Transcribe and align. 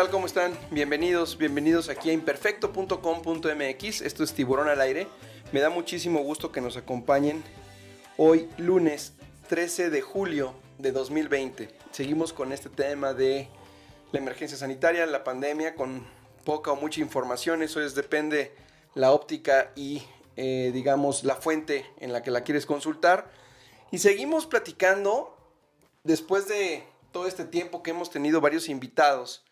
¿Qué 0.00 0.04
tal? 0.04 0.12
¿Cómo 0.12 0.24
están? 0.24 0.58
Bienvenidos, 0.70 1.36
bienvenidos 1.36 1.90
aquí 1.90 2.08
a 2.08 2.14
imperfecto.com.mx. 2.14 4.00
Esto 4.00 4.24
es 4.24 4.32
Tiburón 4.32 4.70
al 4.70 4.80
aire. 4.80 5.06
Me 5.52 5.60
da 5.60 5.68
muchísimo 5.68 6.20
gusto 6.20 6.50
que 6.50 6.62
nos 6.62 6.78
acompañen 6.78 7.44
hoy 8.16 8.48
lunes 8.56 9.12
13 9.50 9.90
de 9.90 10.00
julio 10.00 10.54
de 10.78 10.92
2020. 10.92 11.68
Seguimos 11.90 12.32
con 12.32 12.50
este 12.50 12.70
tema 12.70 13.12
de 13.12 13.50
la 14.10 14.20
emergencia 14.20 14.56
sanitaria, 14.56 15.04
la 15.04 15.22
pandemia, 15.22 15.74
con 15.74 16.06
poca 16.46 16.72
o 16.72 16.76
mucha 16.76 17.02
información. 17.02 17.62
Eso 17.62 17.82
es, 17.82 17.94
depende 17.94 18.54
la 18.94 19.12
óptica 19.12 19.70
y, 19.76 20.02
eh, 20.36 20.70
digamos, 20.72 21.24
la 21.24 21.34
fuente 21.34 21.84
en 21.98 22.14
la 22.14 22.22
que 22.22 22.30
la 22.30 22.42
quieres 22.42 22.64
consultar. 22.64 23.30
Y 23.90 23.98
seguimos 23.98 24.46
platicando 24.46 25.36
después 26.04 26.48
de 26.48 26.84
todo 27.12 27.26
este 27.26 27.44
tiempo 27.44 27.82
que 27.82 27.90
hemos 27.90 28.08
tenido 28.08 28.40
varios 28.40 28.70
invitados 28.70 29.44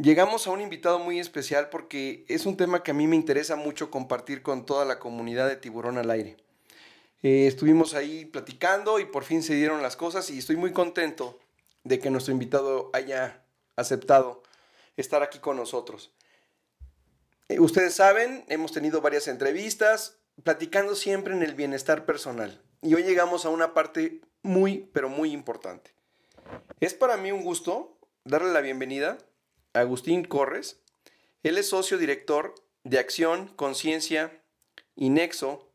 Llegamos 0.00 0.46
a 0.46 0.50
un 0.50 0.60
invitado 0.60 1.00
muy 1.00 1.18
especial 1.18 1.70
porque 1.70 2.24
es 2.28 2.46
un 2.46 2.56
tema 2.56 2.84
que 2.84 2.92
a 2.92 2.94
mí 2.94 3.08
me 3.08 3.16
interesa 3.16 3.56
mucho 3.56 3.90
compartir 3.90 4.42
con 4.42 4.64
toda 4.64 4.84
la 4.84 5.00
comunidad 5.00 5.48
de 5.48 5.56
Tiburón 5.56 5.98
al 5.98 6.12
Aire. 6.12 6.36
Eh, 7.24 7.48
estuvimos 7.48 7.94
ahí 7.94 8.24
platicando 8.24 9.00
y 9.00 9.06
por 9.06 9.24
fin 9.24 9.42
se 9.42 9.54
dieron 9.54 9.82
las 9.82 9.96
cosas 9.96 10.30
y 10.30 10.38
estoy 10.38 10.54
muy 10.54 10.72
contento 10.72 11.40
de 11.82 11.98
que 11.98 12.10
nuestro 12.10 12.32
invitado 12.32 12.90
haya 12.92 13.42
aceptado 13.74 14.44
estar 14.96 15.24
aquí 15.24 15.40
con 15.40 15.56
nosotros. 15.56 16.12
Eh, 17.48 17.58
ustedes 17.58 17.94
saben, 17.94 18.44
hemos 18.46 18.70
tenido 18.70 19.00
varias 19.00 19.26
entrevistas 19.26 20.18
platicando 20.44 20.94
siempre 20.94 21.34
en 21.34 21.42
el 21.42 21.56
bienestar 21.56 22.06
personal 22.06 22.62
y 22.82 22.94
hoy 22.94 23.02
llegamos 23.02 23.44
a 23.44 23.48
una 23.48 23.74
parte 23.74 24.20
muy, 24.42 24.88
pero 24.92 25.08
muy 25.08 25.32
importante. 25.32 25.90
Es 26.78 26.94
para 26.94 27.16
mí 27.16 27.32
un 27.32 27.42
gusto 27.42 27.98
darle 28.22 28.52
la 28.52 28.60
bienvenida 28.60 29.18
Agustín 29.80 30.24
Corres. 30.24 30.80
Él 31.42 31.58
es 31.58 31.68
socio 31.68 31.98
director 31.98 32.54
de 32.84 32.98
Acción, 32.98 33.48
Conciencia 33.54 34.42
y 34.94 35.10
Nexo. 35.10 35.68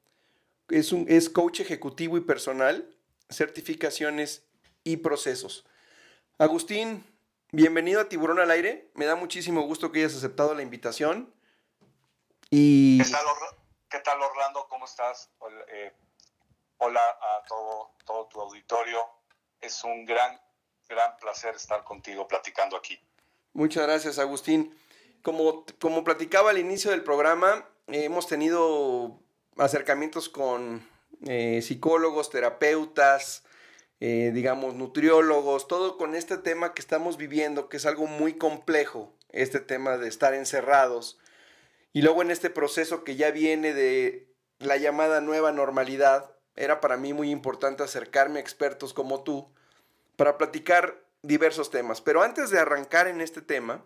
Es, 0.70 0.92
un, 0.92 1.06
es 1.10 1.30
coach 1.30 1.60
ejecutivo 1.60 2.18
y 2.18 2.22
personal, 2.22 2.96
certificaciones 3.30 4.46
y 4.84 4.98
procesos. 4.98 5.66
Agustín, 6.38 7.06
bienvenido 7.52 8.02
a 8.02 8.10
Tiburón 8.10 8.40
al 8.40 8.52
Aire. 8.52 8.92
Me 8.96 9.06
da 9.06 9.16
muchísimo 9.16 9.62
gusto 9.62 9.92
que 9.92 10.00
hayas 10.00 10.16
aceptado 10.16 10.54
la 10.54 10.64
invitación. 10.64 11.34
Y... 12.50 13.02
¿Qué, 13.90 14.00
tal, 14.00 14.22
Orlando? 14.22 14.68
¿Cómo 14.70 14.86
estás? 14.86 15.30
Hola, 15.38 15.66
eh, 15.68 15.94
hola 16.78 17.00
a 17.00 17.44
todo 18.06 18.28
tu 18.28 18.42
auditorio. 18.42 19.00
Es 19.62 19.84
un 19.84 20.04
gran, 20.06 20.42
gran 20.90 21.16
placer 21.18 21.56
estar 21.56 21.84
contigo 21.84 22.28
platicando 22.28 22.76
aquí. 22.76 23.00
Muchas 23.54 23.84
gracias, 23.84 24.18
Agustín. 24.18 24.74
Como, 25.22 25.66
como 25.80 26.04
platicaba 26.04 26.50
al 26.50 26.58
inicio 26.58 26.90
del 26.90 27.04
programa, 27.04 27.70
hemos 27.88 28.28
tenido 28.28 29.20
acercamientos 29.58 30.28
con 30.28 30.88
eh, 31.28 31.62
psicólogos, 31.62 32.32
terapeutas, 32.32 33.44
eh, 34.00 34.32
digamos, 34.34 34.74
nutriólogos, 34.74 35.68
todo 35.68 35.98
con 35.98 36.16
este 36.16 36.38
tema 36.38 36.74
que 36.74 36.82
estamos 36.82 37.18
viviendo, 37.18 37.70
que 37.70 37.78
es 37.78 37.86
algo 37.86 38.08
muy 38.08 38.34
complejo, 38.34 39.14
este 39.30 39.60
tema 39.60 39.98
de 39.98 40.08
estar 40.08 40.34
encerrados. 40.34 41.20
Y 41.94 42.02
luego 42.02 42.24
en 42.24 42.32
este 42.32 42.50
proceso 42.50 43.04
que 43.04 43.16
ya 43.16 43.30
viene 43.30 43.74
de 43.74 44.28
la 44.58 44.78
llamada 44.78 45.22
nueva 45.22 45.52
normalidad, 45.52 46.36
era 46.56 46.82
para 46.82 46.98
mí 46.98 47.14
muy 47.14 47.30
importante 47.30 47.84
acercarme 47.84 48.40
a 48.40 48.42
expertos 48.42 48.94
como 48.94 49.24
tú 49.24 49.48
para 50.16 50.40
platicar 50.40 51.03
diversos 51.24 51.72
temas. 51.72 52.02
Pero 52.02 52.22
antes 52.22 52.52
de 52.52 52.60
arrancar 52.60 53.08
en 53.08 53.22
este 53.22 53.42
tema, 53.42 53.84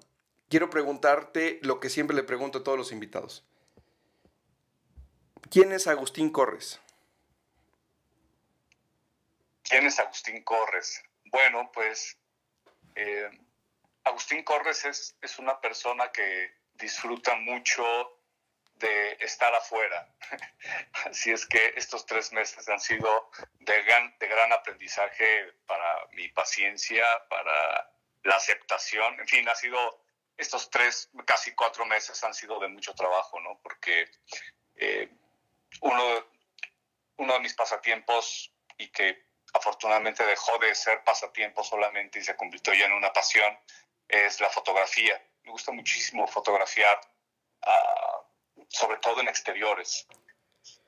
quiero 0.49 0.69
preguntarte 0.69 1.59
lo 1.61 1.79
que 1.79 1.89
siempre 1.89 2.15
le 2.15 2.23
pregunto 2.23 2.59
a 2.59 2.63
todos 2.63 2.77
los 2.77 2.91
invitados. 2.91 3.45
¿Quién 5.49 5.71
es 5.71 5.87
Agustín 5.87 6.29
Corres? 6.31 6.81
¿Quién 9.63 9.85
es 9.85 9.99
Agustín 9.99 10.43
Corres? 10.43 11.01
Bueno, 11.31 11.71
pues 11.73 12.17
eh, 12.95 13.29
Agustín 14.03 14.43
Corres 14.43 14.83
es, 14.85 15.15
es 15.21 15.39
una 15.39 15.61
persona 15.61 16.11
que 16.11 16.51
disfruta 16.73 17.35
mucho 17.35 18.16
de 18.79 19.17
estar 19.19 19.53
afuera. 19.53 20.07
Así 21.05 21.31
es 21.31 21.45
que 21.45 21.73
estos 21.75 22.05
tres 22.05 22.31
meses 22.31 22.67
han 22.69 22.79
sido 22.79 23.29
de 23.59 23.83
gran, 23.83 24.15
de 24.19 24.27
gran 24.27 24.51
aprendizaje 24.53 25.53
para 25.65 26.07
mi 26.13 26.29
paciencia, 26.29 27.05
para 27.29 27.91
la 28.23 28.35
aceptación, 28.35 29.19
en 29.19 29.27
fin, 29.27 29.47
ha 29.47 29.55
sido 29.55 30.03
estos 30.37 30.69
tres, 30.69 31.09
casi 31.25 31.55
cuatro 31.55 31.85
meses 31.85 32.23
han 32.23 32.33
sido 32.33 32.59
de 32.59 32.67
mucho 32.67 32.93
trabajo, 32.93 33.39
¿no? 33.39 33.59
Porque 33.63 34.09
eh, 34.75 35.09
uno, 35.81 36.27
uno 37.17 37.33
de 37.33 37.39
mis 37.39 37.53
pasatiempos 37.53 38.53
y 38.77 38.89
que 38.89 39.25
afortunadamente 39.53 40.23
dejó 40.25 40.57
de 40.59 40.75
ser 40.75 41.03
pasatiempo 41.03 41.63
solamente 41.63 42.19
y 42.19 42.23
se 42.23 42.35
convirtió 42.35 42.73
ya 42.73 42.85
en 42.85 42.93
una 42.93 43.11
pasión 43.11 43.57
es 44.07 44.39
la 44.39 44.49
fotografía. 44.49 45.21
Me 45.43 45.51
gusta 45.51 45.71
muchísimo 45.71 46.27
fotografiar. 46.27 46.99
Sobre 48.67 48.97
todo 48.97 49.21
en 49.21 49.27
exteriores. 49.27 50.07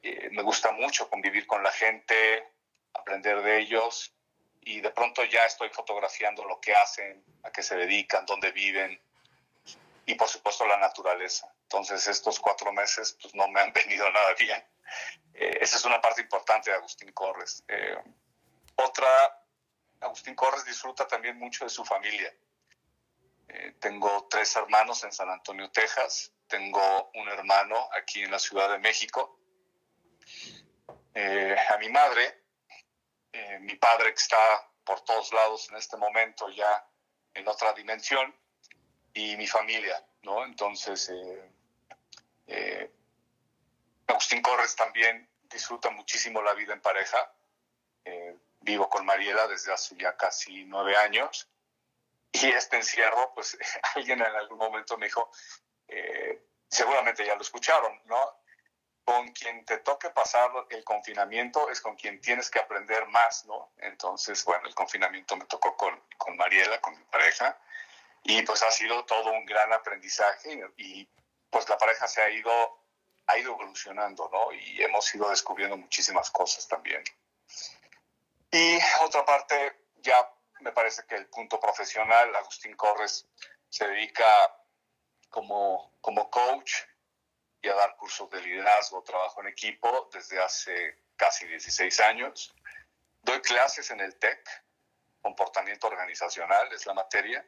Eh, 0.02 0.30
me 0.32 0.44
gusta 0.44 0.72
mucho 0.72 1.10
convivir 1.10 1.46
con 1.48 1.64
la 1.64 1.72
gente, 1.72 2.54
aprender 2.94 3.42
de 3.42 3.60
ellos 3.60 4.14
y 4.62 4.82
de 4.82 4.92
pronto 4.92 5.24
ya 5.24 5.46
estoy 5.46 5.70
fotografiando 5.70 6.46
lo 6.46 6.60
que 6.60 6.74
hacen, 6.74 7.24
a 7.44 7.52
qué 7.52 7.64
se 7.64 7.76
dedican, 7.76 8.26
dónde 8.26 8.52
viven 8.52 9.02
y 10.06 10.16
por 10.16 10.28
supuesto 10.28 10.66
la 10.66 10.78
naturaleza. 10.78 11.54
Entonces 11.64 12.08
estos 12.08 12.40
cuatro 12.40 12.72
meses 12.72 13.18
pues 13.22 13.34
no 13.36 13.48
me 13.48 13.62
han 13.62 13.74
venido 13.74 14.10
nada 14.12 14.34
bien. 14.36 14.64
Eh, 15.34 15.60
esa 15.62 15.78
es 15.78 15.86
una 15.86 16.02
parte 16.02 16.22
importante 16.22 16.72
de 16.72 16.78
Agustín 16.78 17.12
Corres. 17.12 17.64
Eh, 17.68 17.98
otra, 18.76 19.46
Agustín 20.02 20.36
Corres 20.36 20.66
disfruta 20.66 21.08
también 21.08 21.38
mucho 21.38 21.66
de 21.66 21.70
su 21.70 21.84
familia. 21.84 22.34
tengo 23.80 24.28
tres 24.30 24.56
hermanos 24.56 25.04
en 25.04 25.12
San 25.12 25.30
Antonio, 25.30 25.70
Texas 25.72 26.32
tengo 26.50 27.12
un 27.14 27.30
hermano 27.30 27.88
aquí 27.94 28.24
en 28.24 28.32
la 28.32 28.40
Ciudad 28.40 28.70
de 28.70 28.80
México. 28.80 29.40
Eh, 31.14 31.56
a 31.70 31.78
mi 31.78 31.90
madre, 31.90 32.44
eh, 33.32 33.60
mi 33.60 33.76
padre 33.76 34.10
que 34.14 34.20
está 34.20 34.70
por 34.84 35.02
todos 35.02 35.32
lados 35.32 35.70
en 35.70 35.78
este 35.78 35.96
momento 35.96 36.50
ya 36.50 36.86
en 37.34 37.48
otra 37.48 37.74
dimensión, 37.74 38.36
y 39.14 39.36
mi 39.38 39.48
familia, 39.48 40.04
¿no? 40.24 40.44
Entonces, 40.44 41.12
eh, 42.48 42.92
Agustín 44.08 44.42
Corres 44.42 44.76
también 44.76 45.30
disfruta 45.44 45.90
muchísimo 45.90 46.42
la 46.42 46.54
vida 46.54 46.74
en 46.74 46.82
pareja. 46.82 47.34
vivo 48.62 48.90
con 48.90 49.06
Mariela 49.06 49.48
desde 49.48 49.72
hace 49.72 49.96
ya 49.96 50.18
casi 50.18 50.66
nueve 50.66 50.96
años. 50.98 51.48
Y 52.32 52.48
este 52.48 52.78
encierro, 52.78 53.32
pues 53.34 53.58
alguien 53.96 54.20
en 54.20 54.36
algún 54.36 54.58
momento 54.58 54.98
me 54.98 55.06
dijo, 55.06 55.32
eh, 55.90 56.42
seguramente 56.68 57.26
ya 57.26 57.36
lo 57.36 57.42
escucharon, 57.42 58.00
¿no? 58.06 58.40
Con 59.04 59.30
quien 59.30 59.66
te 59.66 59.78
toque 59.80 60.10
pasar 60.12 60.52
el 60.70 60.84
confinamiento 60.84 61.70
es 61.70 61.82
con 61.82 61.96
quien 61.96 62.22
tienes 62.22 62.50
que 62.50 62.60
aprender 62.60 63.08
más, 63.08 63.46
¿no? 63.46 63.72
Entonces, 63.78 64.44
bueno, 64.46 64.68
el 64.68 64.76
confinamiento 64.76 65.36
me 65.36 65.46
tocó 65.46 65.76
con, 65.76 66.00
con 66.18 66.38
Mariela, 66.38 66.80
con 66.82 66.98
mi 66.98 67.04
pareja, 67.06 67.60
y 68.24 68.42
pues 68.44 68.62
ha 68.64 68.72
sido 68.72 69.06
todo 69.06 69.32
un 69.32 69.46
gran 69.46 69.72
aprendizaje 69.74 70.62
y 70.78 71.08
pues 71.50 71.68
la 71.68 71.78
pareja 71.78 72.08
se 72.08 72.22
ha 72.22 72.30
ido, 72.30 72.52
ha 73.28 73.38
ido 73.38 73.54
evolucionando, 73.54 74.30
¿no? 74.32 74.52
Y 74.54 74.84
hemos 74.84 75.14
ido 75.16 75.30
descubriendo 75.30 75.78
muchísimas 75.78 76.30
cosas 76.30 76.68
también. 76.68 77.04
Y 78.52 78.78
otra 79.02 79.26
parte, 79.26 79.86
ya 79.98 80.32
me 80.60 80.72
parece 80.72 81.04
que 81.08 81.16
el 81.16 81.28
punto 81.28 81.60
profesional, 81.60 82.36
Agustín 82.36 82.76
Corres 82.76 83.28
se 83.70 83.88
dedica 83.88 84.59
como, 85.30 85.94
como 86.02 86.30
coach 86.30 86.74
y 87.62 87.68
a 87.68 87.76
dar 87.76 87.96
cursos 87.98 88.30
de 88.30 88.42
liderazgo, 88.42 89.04
trabajo 89.04 89.42
en 89.42 89.48
equipo 89.48 90.10
desde 90.14 90.40
hace 90.40 90.98
casi 91.16 91.46
16 91.48 92.00
años. 92.02 92.54
Doy 93.22 93.42
clases 93.42 93.92
en 93.92 94.00
el 94.00 94.18
TEC, 94.18 94.48
comportamiento 95.22 95.88
organizacional 95.88 96.72
es 96.72 96.86
la 96.86 96.94
materia, 96.94 97.46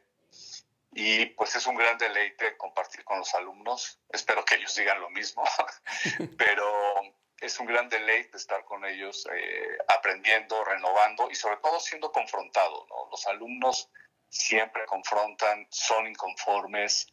y 0.94 1.26
pues 1.26 1.56
es 1.56 1.66
un 1.66 1.76
gran 1.76 1.96
deleite 1.96 2.56
compartir 2.58 3.02
con 3.04 3.18
los 3.18 3.34
alumnos. 3.34 3.98
Espero 4.10 4.44
que 4.44 4.56
ellos 4.56 4.74
digan 4.74 5.00
lo 5.00 5.08
mismo, 5.08 5.42
pero 6.38 7.00
es 7.40 7.58
un 7.58 7.66
gran 7.66 7.88
deleite 7.88 8.36
estar 8.36 8.64
con 8.64 8.84
ellos 8.84 9.26
eh, 9.32 9.78
aprendiendo, 9.88 10.62
renovando 10.64 11.30
y 11.30 11.34
sobre 11.34 11.56
todo 11.56 11.80
siendo 11.80 12.12
confrontado. 12.12 12.86
¿no? 12.90 13.08
Los 13.10 13.26
alumnos 13.26 13.90
siempre 14.28 14.84
confrontan, 14.86 15.66
son 15.70 16.06
inconformes, 16.06 17.06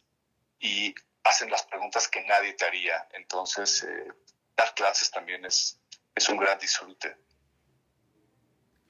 y 0.60 0.94
hacen 1.24 1.50
las 1.50 1.64
preguntas 1.64 2.08
que 2.08 2.22
nadie 2.22 2.52
te 2.52 2.66
haría. 2.66 3.08
Entonces, 3.12 3.82
eh, 3.82 4.12
dar 4.56 4.74
clases 4.74 5.10
también 5.10 5.44
es, 5.44 5.80
es 6.14 6.28
un 6.28 6.36
gran 6.36 6.58
disfrute. 6.58 7.16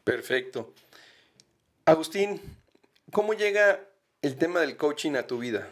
Perfecto. 0.04 0.74
Agustín, 1.84 2.62
¿cómo 3.12 3.32
llega 3.34 3.80
el 4.22 4.36
tema 4.36 4.60
del 4.60 4.76
coaching 4.76 5.14
a 5.14 5.26
tu 5.26 5.38
vida? 5.38 5.68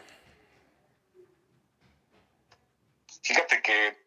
Fíjate 3.23 3.61
que 3.61 4.07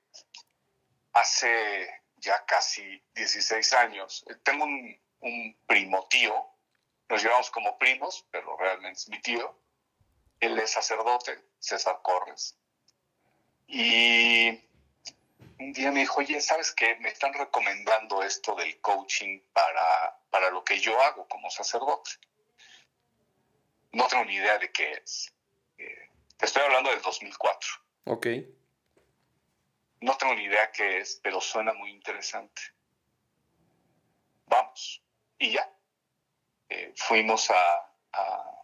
hace 1.14 2.02
ya 2.18 2.44
casi 2.46 3.04
16 3.16 3.74
años, 3.74 4.24
eh, 4.30 4.36
tengo 4.44 4.64
un, 4.64 5.00
un 5.20 5.58
primo 5.66 6.08
tío, 6.10 6.34
nos 7.10 7.22
llevamos 7.22 7.52
como 7.52 7.78
primos, 7.78 8.26
pero 8.32 8.56
realmente 8.58 9.00
es 9.00 9.10
mi 9.10 9.22
tío. 9.22 9.60
Él 10.40 10.58
es 10.60 10.72
sacerdote, 10.72 11.40
César 11.62 12.02
Corres. 12.02 12.58
Y 13.68 14.50
un 15.60 15.72
día 15.74 15.92
me 15.92 16.02
dijo, 16.02 16.19
oye, 16.19 16.42
¿sabes 16.42 16.74
qué? 16.74 16.96
Me 16.96 17.10
están 17.10 17.34
recomendando 17.34 18.24
esto 18.24 18.56
del 18.56 18.81
coaching 18.81 19.40
para, 19.54 20.19
para 20.30 20.50
lo 20.50 20.63
que 20.63 20.80
yo 20.80 21.00
hago 21.02 21.28
como 21.28 21.50
sacerdote. 21.50 22.12
No 23.94 24.08
tengo 24.08 24.25
ni 24.25 24.36
idea 24.36 24.58
de 24.58 24.72
qué 24.72 24.92
es. 24.92 25.34
Eh, 25.78 26.10
te 26.38 26.46
estoy 26.46 26.63
hablando 26.63 26.90
del 26.90 27.02
2004. 27.02 27.69
Ok. 28.06 28.28
No 30.02 30.18
tengo 30.18 30.34
ni 30.34 30.46
idea 30.46 30.72
qué 30.72 30.98
es, 30.98 31.19
pero 31.24 31.40
suena 31.40 31.74
muy 31.74 31.92
interesante. 31.92 32.62
Vamos. 34.48 35.04
Y 35.38 35.52
ya. 35.52 35.72
Eh, 36.69 36.94
fuimos 36.96 37.52
a, 37.52 37.92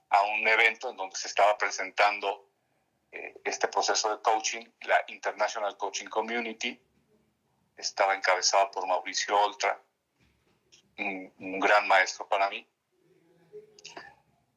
a, 0.10 0.22
un 0.24 0.48
evento 0.48 0.90
en 0.90 0.98
donde 0.98 1.16
se 1.16 1.28
estaba 1.28 1.58
presentando 1.58 2.47
este 3.12 3.68
proceso 3.68 4.16
de 4.16 4.22
coaching, 4.22 4.66
la 4.82 5.04
International 5.08 5.78
Coaching 5.78 6.08
Community. 6.08 6.82
Estaba 7.76 8.16
encabezado 8.16 8.72
por 8.72 8.88
Mauricio 8.88 9.40
Oltra, 9.40 9.82
un, 10.98 11.34
un 11.40 11.60
gran 11.60 11.88
maestro 11.88 12.28
para 12.28 12.50
mí. 12.50 12.68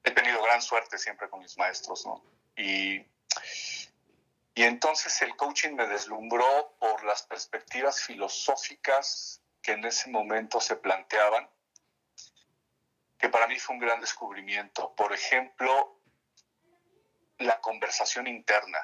He 0.02 0.11
tenido 0.11 0.43
gran 0.43 0.62
suerte 0.62 0.99
siempre 0.99 1.29
con 1.29 1.41
mis 1.41 1.56
maestros, 1.58 2.06
¿no? 2.06 2.25
Y 2.56 3.05
y 4.61 4.64
entonces 4.64 5.23
el 5.23 5.37
coaching 5.37 5.75
me 5.75 5.87
deslumbró 5.87 6.76
por 6.79 7.05
las 7.05 7.23
perspectivas 7.23 8.02
filosóficas 8.02 9.41
que 9.62 9.73
en 9.73 9.85
ese 9.85 10.11
momento 10.11 10.61
se 10.61 10.76
planteaban, 10.76 11.49
que 13.19 13.29
para 13.29 13.47
mí 13.47 13.58
fue 13.58 13.76
un 13.76 13.81
gran 13.81 14.00
descubrimiento. 14.00 14.94
Por 14.97 15.12
ejemplo, 15.12 16.00
la 17.40 17.60
conversación 17.60 18.26
interna. 18.26 18.81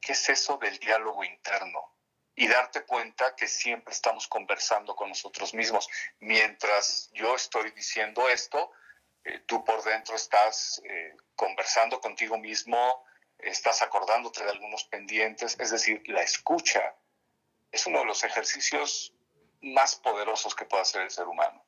¿Qué 0.00 0.12
es 0.12 0.28
eso 0.28 0.56
del 0.58 0.78
diálogo 0.78 1.24
interno? 1.24 1.96
Y 2.36 2.48
darte 2.48 2.84
cuenta 2.84 3.34
que 3.36 3.46
siempre 3.46 3.92
estamos 3.92 4.26
conversando 4.28 4.96
con 4.96 5.08
nosotros 5.08 5.54
mismos. 5.54 5.88
Mientras 6.20 7.10
yo 7.12 7.34
estoy 7.34 7.70
diciendo 7.70 8.28
esto, 8.28 8.72
eh, 9.24 9.40
tú 9.46 9.64
por 9.64 9.82
dentro 9.84 10.16
estás 10.16 10.82
eh, 10.84 11.16
conversando 11.36 12.00
contigo 12.00 12.38
mismo, 12.38 13.04
estás 13.38 13.82
acordándote 13.82 14.44
de 14.44 14.50
algunos 14.50 14.84
pendientes, 14.84 15.56
es 15.58 15.70
decir, 15.70 16.02
la 16.06 16.22
escucha 16.22 16.94
es 17.70 17.86
uno 17.86 18.00
de 18.00 18.04
los 18.04 18.22
ejercicios 18.24 19.12
más 19.60 19.96
poderosos 19.96 20.54
que 20.54 20.64
puede 20.64 20.82
hacer 20.82 21.02
el 21.02 21.10
ser 21.10 21.26
humano. 21.26 21.64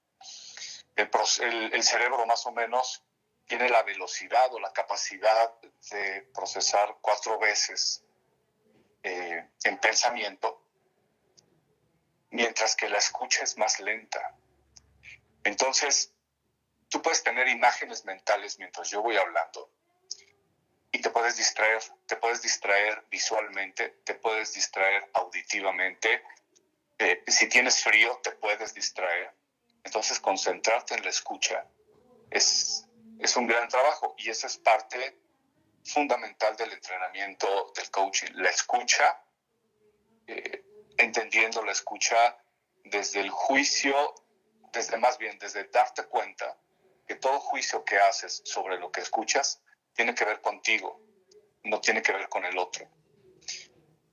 El, 0.96 1.82
cerebro 1.82 2.24
más 2.26 2.46
o 2.46 2.52
menos 2.52 3.02
tiene 3.46 3.68
la 3.68 3.82
velocidad 3.82 4.52
o 4.52 4.60
la 4.60 4.72
capacidad 4.72 5.54
de 5.90 6.22
procesar 6.34 6.96
cuatro 7.00 7.38
veces 7.38 8.04
eh, 9.02 9.48
en 9.64 9.78
pensamiento, 9.78 10.62
mientras 12.30 12.74
que 12.74 12.88
la 12.88 12.98
escucha 12.98 13.44
es 13.44 13.56
más 13.56 13.78
lenta. 13.80 14.36
Entonces, 15.44 16.12
tú 16.88 17.00
puedes 17.00 17.22
tener 17.22 17.46
imágenes 17.48 18.04
mentales 18.04 18.58
mientras 18.58 18.90
yo 18.90 19.00
voy 19.02 19.16
hablando, 19.16 19.70
y 20.96 21.00
te 21.00 21.10
puedes 21.10 21.36
distraer, 21.36 21.82
te 22.06 22.16
puedes 22.16 22.40
distraer 22.40 23.04
visualmente, 23.10 24.00
te 24.04 24.14
puedes 24.14 24.54
distraer 24.54 25.10
auditivamente. 25.12 26.22
Eh, 26.98 27.22
si 27.26 27.48
tienes 27.48 27.82
frío, 27.82 28.18
te 28.22 28.30
puedes 28.32 28.72
distraer. 28.72 29.34
Entonces, 29.84 30.18
concentrarte 30.20 30.94
en 30.94 31.04
la 31.04 31.10
escucha 31.10 31.66
es, 32.30 32.85
es 33.18 33.36
un 33.36 33.46
gran 33.46 33.68
trabajo 33.68 34.14
y 34.18 34.30
esa 34.30 34.46
es 34.46 34.58
parte 34.58 35.18
fundamental 35.84 36.56
del 36.56 36.72
entrenamiento 36.72 37.72
del 37.74 37.90
coaching. 37.90 38.32
La 38.34 38.50
escucha, 38.50 39.22
eh, 40.26 40.64
entendiendo 40.98 41.62
la 41.64 41.72
escucha 41.72 42.36
desde 42.84 43.20
el 43.20 43.30
juicio, 43.30 44.14
desde 44.72 44.96
más 44.98 45.18
bien, 45.18 45.38
desde 45.38 45.64
darte 45.64 46.04
cuenta 46.04 46.56
que 47.06 47.14
todo 47.14 47.38
juicio 47.38 47.84
que 47.84 47.98
haces 47.98 48.42
sobre 48.44 48.78
lo 48.78 48.90
que 48.90 49.00
escuchas 49.00 49.62
tiene 49.94 50.14
que 50.14 50.24
ver 50.24 50.40
contigo, 50.40 51.00
no 51.64 51.80
tiene 51.80 52.02
que 52.02 52.12
ver 52.12 52.28
con 52.28 52.44
el 52.44 52.58
otro. 52.58 52.88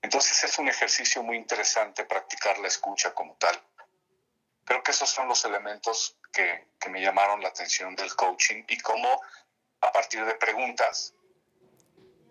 Entonces 0.02 0.44
es 0.44 0.60
un 0.60 0.68
ejercicio 0.68 1.24
muy 1.24 1.38
interesante 1.38 2.06
practicar 2.06 2.60
la 2.60 2.68
escucha 2.68 3.14
como 3.14 3.36
tal. 3.38 3.60
Creo 4.66 4.82
que 4.84 4.92
esos 4.92 5.10
son 5.10 5.28
los 5.28 5.44
elementos 5.46 6.18
que, 6.32 6.70
que 6.80 6.90
me 6.90 7.02
llamaron 7.02 7.42
la 7.42 7.50
atención 7.50 7.96
del 7.96 8.16
coaching 8.16 8.64
y 8.68 8.78
cómo 8.80 9.22
a 9.84 9.92
partir 9.92 10.24
de 10.26 10.36
preguntas, 10.36 11.14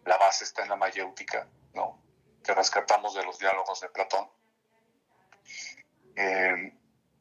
la 0.04 0.16
base 0.16 0.44
está 0.44 0.62
en 0.62 0.70
la 0.70 0.76
mayéutica, 0.76 1.46
¿no? 1.74 2.02
que 2.42 2.54
rescatamos 2.54 3.14
de 3.14 3.24
los 3.24 3.38
diálogos 3.38 3.80
de 3.80 3.88
Platón. 3.90 4.28
Eh, 6.16 6.72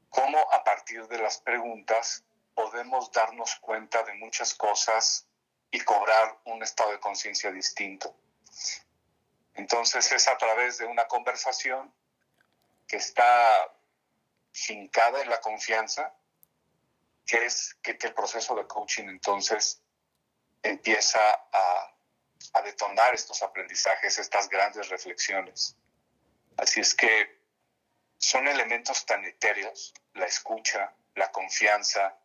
cómo 0.09 0.39
a 0.51 0.63
partir 0.63 1.05
de 1.07 1.17
las 1.17 1.39
preguntas 1.39 2.23
podemos 2.53 3.11
darnos 3.11 3.55
cuenta 3.57 4.03
de 4.03 4.13
muchas 4.13 4.53
cosas 4.53 5.27
y 5.69 5.79
cobrar 5.81 6.39
un 6.45 6.63
estado 6.63 6.91
de 6.91 6.99
conciencia 6.99 7.51
distinto. 7.51 8.15
Entonces 9.53 10.11
es 10.11 10.27
a 10.27 10.37
través 10.37 10.77
de 10.77 10.85
una 10.85 11.07
conversación 11.07 11.93
que 12.87 12.97
está 12.97 13.73
fincada 14.51 15.21
en 15.21 15.29
la 15.29 15.39
confianza, 15.39 16.13
que 17.25 17.45
es 17.45 17.75
que, 17.81 17.97
el 18.01 18.13
proceso 18.13 18.55
de 18.55 18.67
coaching 18.67 19.07
entonces 19.07 19.81
empieza 20.63 21.19
a, 21.51 21.95
a 22.53 22.61
detonar 22.61 23.13
estos 23.13 23.41
aprendizajes, 23.41 24.17
estas 24.17 24.49
grandes 24.49 24.89
reflexiones. 24.89 25.75
Así 26.57 26.79
es 26.79 26.93
que 26.93 27.39
son 28.17 28.47
elementos 28.47 29.05
tan 29.05 29.23
etéreos, 29.25 29.93
la 30.13 30.25
escucha, 30.25 30.93
la 31.15 31.31
confianza, 31.31 32.17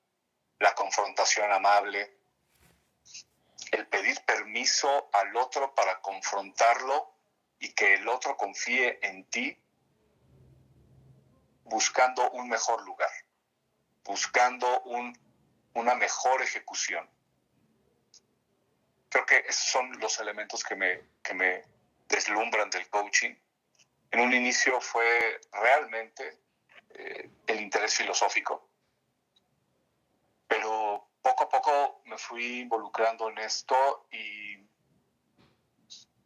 la 0.58 0.74
confrontación 0.74 1.50
amable, 1.52 2.16
el 3.72 3.86
pedir 3.86 4.20
permiso 4.24 5.08
al 5.12 5.36
otro 5.36 5.74
para 5.74 6.00
confrontarlo 6.00 7.12
y 7.58 7.72
que 7.72 7.94
el 7.94 8.08
otro 8.08 8.36
confíe 8.36 8.98
en 9.02 9.24
ti 9.24 9.58
buscando 11.66 12.30
un 12.30 12.48
mejor 12.48 12.82
lugar, 12.84 13.10
buscando 14.04 14.82
una 15.74 15.94
mejor 15.94 16.42
ejecución. 16.42 17.08
Creo 19.08 19.26
que 19.26 19.44
esos 19.48 19.68
son 19.68 19.98
los 20.00 20.18
elementos 20.20 20.64
que 20.64 20.74
me, 20.74 21.00
que 21.22 21.34
me 21.34 21.64
deslumbran 22.08 22.70
del 22.70 22.88
coaching. 22.88 23.34
En 24.10 24.20
un 24.20 24.32
inicio 24.32 24.80
fue 24.80 25.40
realmente 25.52 26.38
eh, 26.90 27.30
el 27.46 27.60
interés 27.60 27.94
filosófico, 27.94 28.68
pero 30.46 31.08
poco 31.20 31.44
a 31.44 31.48
poco 31.48 32.02
me 32.04 32.18
fui 32.18 32.60
involucrando 32.60 33.28
en 33.30 33.38
esto 33.38 34.06
y, 34.12 34.64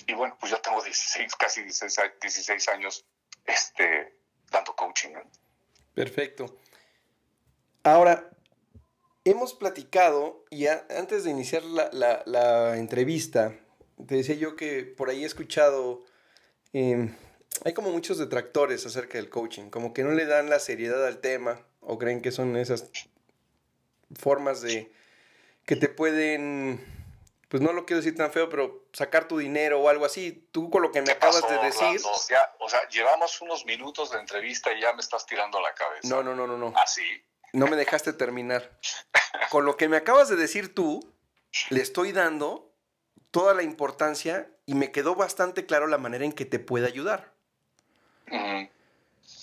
y 0.07 0.13
bueno, 0.15 0.37
pues 0.39 0.53
ya 0.53 0.61
tengo 0.61 0.83
16, 0.83 1.35
casi 1.37 1.63
16, 1.63 2.69
años 2.69 3.07
este, 3.47 4.20
dando 4.51 4.75
coaching. 4.75 5.15
Perfecto. 5.95 6.59
Ahora, 7.83 8.31
hemos 9.25 9.55
platicado 9.55 10.45
y 10.51 10.67
antes 10.67 11.25
de 11.25 11.31
iniciar 11.31 11.63
la, 11.65 12.23
la, 12.27 12.77
entrevista, 12.77 13.55
te 14.07 14.17
decía 14.17 14.35
yo 14.35 14.57
que 14.57 14.85
por 14.85 15.11
ahí 15.11 15.23
he 15.23 15.27
escuchado, 15.27 16.05
em, 16.73 17.15
hay 17.65 17.73
como 17.73 17.91
muchos 17.91 18.19
detractores 18.19 18.87
acerca 18.87 19.19
del 19.19 19.31
coaching, 19.31 19.71
como 19.71 19.93
que 19.93 20.05
no 20.05 20.13
le 20.13 20.27
dan 20.27 20.51
la 20.51 20.59
seriedad 20.59 21.07
al 21.07 21.21
tema 21.21 21.65
o 21.81 21.99
creen 21.99 22.21
que 22.21 22.33
son 22.33 22.57
esas 22.57 22.91
formas 24.15 24.61
de 24.61 24.93
que 25.65 25.77
te 25.77 25.89
pueden, 25.89 26.81
pues 27.51 27.61
no 27.61 27.73
lo 27.73 27.85
quiero 27.85 28.01
decir 28.01 28.17
tan 28.17 28.31
feo, 28.31 28.49
pero 28.49 28.87
sacar 28.93 29.27
tu 29.27 29.37
dinero 29.37 29.81
o 29.81 29.89
algo 29.89 30.05
así. 30.05 30.47
Tú 30.53 30.71
con 30.71 30.83
lo 30.83 30.93
que 30.93 31.03
me 31.03 31.11
acabas 31.11 31.43
de 31.49 31.59
decir... 31.59 32.01
o 32.61 32.69
sea, 32.69 32.89
llevamos 32.89 33.41
unos 33.41 33.67
minutos 33.67 34.13
de 34.13 34.21
entrevista 34.21 34.73
y 34.73 34.81
ya 34.81 34.93
me 34.93 35.01
estás 35.01 35.27
tirando 35.27 35.61
la 35.61 35.75
cabeza. 35.75 36.09
No, 36.09 36.23
no, 36.23 36.37
no, 36.37 36.47
no, 36.47 36.57
no. 36.57 36.73
Así. 36.77 37.03
no 37.53 37.67
me 37.67 37.75
dejaste 37.75 38.13
terminar. 38.13 38.79
con 39.51 39.65
lo 39.65 39.77
que 39.77 39.89
me 39.89 39.97
acabas 39.97 40.29
de 40.29 40.37
decir 40.37 40.73
tú, 40.73 41.13
le 41.71 41.83
estoy 41.83 42.13
dando 42.13 42.73
toda 43.33 43.53
la 43.53 43.65
importancia 43.65 44.49
y 44.65 44.75
me 44.75 44.93
quedó 44.93 45.17
bastante 45.17 45.67
claro 45.67 45.89
la 45.89 45.99
manera 45.99 46.25
en 46.25 46.33
que 46.33 46.45
te 46.45 46.61
puede 46.61 46.87
ayudar. 46.87 47.33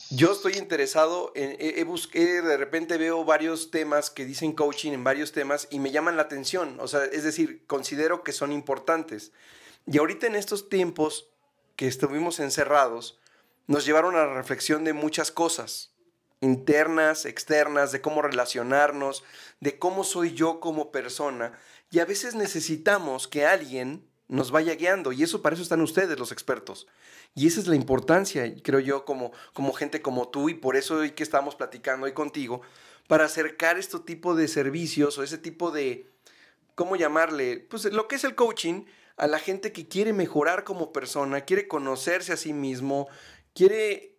Yo 0.10 0.32
estoy 0.32 0.54
interesado 0.54 1.34
en, 1.36 1.58
he, 1.60 1.84
busqué, 1.84 2.42
de 2.42 2.56
repente 2.56 2.98
veo 2.98 3.26
varios 3.26 3.72
temas 3.72 4.10
que 4.10 4.26
dicen 4.26 4.54
coaching 4.54 4.94
en 4.94 5.04
varios 5.04 5.34
temas 5.34 5.68
y 5.70 5.80
me 5.80 5.92
llaman 5.92 6.16
la 6.16 6.24
atención, 6.24 6.78
o 6.80 6.88
sea, 6.88 7.04
es 7.04 7.24
decir, 7.24 7.66
considero 7.68 8.24
que 8.24 8.32
son 8.32 8.54
importantes. 8.54 9.34
Y 9.86 9.98
ahorita 9.98 10.28
en 10.28 10.36
estos 10.36 10.70
tiempos 10.70 11.30
que 11.76 11.88
estuvimos 11.88 12.40
encerrados, 12.40 13.20
nos 13.68 13.86
llevaron 13.86 14.16
a 14.16 14.26
la 14.26 14.34
reflexión 14.34 14.86
de 14.86 14.94
muchas 14.94 15.30
cosas, 15.30 15.92
internas, 16.40 17.26
externas, 17.26 17.92
de 17.92 18.00
cómo 18.00 18.22
relacionarnos, 18.22 19.26
de 19.60 19.78
cómo 19.78 20.06
soy 20.06 20.34
yo 20.34 20.62
como 20.62 20.92
persona. 20.92 21.60
Y 21.92 22.00
a 22.00 22.06
veces 22.06 22.34
necesitamos 22.34 23.28
que 23.28 23.46
alguien 23.46 24.08
nos 24.28 24.52
vaya 24.52 24.76
guiando. 24.76 25.12
Y 25.12 25.24
eso 25.24 25.42
para 25.42 25.54
eso 25.54 25.64
están 25.64 25.82
ustedes, 25.82 26.20
los 26.20 26.32
expertos. 26.32 26.88
Y 27.36 27.48
esa 27.48 27.60
es 27.60 27.68
la 27.68 27.76
importancia, 27.76 28.52
creo 28.64 28.80
yo, 28.80 29.06
como, 29.06 29.32
como 29.54 29.74
gente 29.74 30.02
como 30.02 30.30
tú, 30.30 30.50
y 30.50 30.54
por 30.54 30.76
eso 30.76 30.98
hoy 30.98 31.12
que 31.12 31.24
estamos 31.24 31.56
platicando 31.56 32.06
hoy 32.06 32.14
contigo, 32.14 32.62
para 33.08 33.26
acercar 33.26 33.78
este 33.78 34.00
tipo 34.00 34.36
de 34.36 34.48
servicios 34.48 35.18
o 35.18 35.24
ese 35.24 35.38
tipo 35.38 35.72
de, 35.72 36.10
¿cómo 36.76 36.96
llamarle? 36.96 37.66
Pues 37.70 37.86
lo 37.86 38.08
que 38.08 38.16
es 38.16 38.24
el 38.24 38.36
coaching 38.36 38.86
a 39.18 39.28
la 39.28 39.40
gente 39.40 39.72
que 39.72 39.88
quiere 39.88 40.14
mejorar 40.14 40.64
como 40.64 40.92
persona, 40.92 41.42
quiere 41.42 41.68
conocerse 41.68 42.34
a 42.34 42.38
sí 42.38 42.54
mismo, 42.54 43.08
quiere, 43.54 44.16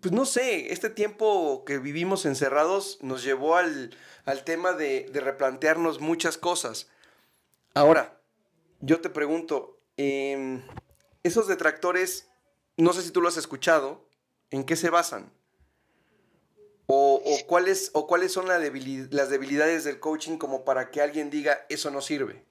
pues 0.00 0.12
no 0.12 0.26
sé, 0.26 0.72
este 0.72 0.90
tiempo 0.90 1.64
que 1.64 1.78
vivimos 1.78 2.26
encerrados 2.26 2.98
nos 3.02 3.22
llevó 3.22 3.56
al, 3.56 3.94
tema 4.44 4.72
de, 4.72 5.08
de 5.12 5.20
replantearnos 5.20 6.00
muchas 6.00 6.36
cosas. 6.36 6.88
Ahora, 7.74 8.17
yo 8.80 9.00
te 9.00 9.10
pregunto, 9.10 9.80
em, 9.96 10.62
esos 11.22 11.48
detractores, 11.48 12.30
no 12.76 12.92
sé 12.92 13.02
si 13.02 13.10
tú 13.10 13.20
lo 13.20 13.28
has 13.28 13.36
escuchado, 13.36 14.08
¿en 14.50 14.64
qué 14.64 14.76
se 14.76 14.90
basan? 14.90 15.32
O, 16.90 17.22
cuáles, 17.46 17.90
o 17.92 18.06
cuáles 18.06 18.32
son 18.32 18.48
las 18.48 18.60
debilidades 18.60 19.84
del 19.84 20.00
coaching 20.00 20.38
como 20.38 20.64
para 20.64 20.90
que 20.90 21.02
alguien 21.02 21.28
diga 21.28 21.66
eso 21.68 21.90
no 21.90 22.00
sirve. 22.00 22.46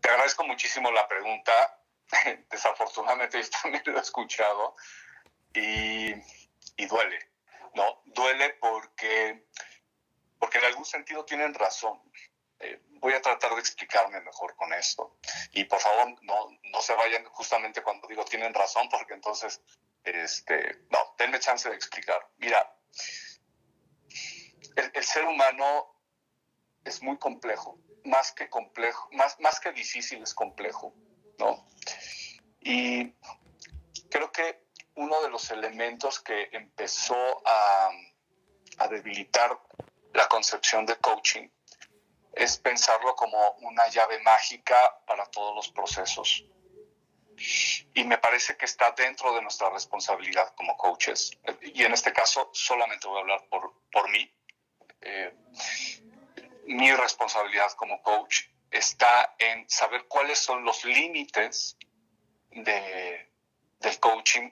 Te 0.00 0.08
agradezco 0.08 0.42
muchísimo 0.44 0.90
la 0.90 1.06
pregunta. 1.06 1.52
Desafortunadamente 2.50 3.42
yo 3.42 3.48
también 3.62 3.82
lo 3.84 3.98
he 3.98 4.00
escuchado 4.00 4.74
y, 5.52 6.14
duele, 6.86 7.30
¿no? 7.74 8.02
Duele 8.06 8.56
porque, 8.60 9.46
porque 10.38 10.58
en 10.58 10.64
algún 10.64 10.84
sentido 10.84 11.24
tienen 11.24 11.52
razón. 11.52 12.00
Eh, 12.60 12.80
voy 13.00 13.12
a 13.12 13.20
tratar 13.20 13.54
de 13.54 13.60
explicarme 13.60 14.20
mejor 14.20 14.56
con 14.56 14.72
esto. 14.72 15.18
Y 15.52 15.64
por 15.64 15.80
favor, 15.80 16.16
no, 16.22 16.48
no 16.64 16.80
se 16.80 16.94
vayan 16.94 17.24
justamente 17.26 17.82
cuando 17.82 18.08
digo 18.08 18.24
tienen 18.24 18.54
razón, 18.54 18.88
porque 18.88 19.14
entonces, 19.14 19.60
este, 20.04 20.84
no, 20.90 20.98
denme 21.18 21.38
chance 21.40 21.68
de 21.68 21.74
explicar. 21.74 22.28
Mira, 22.38 22.74
el, 24.76 25.04
ser 25.04 25.24
humano 25.24 25.94
es 26.84 27.02
muy 27.02 27.18
complejo, 27.18 27.78
más 28.04 28.32
que 28.32 28.48
complejo, 28.48 29.08
más, 29.12 29.38
más 29.40 29.60
que 29.60 29.72
difícil 29.72 30.22
es 30.22 30.34
complejo, 30.34 30.94
¿no? 31.38 31.66
Y 32.60 33.12
creo 34.10 34.32
que 34.32 34.66
uno 34.94 35.20
de 35.22 35.30
los 35.30 35.50
elementos 35.50 36.20
que 36.20 36.48
empezó 36.52 37.16
a, 37.46 37.90
a 38.78 38.88
debilitar 38.88 39.58
la 40.14 40.26
concepción 40.28 40.86
de 40.86 40.96
coaching 40.96 41.48
es 42.36 42.58
pensarlo 42.58 43.16
como 43.16 43.52
una 43.62 43.88
llave 43.88 44.20
mágica 44.20 44.76
para 45.06 45.24
todos 45.26 45.56
los 45.56 45.70
procesos. 45.70 46.44
Y 47.94 48.04
me 48.04 48.18
parece 48.18 48.56
que 48.56 48.66
está 48.66 48.92
dentro 48.92 49.34
de 49.34 49.42
nuestra 49.42 49.70
responsabilidad 49.70 50.54
como 50.54 50.76
coaches. 50.76 51.30
Y 51.62 51.82
en 51.82 51.92
este 51.94 52.12
caso 52.12 52.50
solamente 52.52 53.08
voy 53.08 53.18
a 53.18 53.20
hablar 53.22 53.48
por, 53.48 53.72
por 53.90 54.10
mí. 54.10 54.30
Eh, 55.00 55.34
mi 56.66 56.92
responsabilidad 56.92 57.72
como 57.72 58.02
coach 58.02 58.42
está 58.70 59.34
en 59.38 59.68
saber 59.70 60.06
cuáles 60.06 60.38
son 60.38 60.62
los 60.62 60.84
límites 60.84 61.78
de, 62.50 63.32
del 63.80 63.98
coaching 63.98 64.50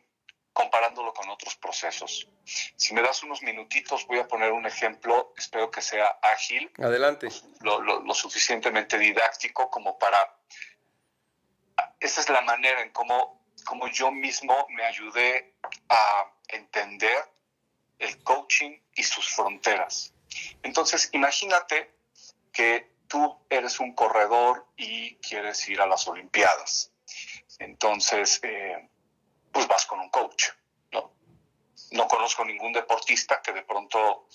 comparándolo 0.54 1.12
con 1.12 1.28
otros 1.28 1.56
procesos. 1.56 2.28
Si 2.76 2.94
me 2.94 3.02
das 3.02 3.23
unos 3.25 3.42
minutitos, 3.42 4.06
voy 4.06 4.20
a 4.20 4.28
poner 4.28 4.52
un 4.52 4.64
ejemplo, 4.64 5.34
espero 5.37 5.70
que 5.70 5.82
sea 5.82 6.06
ágil. 6.23 6.70
Adelante. 6.78 7.28
Lo, 7.61 8.14
suficientemente 8.14 8.96
didáctico 8.96 9.68
como 9.68 9.99
para... 9.99 10.38
Esa 11.99 12.20
es 12.20 12.28
la 12.28 12.40
manera 12.42 12.82
en 12.82 12.90
cómo, 12.90 13.44
cómo 13.66 13.88
yo 13.88 14.12
mismo 14.12 14.66
me 14.70 14.84
ayudé 14.84 15.56
a 15.88 16.32
entender 16.49 17.28
el 17.99 18.23
coaching 18.23 18.78
y 18.94 19.02
sus 19.02 19.28
fronteras. 19.34 20.14
Entonces, 20.62 21.11
imagínate 21.12 21.92
que 22.52 22.94
tú 23.08 23.44
eres 23.50 23.80
un 23.80 23.92
corredor 23.94 24.68
y 24.76 25.16
quieres 25.16 25.68
ir 25.68 25.80
a 25.80 25.87
las 25.87 26.06
Olimpiadas. 26.06 26.92
Entonces, 27.58 28.40
eh, 28.44 28.88
pues 29.54 29.68
vas 29.68 29.87
con 29.87 30.00
un 30.00 30.11
coach. 30.11 30.49
No, 30.92 31.14
no 31.92 32.08
conozco 32.08 32.44
ningún 32.44 32.73
deportista 32.73 33.40
que 33.40 33.52
de 33.52 33.62
pronto 33.62 34.26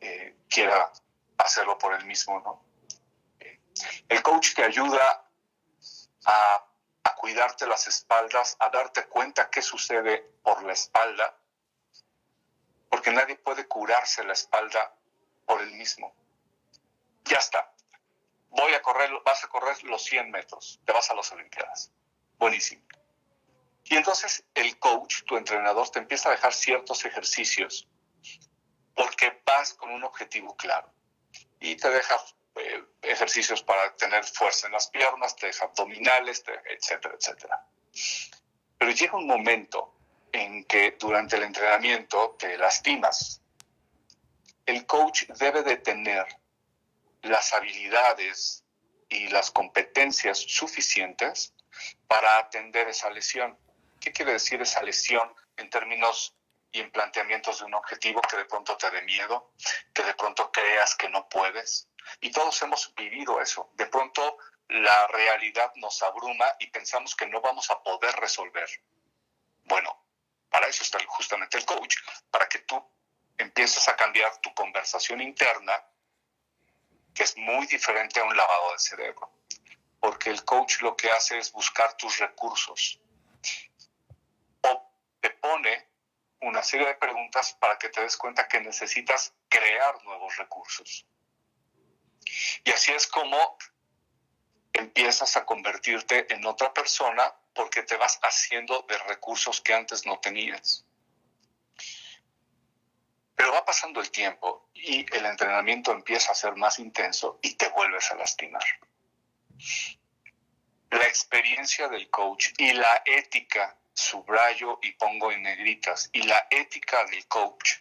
eh, 0.00 0.38
quiera 0.48 0.90
hacerlo 1.36 1.76
por 1.78 1.94
él 1.94 2.04
mismo. 2.06 2.40
¿no? 2.40 2.64
el 4.08 4.22
coach 4.22 4.54
te 4.54 4.64
ayuda 4.64 5.26
a, 6.24 6.66
a 7.04 7.14
cuidarte 7.16 7.66
las 7.66 7.86
espaldas, 7.86 8.56
a 8.60 8.70
darte 8.70 9.06
cuenta 9.06 9.50
qué 9.50 9.60
sucede 9.60 10.18
por 10.42 10.62
la 10.62 10.72
espalda, 10.72 11.36
porque 12.88 13.10
nadie 13.10 13.36
puede 13.36 13.66
curarse 13.66 14.24
la 14.24 14.32
espalda 14.32 14.94
por 15.46 15.60
él 15.60 15.72
mismo. 15.72 16.14
Ya 17.24 17.38
está. 17.38 17.72
Voy 18.50 18.72
a 18.74 18.82
correr, 18.82 19.10
vas 19.24 19.44
a 19.44 19.48
correr 19.48 19.82
los 19.84 20.02
100 20.04 20.30
metros, 20.30 20.80
te 20.84 20.92
vas 20.92 21.10
a 21.10 21.14
las 21.14 21.30
Olimpiadas. 21.32 21.90
Buenísimo. 22.38 22.82
Y 23.84 23.96
entonces 23.96 24.44
el 24.54 24.78
coach, 24.78 25.22
tu 25.24 25.36
entrenador, 25.36 25.90
te 25.90 25.98
empieza 25.98 26.28
a 26.28 26.32
dejar 26.32 26.52
ciertos 26.52 27.04
ejercicios 27.04 27.88
porque 28.94 29.42
vas 29.44 29.74
con 29.74 29.90
un 29.90 30.04
objetivo 30.04 30.56
claro. 30.56 30.92
Y 31.60 31.76
te 31.76 31.90
deja 31.90 32.16
eh, 32.56 32.84
ejercicios 33.02 33.62
para 33.62 33.94
tener 33.96 34.24
fuerza 34.24 34.66
en 34.66 34.74
las 34.74 34.88
piernas, 34.88 35.36
te 35.36 35.46
deja 35.46 35.64
abdominales, 35.64 36.44
etcétera, 36.70 37.14
etcétera. 37.18 37.66
Pero 38.78 38.90
llega 38.90 39.16
un 39.16 39.26
momento 39.26 39.94
en 40.32 40.64
que 40.64 40.96
durante 40.98 41.36
el 41.36 41.44
entrenamiento 41.44 42.36
te 42.38 42.56
lastimas. 42.58 43.42
El 44.66 44.86
coach 44.86 45.24
debe 45.38 45.62
de 45.62 45.76
tener 45.76 46.26
las 47.22 47.52
habilidades 47.52 48.64
y 49.08 49.28
las 49.28 49.50
competencias 49.50 50.38
suficientes 50.38 51.54
para 52.06 52.38
atender 52.38 52.88
esa 52.88 53.10
lesión. 53.10 53.58
¿Qué 54.02 54.10
quiere 54.10 54.32
decir 54.32 54.60
esa 54.60 54.82
lesión 54.82 55.32
en 55.56 55.70
términos 55.70 56.34
y 56.72 56.80
en 56.80 56.90
planteamientos 56.90 57.60
de 57.60 57.66
un 57.66 57.74
objetivo 57.74 58.20
que 58.22 58.36
de 58.36 58.46
pronto 58.46 58.76
te 58.76 58.90
dé 58.90 59.00
miedo, 59.02 59.52
que 59.94 60.02
de 60.02 60.14
pronto 60.14 60.50
creas 60.50 60.96
que 60.96 61.08
no 61.08 61.28
puedes? 61.28 61.88
Y 62.20 62.32
todos 62.32 62.60
hemos 62.62 62.92
vivido 62.96 63.40
eso. 63.40 63.70
De 63.74 63.86
pronto 63.86 64.38
la 64.66 65.06
realidad 65.06 65.70
nos 65.76 66.02
abruma 66.02 66.46
y 66.58 66.66
pensamos 66.66 67.14
que 67.14 67.28
no 67.28 67.40
vamos 67.40 67.70
a 67.70 67.80
poder 67.80 68.12
resolver. 68.16 68.68
Bueno, 69.66 70.04
para 70.50 70.66
eso 70.66 70.82
está 70.82 70.98
justamente 71.06 71.58
el 71.58 71.64
coach, 71.64 71.94
para 72.28 72.48
que 72.48 72.58
tú 72.58 72.84
empieces 73.38 73.86
a 73.86 73.94
cambiar 73.94 74.36
tu 74.38 74.52
conversación 74.52 75.20
interna, 75.20 75.80
que 77.14 77.22
es 77.22 77.36
muy 77.36 77.68
diferente 77.68 78.18
a 78.18 78.24
un 78.24 78.36
lavado 78.36 78.72
de 78.72 78.80
cerebro. 78.80 79.30
Porque 80.00 80.30
el 80.30 80.44
coach 80.44 80.82
lo 80.82 80.96
que 80.96 81.08
hace 81.08 81.38
es 81.38 81.52
buscar 81.52 81.96
tus 81.96 82.18
recursos 82.18 82.98
una 86.42 86.62
serie 86.62 86.86
de 86.86 86.94
preguntas 86.94 87.56
para 87.58 87.78
que 87.78 87.88
te 87.88 88.02
des 88.02 88.16
cuenta 88.16 88.48
que 88.48 88.60
necesitas 88.60 89.32
crear 89.48 90.02
nuevos 90.04 90.36
recursos. 90.36 91.06
Y 92.64 92.70
así 92.70 92.92
es 92.92 93.06
como 93.06 93.56
empiezas 94.72 95.36
a 95.36 95.44
convertirte 95.44 96.32
en 96.32 96.44
otra 96.46 96.72
persona 96.72 97.34
porque 97.54 97.82
te 97.82 97.96
vas 97.96 98.18
haciendo 98.22 98.84
de 98.88 98.98
recursos 98.98 99.60
que 99.60 99.74
antes 99.74 100.06
no 100.06 100.18
tenías. 100.18 100.84
Pero 103.36 103.52
va 103.52 103.64
pasando 103.64 104.00
el 104.00 104.10
tiempo 104.10 104.68
y 104.74 105.06
el 105.14 105.26
entrenamiento 105.26 105.92
empieza 105.92 106.32
a 106.32 106.34
ser 106.34 106.56
más 106.56 106.78
intenso 106.78 107.38
y 107.42 107.54
te 107.54 107.68
vuelves 107.70 108.10
a 108.10 108.16
lastimar. 108.16 108.64
La 110.90 111.06
experiencia 111.06 111.88
del 111.88 112.08
coach 112.10 112.48
y 112.58 112.72
la 112.72 113.02
ética 113.04 113.76
subrayo 113.94 114.78
y 114.82 114.92
pongo 114.92 115.32
en 115.32 115.42
negritas, 115.42 116.10
y 116.12 116.22
la 116.22 116.46
ética 116.50 117.04
del 117.06 117.26
coach 117.28 117.76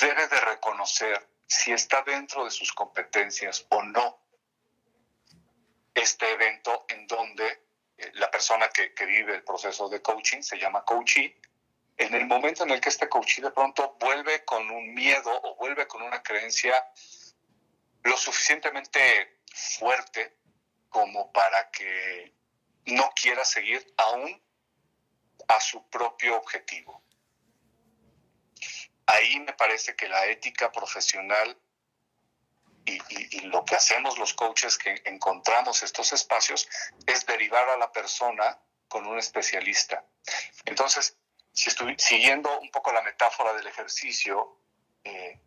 debe 0.00 0.26
de 0.28 0.40
reconocer 0.40 1.28
si 1.46 1.72
está 1.72 2.02
dentro 2.02 2.44
de 2.44 2.50
sus 2.50 2.72
competencias 2.72 3.66
o 3.70 3.82
no 3.82 4.26
este 5.94 6.30
evento 6.30 6.84
en 6.88 7.06
donde 7.06 7.66
eh, 7.96 8.10
la 8.14 8.30
persona 8.30 8.68
que, 8.68 8.92
vive 9.06 9.36
el 9.36 9.44
proceso 9.44 9.88
de 9.88 10.02
coaching 10.02 10.42
se 10.42 10.58
llama 10.58 10.84
coachee. 10.84 11.40
En 11.96 12.14
el 12.14 12.26
momento 12.26 12.64
en 12.64 12.70
el 12.70 12.80
que 12.80 12.90
este 12.90 13.08
coach 13.08 13.38
de 13.38 13.50
pronto 13.50 13.96
vuelve 13.98 14.44
con 14.44 14.70
un 14.70 14.92
miedo 14.92 15.30
o 15.42 15.56
vuelve 15.56 15.86
con 15.86 16.02
una 16.02 16.22
creencia 16.22 16.74
lo 18.02 18.16
suficientemente 18.18 19.40
fuerte 19.78 20.36
como 20.90 21.32
para 21.32 21.70
que 21.70 22.34
no 22.84 23.10
quiera 23.20 23.44
seguir 23.44 23.94
aún 23.96 24.45
a 25.48 25.60
su 25.60 25.88
propio 25.88 26.36
objetivo. 26.36 27.02
Ahí 29.06 29.38
me 29.40 29.52
parece 29.52 29.94
que 29.94 30.08
la 30.08 30.26
ética 30.26 30.72
profesional 30.72 31.56
y, 32.84 33.40
lo 33.46 33.64
que 33.64 33.74
hacemos 33.74 34.18
los 34.18 34.34
coaches 34.34 34.78
que 34.78 35.02
encontramos 35.04 35.82
estos 35.82 36.12
espacios 36.12 36.68
es 37.06 37.26
derivar 37.26 37.68
a 37.68 37.76
la 37.76 37.90
persona 37.90 38.58
con 38.88 39.06
un 39.06 39.18
especialista. 39.18 40.04
Entonces, 40.64 41.16
si 41.52 41.68
estoy 41.68 41.96
siguiendo 41.98 42.58
un 42.60 42.70
poco 42.70 42.92
la 42.92 43.02
metáfora 43.02 43.52
del 43.54 43.66
ejercicio, 43.66 44.60
eh, 45.04 45.40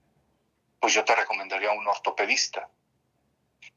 pues 0.80 0.94
yo 0.94 1.06
te 1.06 1.16
recomendaría 1.16 1.72
un 1.72 1.88
ortopedista, 1.88 2.70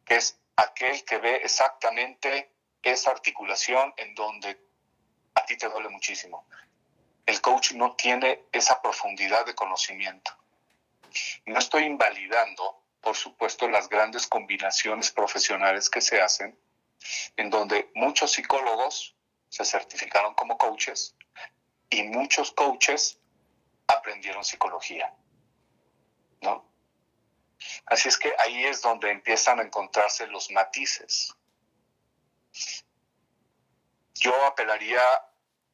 que 0.04 0.16
es 0.16 0.38
aquel 0.56 1.04
que 1.04 1.18
ve 1.18 1.36
exactamente 1.36 2.52
esa 2.82 3.10
articulación 3.10 3.94
en 3.96 4.14
donde 4.14 4.71
a 5.34 5.44
ti 5.44 5.56
te 5.56 5.68
duele 5.68 5.88
muchísimo. 5.88 6.46
El 7.26 7.40
coach 7.40 7.72
no 7.72 7.94
tiene 7.94 8.46
esa 8.52 8.80
profundidad 8.82 9.46
de 9.46 9.54
conocimiento. 9.54 10.32
No 11.46 11.58
estoy 11.58 11.84
invalidando, 11.84 12.82
por 13.00 13.16
supuesto, 13.16 13.68
las 13.68 13.88
grandes 13.88 14.26
combinaciones 14.26 15.10
profesionales 15.10 15.88
que 15.90 16.00
se 16.00 16.20
hacen, 16.20 16.58
en 17.36 17.50
donde 17.50 17.90
muchos 17.94 18.32
psicólogos 18.32 19.14
se 19.48 19.64
certificaron 19.64 20.34
como 20.34 20.56
coaches 20.56 21.14
y 21.90 22.02
muchos 22.04 22.52
coaches 22.52 23.18
aprendieron 23.86 24.44
psicología. 24.44 25.12
¿No? 26.40 26.72
Así 27.86 28.08
es 28.08 28.18
que 28.18 28.32
ahí 28.38 28.64
es 28.64 28.82
donde 28.82 29.10
empiezan 29.10 29.60
a 29.60 29.62
encontrarse 29.62 30.26
los 30.26 30.50
matices. 30.50 31.34
Yo 34.14 34.34
apelaría, 34.46 35.02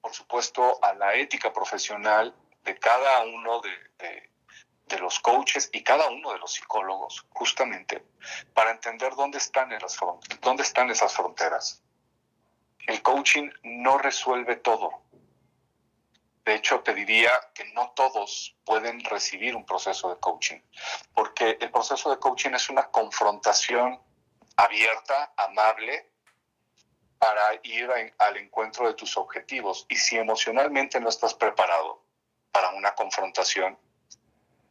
por 0.08 0.16
supuesto, 0.16 0.82
a 0.82 0.94
la 0.94 1.16
ética 1.16 1.52
profesional 1.52 2.34
de 2.64 2.78
cada 2.78 3.24
uno 3.24 3.60
de, 3.60 4.98
los 4.98 5.20
coaches 5.20 5.68
y 5.70 5.82
cada 5.82 6.08
uno 6.08 6.32
de 6.32 6.38
los 6.38 6.54
psicólogos, 6.54 7.26
justamente, 7.28 8.02
para 8.54 8.70
entender 8.70 9.14
dónde 9.16 9.36
están, 9.36 9.70
en 9.70 9.80
las, 9.82 9.98
dónde 10.40 10.62
están 10.62 10.88
esas 10.88 11.12
fronteras. 11.12 11.82
El 12.86 13.02
coaching 13.02 13.50
no 13.64 13.98
resuelve 13.98 14.56
todo. 14.56 15.02
De 16.46 16.54
hecho, 16.54 16.80
te 16.80 16.94
diría 16.94 17.30
que 17.52 17.66
no 17.74 17.90
todos 17.90 18.56
pueden 18.64 19.04
recibir 19.04 19.54
un 19.54 19.66
proceso 19.66 20.08
de 20.08 20.18
coaching, 20.20 20.60
porque 21.12 21.58
el 21.60 21.70
proceso 21.70 22.08
de 22.08 22.18
coaching 22.18 22.52
es 22.54 22.70
una 22.70 22.84
confrontación 22.84 24.00
abierta, 24.56 25.34
amable, 25.36 26.12
para 27.18 27.58
ir 27.62 27.88
al 28.18 28.36
encuentro 28.36 28.86
de 28.86 28.94
tus 28.94 29.16
objetivos. 29.16 29.86
Y 29.88 29.96
si 29.96 30.16
emocionalmente 30.16 31.00
no 31.00 31.08
estás 31.08 31.34
preparado 31.34 32.04
para 32.52 32.70
una 32.70 32.94
confrontación, 32.94 33.78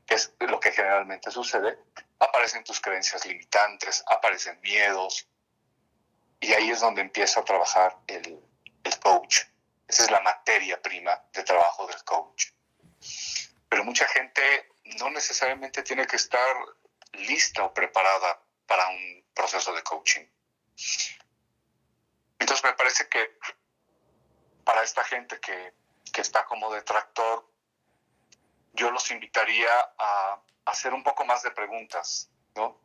que 0.05 0.15
es 0.15 0.33
lo 0.39 0.59
que 0.59 0.71
generalmente 0.71 1.31
sucede, 1.31 1.77
aparecen 2.19 2.63
tus 2.63 2.79
creencias 2.79 3.25
limitantes, 3.25 4.03
aparecen 4.07 4.59
miedos, 4.61 5.27
y 6.39 6.53
ahí 6.53 6.69
es 6.69 6.79
donde 6.79 7.01
empieza 7.01 7.41
a 7.41 7.45
trabajar 7.45 7.97
el, 8.07 8.39
el 8.83 8.99
coach. 8.99 9.41
Esa 9.87 10.03
es 10.03 10.11
la 10.11 10.21
materia 10.21 10.81
prima 10.81 11.21
de 11.33 11.43
trabajo 11.43 11.87
del 11.87 12.03
coach. 12.03 12.47
Pero 13.69 13.83
mucha 13.83 14.07
gente 14.07 14.41
no 14.99 15.09
necesariamente 15.09 15.83
tiene 15.83 16.05
que 16.05 16.15
estar 16.15 16.55
lista 17.13 17.63
o 17.63 17.73
preparada 17.73 18.41
para 18.65 18.87
un 18.89 19.25
proceso 19.33 19.73
de 19.73 19.83
coaching. 19.83 20.25
Entonces 22.39 22.63
me 22.63 22.73
parece 22.73 23.07
que 23.09 23.37
para 24.63 24.83
esta 24.83 25.03
gente 25.03 25.39
que, 25.39 25.73
está 26.17 26.45
como 26.45 26.73
detractor, 26.73 27.47
yo 28.73 28.89
los 28.89 29.11
invitaría 29.11 29.69
a, 29.99 30.41
hacer 30.65 30.91
un 30.93 31.03
poco 31.03 31.23
más 31.25 31.43
de 31.43 31.51
preguntas, 31.51 32.31
¿no? 32.55 32.81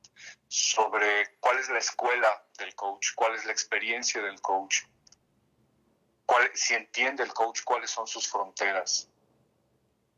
Sobre 0.48 1.38
cuál 1.40 1.58
es 1.58 1.70
la 1.70 1.78
escuela 1.78 2.44
del 2.58 2.74
coach, 2.74 3.14
cuál 3.14 3.34
es 3.34 3.46
la 3.46 3.52
experiencia 3.52 4.20
del 4.20 4.38
coach, 4.42 4.82
cuál, 6.26 6.50
si 6.54 6.74
entiende 6.74 7.22
el 7.22 7.32
coach 7.32 7.62
cuáles 7.64 7.90
son 7.90 8.06
sus 8.06 8.28
fronteras. 8.30 9.08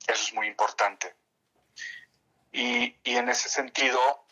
Eso 0.06 0.24
es 0.24 0.34
muy 0.34 0.48
importante. 0.48 1.14
Y, 2.52 2.96
en 3.04 3.28
ese 3.28 3.48
sentido, 3.48 4.26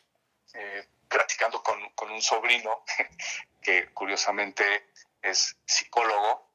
eh, 0.54 0.88
platicando 1.08 1.62
con, 1.62 1.88
con, 1.90 2.10
un 2.10 2.20
sobrino 2.20 2.84
que 3.62 3.90
curiosamente 3.94 4.91
es 5.22 5.56
psicólogo, 5.64 6.50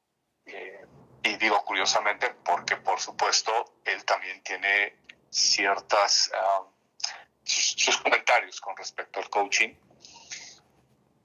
eh, 0.46 0.86
y 1.22 1.36
digo 1.36 1.64
curiosamente 1.64 2.30
porque 2.44 2.76
por 2.76 3.00
supuesto 3.00 3.80
él 3.84 4.04
también 4.04 4.42
tiene 4.42 4.96
ciertas, 5.30 6.30
sus, 7.42 7.98
comentarios 7.98 8.60
con 8.60 8.76
respecto 8.76 9.20
al 9.20 9.28
coaching, 9.30 9.74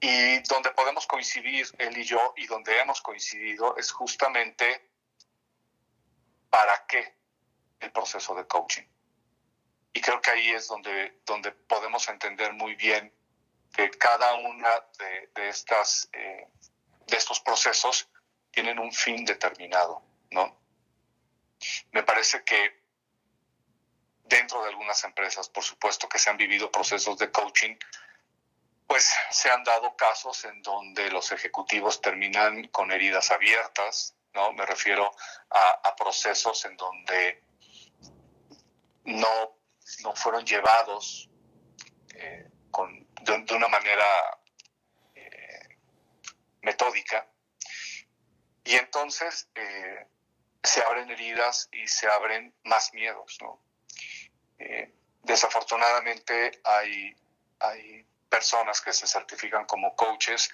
y 0.00 0.40
donde 0.40 0.70
podemos 0.72 1.06
coincidir 1.06 1.66
él 1.78 1.96
y 1.96 2.04
yo, 2.04 2.34
y 2.36 2.46
donde 2.46 2.78
hemos 2.80 3.00
coincidido, 3.00 3.76
es 3.76 3.90
justamente 3.90 4.90
para 6.50 6.86
qué 6.86 7.14
el 7.80 7.90
proceso 7.92 8.34
de 8.34 8.46
coaching. 8.46 8.84
Y 9.92 10.00
creo 10.00 10.20
que 10.20 10.30
ahí 10.30 10.50
es 10.50 10.68
donde, 10.68 11.20
donde 11.24 11.52
podemos 11.52 12.08
entender 12.08 12.52
muy 12.52 12.74
bien 12.74 13.14
que 13.74 13.90
cada 13.90 14.34
una 14.34 14.68
de, 14.98 15.48
estas, 15.48 16.08
eh, 16.12 16.48
de 17.06 17.16
estos 17.16 17.40
procesos 17.40 18.08
tienen 18.50 18.78
un 18.78 18.92
fin 18.92 19.24
determinado, 19.24 20.02
¿no? 20.30 20.56
Me 21.92 22.02
parece 22.02 22.44
que 22.44 22.84
dentro 24.24 24.62
de 24.62 24.70
algunas 24.70 25.02
empresas, 25.04 25.48
por 25.48 25.64
supuesto, 25.64 26.08
que 26.08 26.18
se 26.18 26.30
han 26.30 26.36
vivido 26.36 26.70
procesos 26.70 27.18
de 27.18 27.30
coaching, 27.30 27.76
pues 28.86 29.12
se 29.30 29.50
han 29.50 29.64
dado 29.64 29.96
casos 29.96 30.44
en 30.44 30.62
donde 30.62 31.10
los 31.10 31.32
ejecutivos 31.32 32.00
terminan 32.00 32.68
con 32.68 32.92
heridas 32.92 33.30
abiertas, 33.30 34.14
¿no? 34.34 34.52
Me 34.52 34.66
refiero 34.66 35.10
a, 35.50 35.94
procesos 35.96 36.64
en 36.64 36.76
donde 36.76 37.42
no, 39.04 39.56
no 40.02 40.14
fueron 40.14 40.44
llevados 40.44 41.30
eh, 42.14 42.50
con, 42.70 43.06
de, 43.22 43.54
una 43.54 43.68
manera 43.68 44.04
metódica. 46.64 47.26
Y 48.64 48.74
entonces 48.76 49.48
eh, 49.54 50.06
se 50.62 50.82
abren 50.82 51.10
heridas 51.10 51.68
y 51.72 51.86
se 51.86 52.08
abren 52.08 52.54
más 52.64 52.92
miedos. 52.94 53.38
Eh, 54.58 54.94
desafortunadamente 55.22 56.60
hay, 56.64 57.14
hay 57.60 58.06
personas 58.28 58.80
que 58.80 58.92
se 58.92 59.06
certifican 59.06 59.66
como 59.66 59.94
coaches 59.94 60.50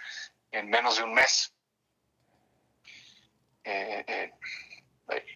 en 0.51 0.69
menos 0.69 0.97
de 0.97 1.05
un 1.05 1.15
mes. 1.15 1.55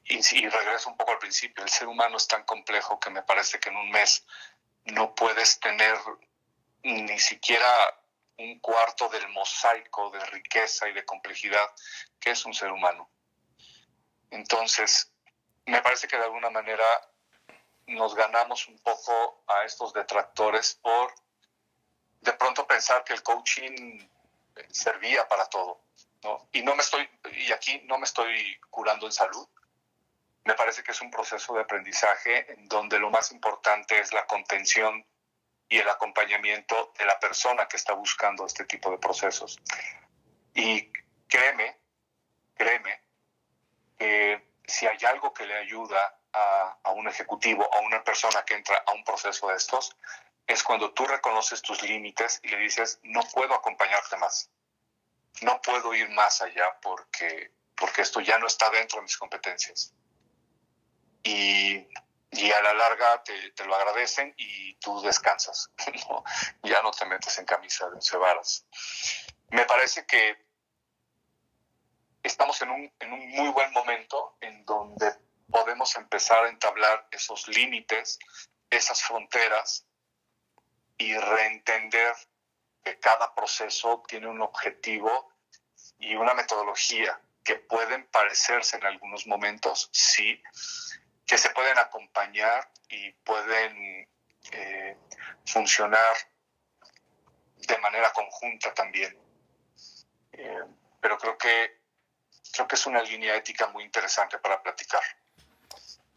y, 0.06 0.36
y 0.38 0.48
regreso 0.48 0.90
un 0.90 0.96
poco 0.96 1.12
al 1.12 1.18
principio, 1.18 1.62
el 1.62 1.70
ser 1.70 1.88
humano 1.88 2.16
es 2.16 2.26
tan 2.26 2.44
complejo 2.44 2.98
que 2.98 3.10
me 3.10 3.22
parece 3.22 3.58
que 3.60 3.68
en 3.68 3.76
un 3.76 3.90
mes 3.90 4.26
no 4.84 5.14
puedes 5.14 5.60
tener 5.60 5.96
ni 6.82 7.18
siquiera 7.18 7.68
un 8.38 8.58
cuarto 8.60 9.08
del 9.08 9.28
mosaico 9.28 10.10
de 10.10 10.24
riqueza 10.26 10.88
y 10.88 10.92
de 10.92 11.04
complejidad 11.04 11.70
que 12.18 12.30
es 12.30 12.44
un 12.44 12.54
ser 12.54 12.70
humano. 12.70 13.08
Entonces, 14.30 15.12
me 15.66 15.80
parece 15.82 16.08
que 16.08 16.16
de 16.16 16.24
alguna 16.24 16.50
manera 16.50 16.84
nos 17.86 18.14
ganamos 18.14 18.66
un 18.68 18.78
poco 18.78 19.44
a 19.46 19.64
estos 19.64 19.92
detractores 19.92 20.74
por 20.82 21.14
de 22.20 22.32
pronto 22.32 22.66
pensar 22.66 23.04
que 23.04 23.12
el 23.12 23.22
coaching 23.22 24.08
servía 24.70 25.28
para 25.28 25.46
todo. 25.46 25.82
¿no? 26.22 26.48
Y 26.52 26.62
no 26.62 26.74
me 26.74 26.82
estoy, 26.82 27.08
y 27.32 27.52
aquí 27.52 27.82
no 27.84 27.98
me 27.98 28.04
estoy 28.04 28.58
curando 28.70 29.06
en 29.06 29.12
salud. 29.12 29.46
Me 30.44 30.54
parece 30.54 30.82
que 30.82 30.92
es 30.92 31.00
un 31.00 31.10
proceso 31.10 31.54
de 31.54 31.62
aprendizaje 31.62 32.52
en 32.52 32.68
donde 32.68 32.98
lo 32.98 33.10
más 33.10 33.30
importante 33.32 33.98
es 33.98 34.12
la 34.12 34.26
contención 34.26 35.06
y 35.68 35.78
el 35.78 35.88
acompañamiento 35.88 36.92
de 36.98 37.06
la 37.06 37.18
persona 37.18 37.66
que 37.66 37.76
está 37.76 37.94
buscando 37.94 38.46
este 38.46 38.64
tipo 38.64 38.90
de 38.90 38.98
procesos. 38.98 39.58
Y 40.54 40.92
créeme, 41.28 41.78
créeme, 42.54 43.00
que 43.98 44.48
si 44.66 44.86
hay 44.86 44.98
algo 45.06 45.32
que 45.32 45.46
le 45.46 45.54
ayuda 45.54 46.18
a, 46.32 46.78
a, 46.82 46.90
un 46.92 47.08
ejecutivo, 47.08 47.68
a 47.74 47.80
una 47.80 48.02
persona 48.02 48.44
que 48.44 48.54
entra 48.54 48.82
a 48.86 48.92
un 48.92 49.04
proceso 49.04 49.48
de 49.48 49.56
estos, 49.56 49.96
es 50.46 50.62
cuando 50.62 50.92
tú 50.92 51.06
reconoces 51.06 51.62
tus 51.62 51.82
límites 51.82 52.40
y 52.42 52.48
le 52.48 52.58
dices, 52.58 53.00
no 53.02 53.20
puedo 53.32 53.54
acompañarte 53.54 54.16
más, 54.16 54.50
no 55.42 55.60
puedo 55.62 55.94
ir 55.94 56.08
más 56.10 56.42
allá 56.42 56.78
porque, 56.82 57.52
porque 57.74 58.02
esto 58.02 58.20
ya 58.20 58.38
no 58.38 58.46
está 58.46 58.70
dentro 58.70 58.98
de 58.98 59.04
mis 59.04 59.16
competencias. 59.16 59.94
A 62.50 62.62
la 62.62 62.74
larga 62.74 63.22
te, 63.22 63.50
te, 63.52 63.64
lo 63.64 63.74
agradecen 63.74 64.34
y 64.36 64.74
tú 64.76 65.00
descansas, 65.02 65.70
ya 66.62 66.82
no 66.82 66.90
te 66.90 67.04
metes 67.06 67.38
en 67.38 67.44
camisa 67.44 67.88
de 67.88 67.94
once 67.94 68.16
varas. 68.16 68.66
Me 69.50 69.64
parece 69.64 70.06
que 70.06 70.44
estamos 72.22 72.60
en 72.62 72.70
un, 72.70 72.92
en 72.98 73.12
un 73.12 73.28
muy 73.30 73.48
buen 73.50 73.72
momento 73.72 74.36
en 74.40 74.64
donde 74.64 75.12
podemos 75.50 75.94
empezar 75.96 76.44
a 76.44 76.48
entablar 76.48 77.06
esos 77.10 77.46
límites, 77.48 78.18
esas 78.70 79.02
fronteras 79.02 79.86
y 80.98 81.16
reentender 81.16 82.14
que 82.82 82.98
cada 82.98 83.34
proceso 83.34 84.02
tiene 84.06 84.26
un 84.26 84.40
objetivo 84.42 85.30
y 85.98 86.16
una 86.16 86.34
metodología 86.34 87.20
que 87.44 87.56
pueden 87.56 88.06
parecerse 88.06 88.76
en 88.76 88.86
algunos 88.86 89.26
momentos, 89.26 89.90
sí, 89.92 90.42
que 91.26 91.38
se 91.38 91.50
pueden 91.50 91.78
acompañar 91.78 92.70
y 92.88 93.10
pueden 93.24 94.08
eh, 94.52 94.96
funcionar 95.46 96.14
de 97.56 97.78
manera 97.78 98.12
conjunta 98.12 98.72
también. 98.74 99.16
Eh, 100.32 100.64
pero 101.00 101.18
creo 101.18 101.38
que 101.38 101.84
creo 102.54 102.68
que 102.68 102.76
es 102.76 102.86
una 102.86 103.02
línea 103.02 103.36
ética 103.36 103.66
muy 103.68 103.84
interesante 103.84 104.38
para 104.38 104.62
platicar. 104.62 105.02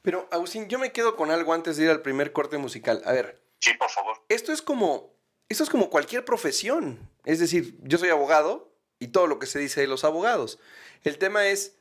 Pero, 0.02 0.28
Agustín, 0.32 0.68
yo 0.70 0.80
me 0.80 0.92
quedo 0.92 1.16
con 1.16 1.32
algo 1.32 1.54
antes 1.54 1.78
de 1.78 1.86
ir 1.86 1.90
al 1.90 2.02
primer 2.02 2.32
corte 2.32 2.58
musical. 2.58 3.02
A 3.06 3.12
ver. 3.12 3.42
Sí, 3.60 3.74
por 3.74 3.90
favor. 3.90 4.24
Esto 4.30 4.54
es 4.54 4.62
como, 4.62 5.14
esto 5.50 5.64
es 5.64 5.70
como 5.70 5.90
cualquier 5.90 6.24
profesión. 6.24 7.10
Es 7.26 7.40
decir, 7.40 7.76
yo 7.82 7.98
soy 7.98 8.10
abogado 8.10 8.72
y 9.00 9.10
todo 9.10 9.28
lo 9.28 9.40
que 9.40 9.48
se 9.48 9.60
dice 9.60 9.82
de 9.82 9.88
los 9.88 10.04
abogados. 10.04 10.60
El 11.04 11.18
tema 11.18 11.48
es, 11.48 11.76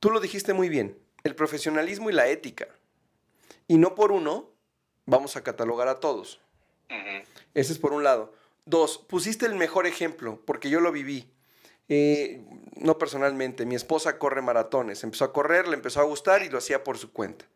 tú 0.00 0.10
lo 0.10 0.20
dijiste 0.20 0.54
muy 0.54 0.68
bien, 0.68 0.98
el 1.28 1.36
profesionalismo 1.36 2.10
y 2.10 2.14
la 2.14 2.28
ética. 2.28 2.66
Y 3.66 3.78
no 3.78 3.94
por 3.94 4.12
uno 4.12 4.50
vamos 5.06 5.36
a 5.36 5.42
catalogar 5.42 5.88
a 5.88 6.00
todos. 6.00 6.40
Ese 7.54 7.72
es 7.72 7.78
por 7.78 7.92
un 7.92 8.02
lado. 8.02 8.32
Dos, 8.64 8.98
pusiste 8.98 9.46
el 9.46 9.54
mejor 9.54 9.86
ejemplo, 9.86 10.42
porque 10.44 10.70
yo 10.70 10.80
lo 10.80 10.92
viví. 10.92 11.30
Eh, 11.88 12.44
no 12.76 12.98
personalmente, 12.98 13.64
mi 13.64 13.74
esposa 13.74 14.18
corre 14.18 14.42
maratones, 14.42 15.04
empezó 15.04 15.24
a 15.24 15.32
correr, 15.32 15.68
le 15.68 15.74
empezó 15.74 16.00
a 16.00 16.04
gustar 16.04 16.42
y 16.42 16.50
lo 16.50 16.58
hacía 16.58 16.84
por 16.84 16.98
su 16.98 17.12
cuenta. 17.12 17.46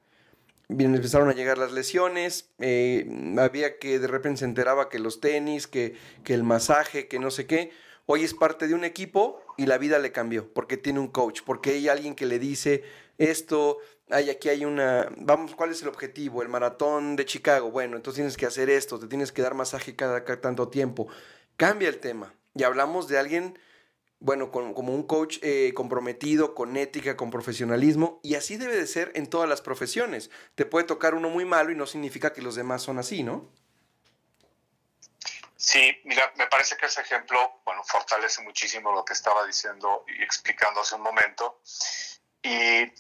Bien, 0.69 0.95
empezaron 0.95 1.29
a 1.29 1.35
llegar 1.35 1.59
las 1.59 1.73
lesiones, 1.73 2.49
eh, 2.59 3.07
había 3.39 3.79
que 3.79 3.99
de 3.99 4.07
repente 4.07 4.39
se 4.39 4.45
enteraba 4.47 4.89
que 4.89 4.99
los 4.99 5.21
tenis, 5.21 5.67
que, 5.67 5.97
que 6.25 6.33
el 6.33 6.45
masaje, 6.45 7.09
que 7.09 7.19
no 7.19 7.31
sé 7.31 7.47
qué. 7.47 7.73
Hoy 8.07 8.25
es 8.25 8.33
parte 8.33 8.67
de 8.67 8.75
un 8.75 8.85
equipo 8.85 9.43
y 9.59 9.67
la 9.67 9.77
vida 9.77 9.99
le 9.99 10.13
cambió, 10.13 10.53
porque 10.53 10.79
tiene 10.79 10.99
un 10.99 11.09
coach, 11.09 11.43
porque 11.45 11.71
hay 11.71 11.89
alguien 11.89 12.15
que 12.15 12.25
le 12.25 12.39
dice 12.39 12.85
esto, 13.31 13.79
hay, 14.11 14.31
aquí 14.31 14.49
hay 14.49 14.65
una, 14.65 15.09
vamos, 15.17 15.55
¿cuál 15.55 15.71
es 15.71 15.83
el 15.83 15.89
objetivo? 15.89 16.43
El 16.43 16.49
maratón 16.49 17.17
de 17.17 17.25
Chicago, 17.25 17.71
bueno, 17.71 17.97
entonces 17.97 18.17
tienes 18.17 18.37
que 18.37 18.47
hacer 18.47 18.69
esto, 18.69 18.99
te 18.99 19.07
tienes 19.07 19.33
que 19.33 19.43
dar 19.43 19.55
masaje 19.55 19.95
cada, 19.95 20.25
tanto 20.25 20.69
tiempo. 20.69 21.09
Cambia 21.57 21.89
el 21.89 22.01
tema 22.01 22.35
y 22.55 22.65
hablamos 22.65 23.09
de 23.09 23.19
alguien 23.19 23.59
bueno, 24.19 24.53
como 24.53 24.95
un 24.95 25.03
coach 25.03 25.39
eh, 25.43 25.73
comprometido, 25.75 26.55
con 26.55 26.77
ética, 26.77 27.17
con 27.17 27.33
profesionalismo, 27.33 28.21
y 28.23 28.37
así 28.37 28.57
debe 28.57 28.77
de 28.77 28.87
ser 28.87 29.11
en 29.17 29.29
todas 29.29 29.49
las 29.49 29.61
profesiones. 29.61 30.31
Te 30.55 30.65
puede 30.65 30.87
tocar 30.87 31.17
uno 31.17 31.29
muy 31.29 31.45
malo 31.45 31.73
y 31.73 31.75
no 31.75 31.87
significa 31.87 32.33
que 32.33 32.41
los 32.41 32.55
demás 32.55 32.83
son 32.83 33.01
así, 33.01 33.25
¿no? 33.25 33.51
Sí, 35.57 35.93
mira, 36.05 36.33
me 36.37 36.47
parece 36.47 36.77
que 36.77 36.87
ese 36.87 37.01
ejemplo, 37.01 37.39
bueno, 37.65 37.83
fortalece 37.83 38.43
muchísimo 38.43 38.93
lo 38.93 39.05
que 39.05 39.13
estaba 39.13 39.45
diciendo 39.45 40.05
y 40.07 40.23
explicando 40.23 40.81
hace 40.81 40.95
un 40.95 41.03
momento. 41.03 41.61
Y 42.43 42.93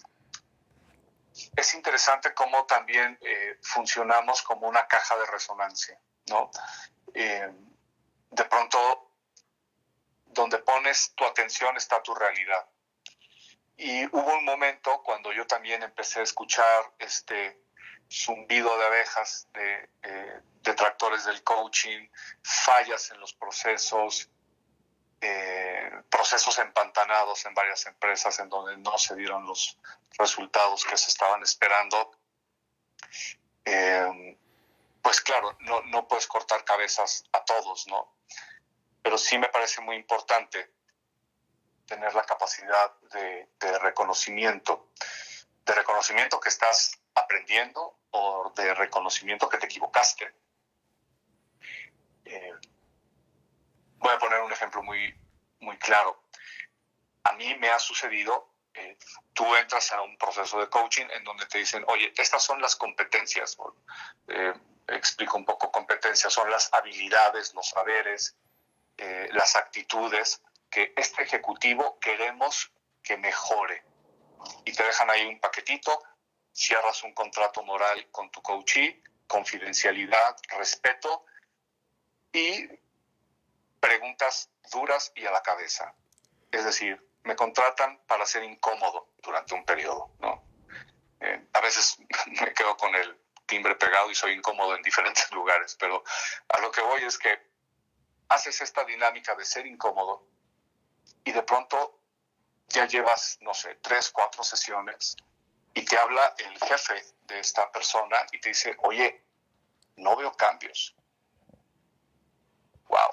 es 1.57 1.75
interesante 1.75 2.35
cómo 2.35 2.67
también 2.67 3.19
eh, 3.23 3.59
funcionamos 3.63 4.43
como 4.43 4.69
una 4.69 4.87
caja 4.87 5.17
de 5.17 5.27
resonancia, 5.27 6.01
¿no? 6.29 6.51
Eh, 7.15 7.51
de 8.31 8.45
pronto 8.45 9.11
donde 10.27 10.59
pones 10.59 11.13
tu 11.15 11.25
atención 11.25 11.77
está 11.77 12.03
tu 12.03 12.15
realidad. 12.15 12.67
Y 13.77 14.05
hubo 14.07 14.39
un 14.39 14.45
momento 14.45 15.03
cuando 15.03 15.33
yo 15.33 15.47
también 15.47 15.83
empecé 15.83 16.21
a 16.21 16.23
escuchar 16.23 16.93
este 16.99 17.61
zumbido 18.11 18.77
de 18.79 18.85
abejas, 18.87 19.49
de 19.53 19.91
eh, 20.03 20.41
detractores 20.63 21.25
del 21.25 21.43
coaching, 21.43 22.09
fallas 22.43 23.11
en 23.11 23.21
los 23.21 23.33
procesos, 23.35 24.31
eh, 25.23 25.91
procesos 26.11 26.59
empantanados 26.59 27.47
en 27.47 27.55
varias 27.55 27.87
empresas 27.87 28.39
en 28.41 28.49
donde 28.49 28.77
no 28.77 28.99
se 28.99 29.17
dieron 29.17 29.47
los 29.47 29.79
resultados 30.19 30.85
que 30.85 30.97
se 30.97 31.09
estaban 31.09 31.43
esperando. 31.43 32.13
Eh, 33.65 34.37
pues 35.01 35.21
claro, 35.21 35.57
no, 35.61 35.83
no 35.83 36.07
puedes 36.07 36.27
cortar 36.27 36.65
cabezas 36.65 37.25
a 37.33 37.45
todos, 37.45 37.87
¿no? 37.87 38.13
pero 39.03 39.19
sí 39.19 39.37
me 39.37 39.49
parece 39.49 39.81
muy 39.81 39.97
importante 39.97 40.71
tener 41.87 42.15
la 42.15 42.25
capacidad 42.25 42.95
de, 43.13 43.49
reconocimiento, 43.81 44.89
de 45.67 45.75
reconocimiento 45.75 46.41
que 46.41 46.49
estás 46.49 46.99
aprendiendo 47.15 47.99
o 48.11 48.53
de 48.55 48.73
reconocimiento 48.75 49.49
que 49.49 49.59
te 49.59 49.67
equivocaste. 49.67 50.33
Eh, 52.25 52.53
voy 54.03 54.13
a 54.13 54.19
poner 54.19 54.41
un 54.41 54.53
ejemplo 54.53 54.83
muy, 54.83 55.15
muy 55.61 55.79
claro. 55.79 56.25
A 57.25 57.33
mí 57.35 57.55
me 57.57 57.71
ha 57.71 57.79
sucedido, 57.79 58.53
eh, 58.75 58.99
tú 59.33 59.55
entras 59.55 59.93
a 59.93 60.03
un 60.03 60.17
proceso 60.19 60.59
de 60.61 60.69
coaching 60.69 61.07
en 61.11 61.25
donde 61.25 61.47
te 61.47 61.59
dicen, 61.59 61.85
oye, 61.87 62.13
estas 62.17 62.43
son 62.43 62.61
las 62.61 62.77
competencias. 62.77 63.57
Eh, 64.29 64.53
explico 64.89 65.37
un 65.39 65.45
poco 65.45 65.71
competencias, 65.71 66.33
son 66.33 66.51
las 66.51 66.73
habilidades, 66.73 67.55
los 67.55 67.69
saberes, 67.69 68.37
eh, 68.99 69.29
las 69.33 69.55
actitudes 69.57 70.43
que 70.69 70.93
este 70.97 71.23
ejecutivo 71.23 71.99
queremos 72.01 72.73
que 73.03 73.17
mejore. 73.17 73.85
Y 74.65 74.73
te 74.73 74.83
dejan 74.83 75.09
ahí 75.11 75.25
un 75.27 75.39
paquetito, 75.39 76.03
cierras 76.53 77.03
un 77.05 77.15
contrato 77.15 77.63
moral 77.63 78.09
con 78.11 78.31
tu 78.31 78.43
coachee, 78.43 79.03
confidencialidad, 79.29 80.37
respeto 80.49 81.25
y 82.33 82.69
preguntas 83.83 84.49
duras 84.71 85.13
y 85.17 85.27
a 85.27 85.33
la 85.33 85.43
cabeza. 85.43 85.93
Es 86.53 86.65
decir, 86.65 87.05
me 87.25 87.35
contratan 87.35 88.01
para 88.07 88.25
ser 88.25 88.45
incómodo 88.45 89.09
durante 89.19 89.55
un 89.55 89.65
periodo, 89.65 90.13
¿no? 90.21 90.45
Eh, 91.21 91.49
a 91.53 91.61
veces 91.61 91.99
me 92.41 92.55
quedo 92.55 92.77
con 92.77 92.95
el 92.95 93.21
timbre 93.47 93.75
pegado 93.75 94.09
y 94.11 94.15
soy 94.15 94.35
incómodo 94.35 94.77
en 94.77 94.83
diferentes 94.83 95.31
lugares, 95.33 95.77
pero 95.79 96.05
a 96.49 96.61
lo 96.61 96.71
que 96.71 96.81
voy 96.81 97.03
es 97.03 97.19
que 97.19 97.37
haces 98.29 98.61
esta 98.61 98.85
dinámica 98.85 99.35
de 99.35 99.45
ser 99.45 99.67
incómodo 99.67 100.27
y 101.25 101.33
de 101.33 101.43
pronto 101.43 101.99
ya 102.69 102.87
llevas, 102.87 103.39
no 103.41 103.53
sé, 103.53 103.75
tres, 103.83 104.11
cuatro 104.11 104.45
sesiones 104.45 105.17
y 105.75 105.85
te 105.85 105.99
habla 105.99 106.35
el 106.39 106.57
jefe 106.61 107.03
de 107.27 107.41
esta 107.41 107.71
persona 107.73 108.17
y 108.31 108.41
te 108.41 108.51
dice, 108.51 108.77
oye, 108.85 109.25
no 109.97 110.17
veo 110.17 110.33
cambios. 110.35 110.95
Wow. 112.89 113.11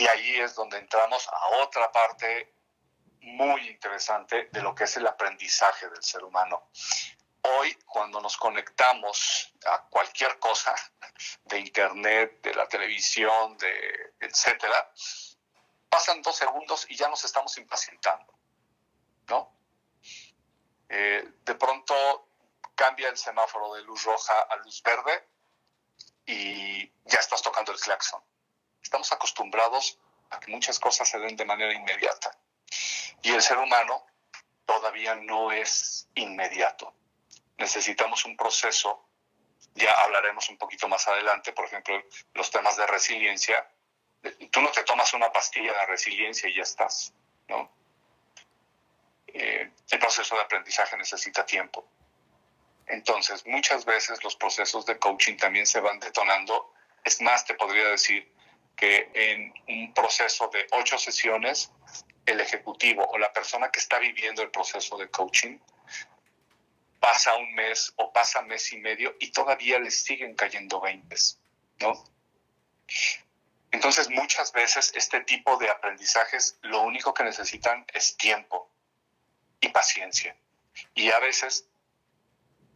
Y 0.00 0.08
ahí 0.08 0.40
es 0.40 0.54
donde 0.54 0.78
entramos 0.78 1.28
a 1.28 1.48
otra 1.58 1.92
parte 1.92 2.54
muy 3.20 3.68
interesante 3.68 4.48
de 4.50 4.62
lo 4.62 4.74
que 4.74 4.84
es 4.84 4.96
el 4.96 5.06
aprendizaje 5.06 5.90
del 5.90 6.02
ser 6.02 6.24
humano. 6.24 6.70
Hoy, 7.42 7.74
cuando 7.84 8.18
nos 8.18 8.38
conectamos 8.38 9.52
a 9.66 9.82
cualquier 9.90 10.38
cosa, 10.38 10.74
de 11.44 11.58
internet, 11.58 12.40
de 12.40 12.54
la 12.54 12.66
televisión, 12.66 13.58
de 13.58 14.14
etcétera, 14.20 14.90
pasan 15.90 16.22
dos 16.22 16.36
segundos 16.36 16.86
y 16.88 16.96
ya 16.96 17.08
nos 17.08 17.22
estamos 17.26 17.58
impacientando, 17.58 18.32
¿no? 19.28 19.52
Eh, 20.88 21.30
de 21.44 21.54
pronto 21.56 22.26
cambia 22.74 23.10
el 23.10 23.18
semáforo 23.18 23.74
de 23.74 23.82
luz 23.82 24.02
roja 24.04 24.40
a 24.48 24.56
luz 24.56 24.82
verde 24.82 25.28
y 26.24 26.90
ya 27.04 27.18
estás 27.18 27.42
tocando 27.42 27.72
el 27.72 27.78
claxon. 27.78 28.22
Estamos 28.82 29.10
acostumbrados 29.12 29.98
a 30.30 30.40
que 30.40 30.50
muchas 30.50 30.78
cosas 30.78 31.08
se 31.08 31.18
den 31.18 31.36
de 31.36 31.44
manera 31.44 31.72
inmediata. 31.72 32.36
Y 33.22 33.30
el 33.30 33.42
ser 33.42 33.58
humano 33.58 34.06
todavía 34.64 35.14
no 35.16 35.52
es 35.52 36.08
inmediato 36.14 36.94
necesitamos 37.60 38.24
un 38.24 38.36
proceso, 38.36 39.06
ya 39.74 39.92
hablaremos 39.92 40.48
un 40.48 40.56
poquito 40.56 40.88
más 40.88 41.06
adelante, 41.06 41.52
por 41.52 41.66
ejemplo, 41.66 42.02
los 42.34 42.50
temas 42.50 42.76
de 42.76 42.86
resiliencia. 42.86 43.70
Tú 44.50 44.60
no 44.60 44.70
te 44.70 44.82
tomas 44.82 45.12
una 45.14 45.30
pastilla 45.30 45.72
de 45.72 45.86
resiliencia 45.86 46.48
y 46.48 46.56
ya 46.56 46.62
estás, 46.62 47.12
¿no? 47.48 47.70
Eh, 49.28 49.70
el 49.90 49.98
proceso 49.98 50.34
de 50.34 50.42
aprendizaje 50.42 50.96
necesita 50.96 51.46
tiempo. 51.46 51.86
Entonces, 52.86 53.46
muchas 53.46 53.84
veces 53.84 54.24
los 54.24 54.34
procesos 54.34 54.84
de 54.86 54.98
coaching 54.98 55.36
también 55.36 55.66
se 55.66 55.80
van 55.80 56.00
detonando. 56.00 56.72
Es 57.04 57.20
más, 57.20 57.44
te 57.44 57.54
podría 57.54 57.88
decir 57.88 58.34
que 58.80 59.10
en 59.12 59.52
un 59.68 59.92
proceso 59.92 60.48
de 60.48 60.66
ocho 60.72 60.98
sesiones, 60.98 61.70
el 62.24 62.40
ejecutivo 62.40 63.06
o 63.06 63.18
la 63.18 63.30
persona 63.30 63.70
que 63.70 63.78
está 63.78 63.98
viviendo 63.98 64.40
el 64.42 64.50
proceso 64.50 64.96
de 64.96 65.10
coaching 65.10 65.58
pasa 66.98 67.36
un 67.36 67.52
mes 67.54 67.92
o 67.96 68.10
pasa 68.10 68.40
mes 68.42 68.72
y 68.72 68.78
medio 68.78 69.14
y 69.20 69.32
todavía 69.32 69.78
les 69.78 70.02
siguen 70.02 70.34
cayendo 70.34 70.80
20, 70.80 71.14
¿no? 71.80 71.92
Entonces 73.70 74.08
muchas 74.08 74.52
veces 74.52 74.92
este 74.94 75.20
tipo 75.20 75.58
de 75.58 75.68
aprendizajes 75.68 76.58
lo 76.62 76.80
único 76.80 77.12
que 77.12 77.24
necesitan 77.24 77.84
es 77.92 78.16
tiempo 78.16 78.70
y 79.60 79.68
paciencia. 79.68 80.34
Y 80.94 81.10
a 81.10 81.18
veces 81.18 81.68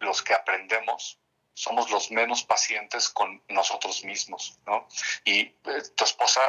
los 0.01 0.23
que 0.23 0.35
aprendemos 0.35 1.19
somos 1.55 1.91
los 1.91 2.11
menos 2.11 2.43
pacientes 2.45 3.09
con 3.09 3.43
nosotros 3.49 4.05
mismos, 4.05 4.59
¿no? 4.67 4.87
Y 5.25 5.41
eh, 5.41 5.55
tu 5.97 6.05
esposa 6.05 6.41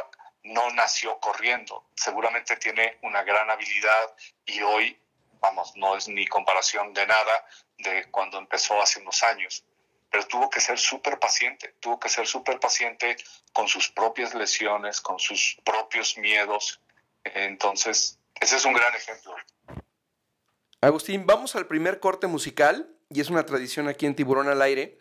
no 0.42 0.70
nació 0.70 1.18
corriendo, 1.18 1.84
seguramente 1.94 2.56
tiene 2.56 2.98
una 3.02 3.22
gran 3.22 3.50
habilidad 3.50 4.14
y 4.44 4.60
hoy, 4.62 4.98
vamos, 5.40 5.72
no 5.76 5.96
es 5.96 6.08
ni 6.08 6.26
comparación 6.26 6.92
de 6.92 7.06
nada 7.06 7.46
de 7.78 8.10
cuando 8.10 8.38
empezó 8.38 8.80
hace 8.80 9.00
unos 9.00 9.22
años, 9.22 9.64
pero 10.10 10.26
tuvo 10.26 10.50
que 10.50 10.60
ser 10.60 10.78
súper 10.78 11.18
paciente, 11.18 11.74
tuvo 11.80 11.98
que 11.98 12.08
ser 12.08 12.26
súper 12.26 12.60
paciente 12.60 13.16
con 13.52 13.68
sus 13.68 13.88
propias 13.88 14.34
lesiones, 14.34 15.00
con 15.00 15.18
sus 15.18 15.56
propios 15.64 16.16
miedos. 16.16 16.80
Entonces, 17.24 18.18
ese 18.40 18.56
es 18.56 18.64
un 18.64 18.72
gran 18.72 18.94
ejemplo. 18.94 19.34
Agustín, 20.80 21.26
vamos 21.26 21.56
al 21.56 21.66
primer 21.66 21.98
corte 22.00 22.28
musical, 22.28 22.95
y 23.10 23.20
es 23.20 23.30
una 23.30 23.46
tradición 23.46 23.88
aquí 23.88 24.06
en 24.06 24.14
Tiburón 24.14 24.48
al 24.48 24.62
Aire, 24.62 24.98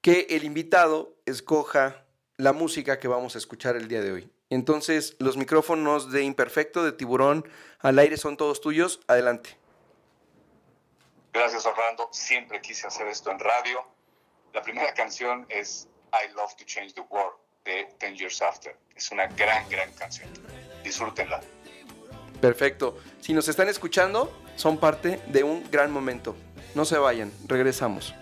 que 0.00 0.26
el 0.30 0.44
invitado 0.44 1.16
escoja 1.26 2.04
la 2.36 2.52
música 2.52 2.98
que 2.98 3.08
vamos 3.08 3.34
a 3.34 3.38
escuchar 3.38 3.76
el 3.76 3.88
día 3.88 4.02
de 4.02 4.12
hoy. 4.12 4.30
Entonces, 4.50 5.16
los 5.18 5.36
micrófonos 5.36 6.12
de 6.12 6.22
Imperfecto, 6.22 6.84
de 6.84 6.92
Tiburón 6.92 7.48
al 7.80 7.98
Aire 7.98 8.16
son 8.16 8.36
todos 8.36 8.60
tuyos. 8.60 9.00
Adelante. 9.08 9.56
Gracias, 11.32 11.66
Orlando. 11.66 12.08
Siempre 12.12 12.60
quise 12.60 12.86
hacer 12.86 13.08
esto 13.08 13.30
en 13.30 13.38
radio. 13.38 13.84
La 14.54 14.62
primera 14.62 14.94
canción 14.94 15.46
es 15.48 15.88
I 16.12 16.32
Love 16.34 16.54
to 16.56 16.64
Change 16.64 16.94
the 16.94 17.00
World 17.00 17.34
de 17.64 17.88
Ten 17.98 18.14
Years 18.14 18.40
After. 18.40 18.76
Es 18.94 19.10
una 19.10 19.26
gran, 19.26 19.68
gran 19.68 19.92
canción. 19.94 20.30
Disfrútenla. 20.84 21.40
Perfecto. 22.40 22.98
Si 23.20 23.32
nos 23.32 23.48
están 23.48 23.68
escuchando, 23.68 24.32
son 24.54 24.78
parte 24.78 25.20
de 25.26 25.42
un 25.42 25.68
gran 25.70 25.90
momento. 25.90 26.36
No 26.76 26.84
se 26.84 26.98
vayan, 26.98 27.32
regresamos. 27.48 28.14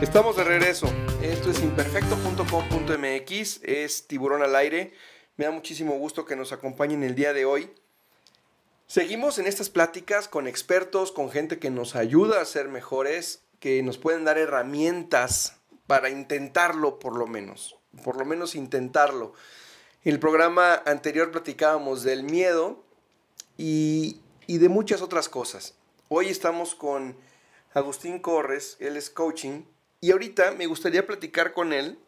Estamos 0.00 0.34
de 0.34 0.44
regreso. 0.44 1.09
Esto 1.40 1.52
es 1.52 1.62
imperfecto.com.mx, 1.62 3.60
es 3.62 4.06
tiburón 4.06 4.42
al 4.42 4.54
aire. 4.54 4.92
Me 5.38 5.46
da 5.46 5.50
muchísimo 5.50 5.96
gusto 5.96 6.26
que 6.26 6.36
nos 6.36 6.52
acompañen 6.52 7.02
el 7.02 7.14
día 7.14 7.32
de 7.32 7.46
hoy. 7.46 7.72
Seguimos 8.86 9.38
en 9.38 9.46
estas 9.46 9.70
pláticas 9.70 10.28
con 10.28 10.46
expertos, 10.46 11.12
con 11.12 11.30
gente 11.30 11.58
que 11.58 11.70
nos 11.70 11.96
ayuda 11.96 12.42
a 12.42 12.44
ser 12.44 12.68
mejores, 12.68 13.40
que 13.58 13.82
nos 13.82 13.96
pueden 13.96 14.26
dar 14.26 14.36
herramientas 14.36 15.56
para 15.86 16.10
intentarlo 16.10 16.98
por 16.98 17.16
lo 17.16 17.26
menos, 17.26 17.78
por 18.04 18.18
lo 18.18 18.26
menos 18.26 18.54
intentarlo. 18.54 19.32
En 20.04 20.12
el 20.12 20.20
programa 20.20 20.74
anterior 20.84 21.30
platicábamos 21.30 22.02
del 22.02 22.22
miedo 22.22 22.84
y, 23.56 24.20
y 24.46 24.58
de 24.58 24.68
muchas 24.68 25.00
otras 25.00 25.30
cosas. 25.30 25.74
Hoy 26.08 26.28
estamos 26.28 26.74
con 26.74 27.16
Agustín 27.72 28.18
Corres, 28.18 28.76
él 28.78 28.98
es 28.98 29.08
coaching 29.08 29.62
y 30.00 30.12
ahorita 30.12 30.52
me 30.52 30.66
gustaría 30.66 31.06
platicar 31.06 31.52
con 31.52 31.72
él 31.72 31.98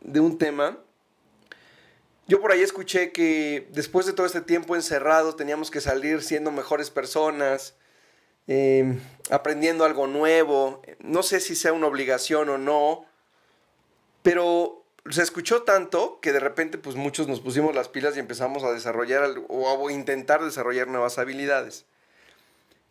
de 0.00 0.20
un 0.20 0.38
tema. 0.38 0.78
Yo 2.26 2.40
por 2.40 2.52
ahí 2.52 2.62
escuché 2.62 3.12
que 3.12 3.68
después 3.72 4.06
de 4.06 4.12
todo 4.12 4.26
este 4.26 4.40
tiempo 4.40 4.74
encerrado 4.74 5.34
teníamos 5.34 5.70
que 5.70 5.80
salir 5.80 6.22
siendo 6.22 6.50
mejores 6.50 6.90
personas, 6.90 7.74
em, 8.46 9.00
aprendiendo 9.30 9.84
algo 9.84 10.06
nuevo. 10.06 10.82
No 11.00 11.22
sé 11.22 11.40
si 11.40 11.54
sea 11.54 11.72
una 11.72 11.88
obligación 11.88 12.48
o 12.48 12.58
no, 12.58 13.04
pero 14.22 14.84
se 15.10 15.22
escuchó 15.22 15.62
tanto 15.62 16.20
que 16.20 16.32
de 16.32 16.40
repente 16.40 16.78
pues 16.78 16.96
muchos 16.96 17.28
nos 17.28 17.40
pusimos 17.40 17.74
las 17.74 17.88
pilas 17.88 18.16
y 18.16 18.20
empezamos 18.20 18.62
a 18.64 18.72
desarrollar 18.72 19.42
o 19.48 19.88
a 19.88 19.92
intentar 19.92 20.42
desarrollar 20.42 20.88
nuevas 20.88 21.18
habilidades. 21.18 21.84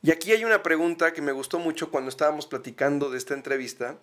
Y 0.04 0.12
aquí 0.12 0.32
hay 0.34 0.44
una 0.46 0.62
pregunta 0.62 1.14
que 1.14 1.22
me 1.22 1.32
gustó 1.32 1.58
mucho 1.58 1.90
cuando 1.90 2.10
estábamos 2.10 2.48
platicando 2.48 3.10
de 3.10 3.18
esta 3.18 3.34
entrevista 3.34 3.98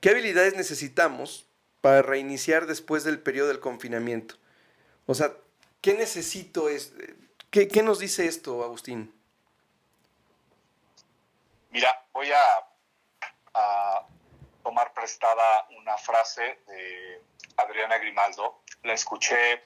¿Qué 0.00 0.10
habilidades 0.10 0.54
necesitamos 0.54 1.46
para 1.80 2.02
reiniciar 2.02 2.66
después 2.66 3.04
del 3.04 3.20
periodo 3.20 3.48
del 3.48 3.60
confinamiento? 3.60 4.36
O 5.06 5.14
sea, 5.14 5.32
¿qué 5.80 5.94
necesito? 5.94 6.68
Es, 6.68 6.92
¿qué, 7.50 7.82
nos 7.82 7.98
dice 7.98 8.26
esto, 8.26 8.62
Agustín? 8.62 9.12
Mira, 11.70 12.04
voy 12.12 12.30
a, 12.32 12.38
tomar 14.62 14.92
prestada 14.92 15.66
una 15.78 15.96
frase 15.96 16.58
de 16.66 17.22
Adriana 17.56 17.98
Grimaldo. 17.98 18.62
La 18.82 18.94
escuché 18.94 19.64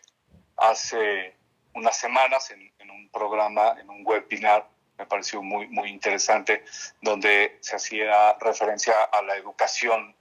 hace 0.58 1.34
unas 1.72 1.96
semanas 1.96 2.50
en, 2.50 2.70
en, 2.78 2.90
un 2.90 3.08
programa, 3.08 3.76
en 3.80 3.88
un 3.88 4.06
webinar, 4.06 4.68
me 4.98 5.06
pareció 5.06 5.42
muy, 5.42 5.66
muy 5.68 5.88
interesante, 5.88 6.64
donde 7.00 7.56
se 7.62 7.76
hacía 7.76 8.34
referencia 8.34 8.92
a 9.04 9.22
la 9.22 9.36
educación 9.36 10.14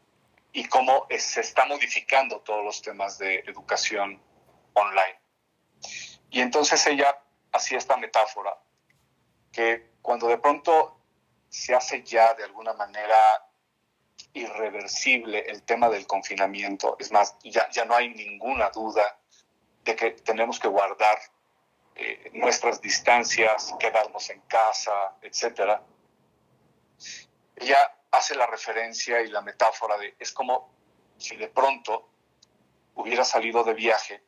y 0.51 0.65
cómo 0.65 1.07
se 1.17 1.41
está 1.41 1.65
modificando 1.65 2.41
todos 2.41 2.63
los 2.63 2.81
temas 2.81 3.17
de 3.17 3.39
educación 3.39 4.21
online. 4.73 5.19
Y 6.29 6.41
entonces 6.41 6.85
ella 6.87 7.17
hacía 7.51 7.77
esta 7.77 7.97
metáfora, 7.97 8.57
que 9.51 9.91
cuando 10.01 10.27
de 10.27 10.37
pronto 10.37 10.99
se 11.49 11.73
hace 11.73 12.03
ya 12.03 12.33
de 12.35 12.43
alguna 12.43 12.73
manera 12.73 13.17
irreversible 14.33 15.39
el 15.47 15.63
tema 15.63 15.89
del 15.89 16.05
confinamiento, 16.05 16.95
es 16.99 17.11
más, 17.11 17.35
ya, 17.43 17.69
ya 17.69 17.85
no 17.85 17.95
hay 17.95 18.09
ninguna 18.09 18.69
duda 18.69 19.19
de 19.83 19.95
que 19.95 20.11
tenemos 20.11 20.59
que 20.59 20.67
guardar 20.67 21.19
eh, 21.95 22.29
nuestras 22.33 22.81
distancias, 22.81 23.73
quedarnos 23.79 24.29
en 24.29 24.41
casa, 24.41 25.15
etc. 25.21 25.81
Ella 27.55 27.98
hace 28.11 28.35
la 28.35 28.47
referencia 28.47 29.21
y 29.21 29.27
la 29.27 29.41
metáfora 29.41 29.97
de 29.97 30.15
es 30.19 30.31
como 30.31 30.71
si 31.17 31.35
de 31.35 31.47
pronto 31.47 32.09
hubieras 32.95 33.29
salido 33.29 33.63
de 33.63 33.73
viaje 33.73 34.23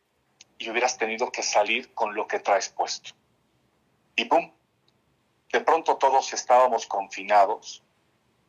y 0.57 0.69
hubieras 0.69 0.97
tenido 0.97 1.31
que 1.31 1.43
salir 1.43 1.93
con 1.93 2.13
lo 2.13 2.27
que 2.27 2.39
traes 2.39 2.69
puesto. 2.69 3.11
Y 4.15 4.25
¡pum! 4.25 4.51
De 5.51 5.61
pronto 5.61 5.97
todos 5.97 6.33
estábamos 6.33 6.85
confinados 6.85 7.83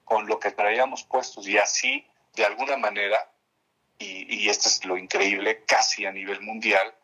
con 0.04 0.26
lo 0.26 0.38
que 0.38 0.50
traíamos 0.50 1.04
puestos 1.04 1.46
y 1.48 1.58
así, 1.58 2.06
de 2.34 2.44
alguna 2.44 2.76
manera, 2.76 3.30
y, 3.98 4.48
esto 4.48 4.68
es 4.68 4.84
lo 4.84 4.96
increíble, 4.96 5.64
casi 5.64 6.06
a 6.06 6.12
nivel 6.12 6.40
mundial, 6.40 6.94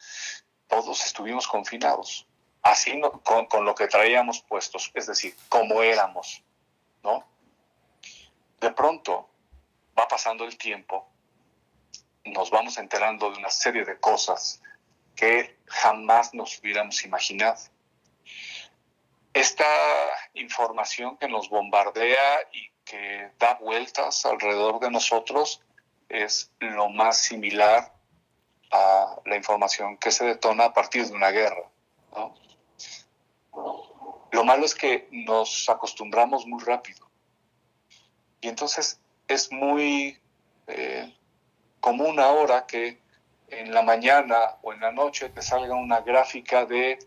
todos 0.67 1.07
estuvimos 1.07 1.47
confinados, 1.47 2.27
así 2.63 3.01
con, 3.23 3.47
con 3.47 3.65
lo 3.65 3.75
que 3.75 3.87
traíamos 3.87 4.41
puestos, 4.43 4.91
es 4.95 5.07
decir, 5.07 5.35
como 5.49 5.83
éramos, 5.83 6.43
¿no? 7.03 7.25
De 8.61 8.73
pronto 8.73 9.29
va 9.99 10.09
pasando 10.09 10.45
el 10.45 10.59
tiempo, 10.59 11.09
nos 12.25 12.51
vamos 12.51 12.77
enterando 12.79 13.31
de 13.31 13.39
una 13.39 13.51
serie 13.51 13.85
de 13.85 13.99
cosas 13.99 14.61
que 15.15 15.59
jamás 15.67 16.35
nos 16.35 16.59
hubiéramos 16.59 17.05
imaginado. 17.05 17.61
Esta 19.33 19.65
información 20.35 21.17
que 21.19 21.29
nos 21.29 21.49
bombardea 21.49 22.41
y 22.53 22.71
que 22.85 23.31
da 23.39 23.55
vueltas 23.55 24.27
alrededor 24.27 24.81
de 24.81 24.91
nosotros 24.91 25.63
es 26.09 26.51
lo 26.59 26.89
más 26.89 27.19
similar 27.19 27.93
a 28.73 29.17
la 29.25 29.37
información 29.37 29.97
que 29.99 30.11
se 30.11 30.25
detona 30.25 30.65
a 30.65 30.73
partir 30.73 31.07
de 31.07 31.15
una 31.15 31.31
guerra. 31.31 31.71
Lo 34.33 34.45
malo 34.45 34.65
es 34.65 34.75
que 34.75 35.09
nos 35.11 35.69
acostumbramos 35.69 36.47
muy 36.47 36.63
rápido 36.63 37.08
y 38.41 38.49
entonces 38.49 39.01
es 39.27 39.51
muy 39.53 40.19
eh, 40.67 41.15
común 41.81 42.21
ahora 42.21 42.67
que 42.67 43.01
en 43.49 43.73
la 43.73 43.83
mañana 43.83 44.57
o 44.63 44.73
en 44.73 44.81
la 44.81 44.93
noche 44.93 45.31
te 45.31 45.43
salga 45.43 45.75
una 45.75 46.01
gráfica 46.01 46.67
de 46.67 46.99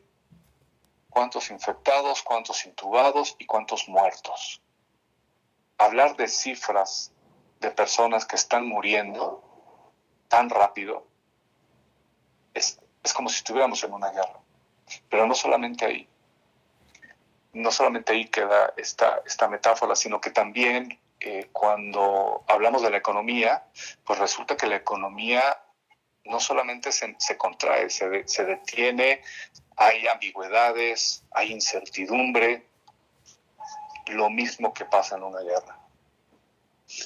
cuántos 1.10 1.52
infectados, 1.52 2.24
cuántos 2.24 2.66
intubados 2.66 3.36
y 3.38 3.46
cuántos 3.46 3.88
muertos. 3.88 4.62
Hablar 5.78 6.16
de 6.16 6.28
cifras 6.28 7.12
de 7.60 7.72
personas 7.72 8.26
que 8.26 8.36
están 8.36 8.68
muriendo 8.68 9.44
tan 10.28 10.50
rápido 10.50 11.06
es, 12.54 12.80
es 13.04 13.14
como 13.14 13.30
si 13.30 13.38
estuviéramos 13.38 13.84
en 13.84 13.94
una 13.94 14.10
guerra. 14.10 14.40
Pero 15.10 15.28
no 15.28 15.36
solamente 15.36 15.86
ahí, 15.86 16.08
no 17.54 17.72
solamente 17.72 18.14
ahí 18.14 18.28
queda 18.28 18.74
esta, 18.78 19.22
esta 19.26 19.48
metáfora, 19.48 19.96
sino 19.96 20.20
que 20.20 20.32
también 20.32 21.00
eh, 21.22 21.50
cuando 21.52 22.44
hablamos 22.48 22.82
de 22.82 22.90
la 22.90 22.98
economía, 22.98 23.66
pues 24.04 24.20
resulta 24.20 24.58
que 24.58 24.68
la 24.68 24.78
economía 24.78 25.62
no 26.26 26.40
solamente 26.40 26.92
se, 26.92 27.38
contrae, 27.38 27.90
se, 27.90 28.28
se 28.28 28.46
detiene, 28.46 29.22
hay 29.76 30.08
ambigüedades, 30.08 31.24
hay 31.32 31.52
incertidumbre, 31.52 32.68
lo 34.08 34.30
mismo 34.30 34.74
que 34.74 34.86
pasa 34.86 35.16
en 35.16 35.24
una 35.24 35.42
guerra. 35.42 35.78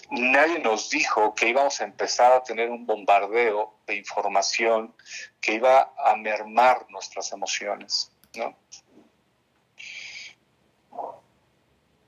Nadie 0.10 0.60
nos 0.60 0.90
dijo 0.90 1.36
que 1.36 1.50
íbamos 1.50 1.80
a 1.80 1.84
empezar 1.84 2.32
a 2.32 2.44
tener 2.44 2.70
un 2.70 2.86
bombardeo 2.86 3.76
de 3.86 3.96
información 3.96 4.96
que 5.40 5.54
iba 5.54 5.94
a 5.98 6.16
mermar 6.16 6.86
nuestras 6.90 7.32
emociones, 7.32 8.12
¿no? 8.34 8.56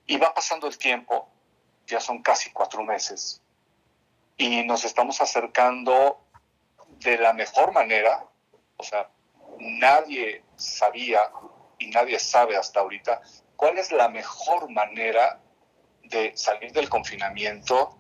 Y 0.08 0.18
va 0.18 0.34
pasando 0.34 0.68
el 0.68 0.78
tiempo, 0.78 1.30
ya 1.88 2.00
son 2.00 2.22
casi 2.22 2.52
cuatro 2.52 2.84
meses, 2.84 3.42
y 4.38 4.64
nos 4.64 4.86
estamos 4.86 5.20
acercando 5.22 6.22
de 7.00 7.18
la 7.18 7.34
mejor 7.34 7.72
manera, 7.74 8.26
o 8.78 8.84
sea, 8.84 9.10
nadie 9.60 10.44
sabía 10.56 11.32
y 11.80 11.90
nadie 11.90 12.20
sabe 12.20 12.56
hasta 12.56 12.80
ahorita 12.80 13.22
cuál 13.56 13.78
es 13.78 13.92
la 13.92 14.10
mejor 14.10 14.70
manera 14.70 15.40
de 16.04 16.36
salir 16.38 16.72
del 16.72 16.90
confinamiento 16.90 17.98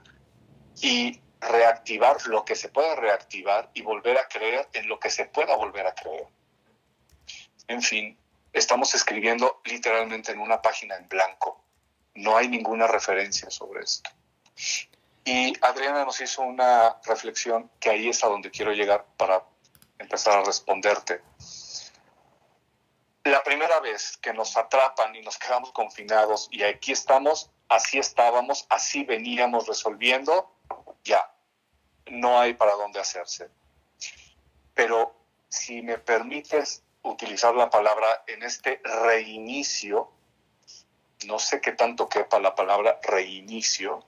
y 0.81 1.19
reactivar 1.39 2.17
lo 2.27 2.45
que 2.45 2.55
se 2.55 2.69
pueda 2.69 2.95
reactivar 2.95 3.69
y 3.73 3.81
volver 3.81 4.17
a 4.17 4.27
creer 4.27 4.67
en 4.73 4.87
lo 4.87 4.99
que 4.99 5.09
se 5.09 5.25
pueda 5.25 5.55
volver 5.55 5.85
a 5.87 5.93
creer. 5.93 6.27
En 7.67 7.81
fin, 7.81 8.17
estamos 8.53 8.93
escribiendo 8.93 9.61
literalmente 9.65 10.31
en 10.31 10.39
una 10.39 10.61
página 10.61 10.95
en 10.95 11.07
blanco. 11.07 11.63
No 12.17 12.35
hay 12.35 12.47
ninguna 12.47 12.87
referencia 12.87 13.49
sobre 13.51 13.83
esto. 13.83 14.09
Y 15.23 15.53
Adriana 15.61 16.03
nos 16.03 16.19
hizo 16.19 16.41
una 16.41 16.97
reflexión 17.05 17.69
que 17.79 17.91
ahí 17.91 18.09
es 18.09 18.23
a 18.23 18.27
donde 18.27 18.49
quiero 18.49 18.71
llegar 18.73 19.05
para 19.17 19.43
empezar 19.99 20.39
a 20.39 20.43
responderte. 20.43 21.21
La 23.23 23.43
primera 23.43 23.79
vez 23.81 24.17
que 24.17 24.33
nos 24.33 24.57
atrapan 24.57 25.15
y 25.15 25.21
nos 25.21 25.37
quedamos 25.37 25.71
confinados 25.73 26.47
y 26.49 26.63
aquí 26.63 26.91
estamos, 26.91 27.51
así 27.69 27.99
estábamos, 27.99 28.65
así 28.69 29.03
veníamos 29.03 29.67
resolviendo, 29.67 30.51
ya, 31.03 31.31
no 32.07 32.39
hay 32.39 32.55
para 32.55 32.71
dónde 32.73 32.99
hacerse. 32.99 33.49
Pero 34.73 35.15
si 35.49 35.83
me 35.83 35.99
permites 35.99 36.81
utilizar 37.03 37.53
la 37.53 37.69
palabra 37.69 38.23
en 38.25 38.41
este 38.41 38.81
reinicio, 38.83 40.16
no 41.25 41.39
sé 41.39 41.61
qué 41.61 41.71
tanto 41.71 42.07
quepa 42.09 42.39
la 42.39 42.55
palabra 42.55 42.99
reinicio, 43.03 44.05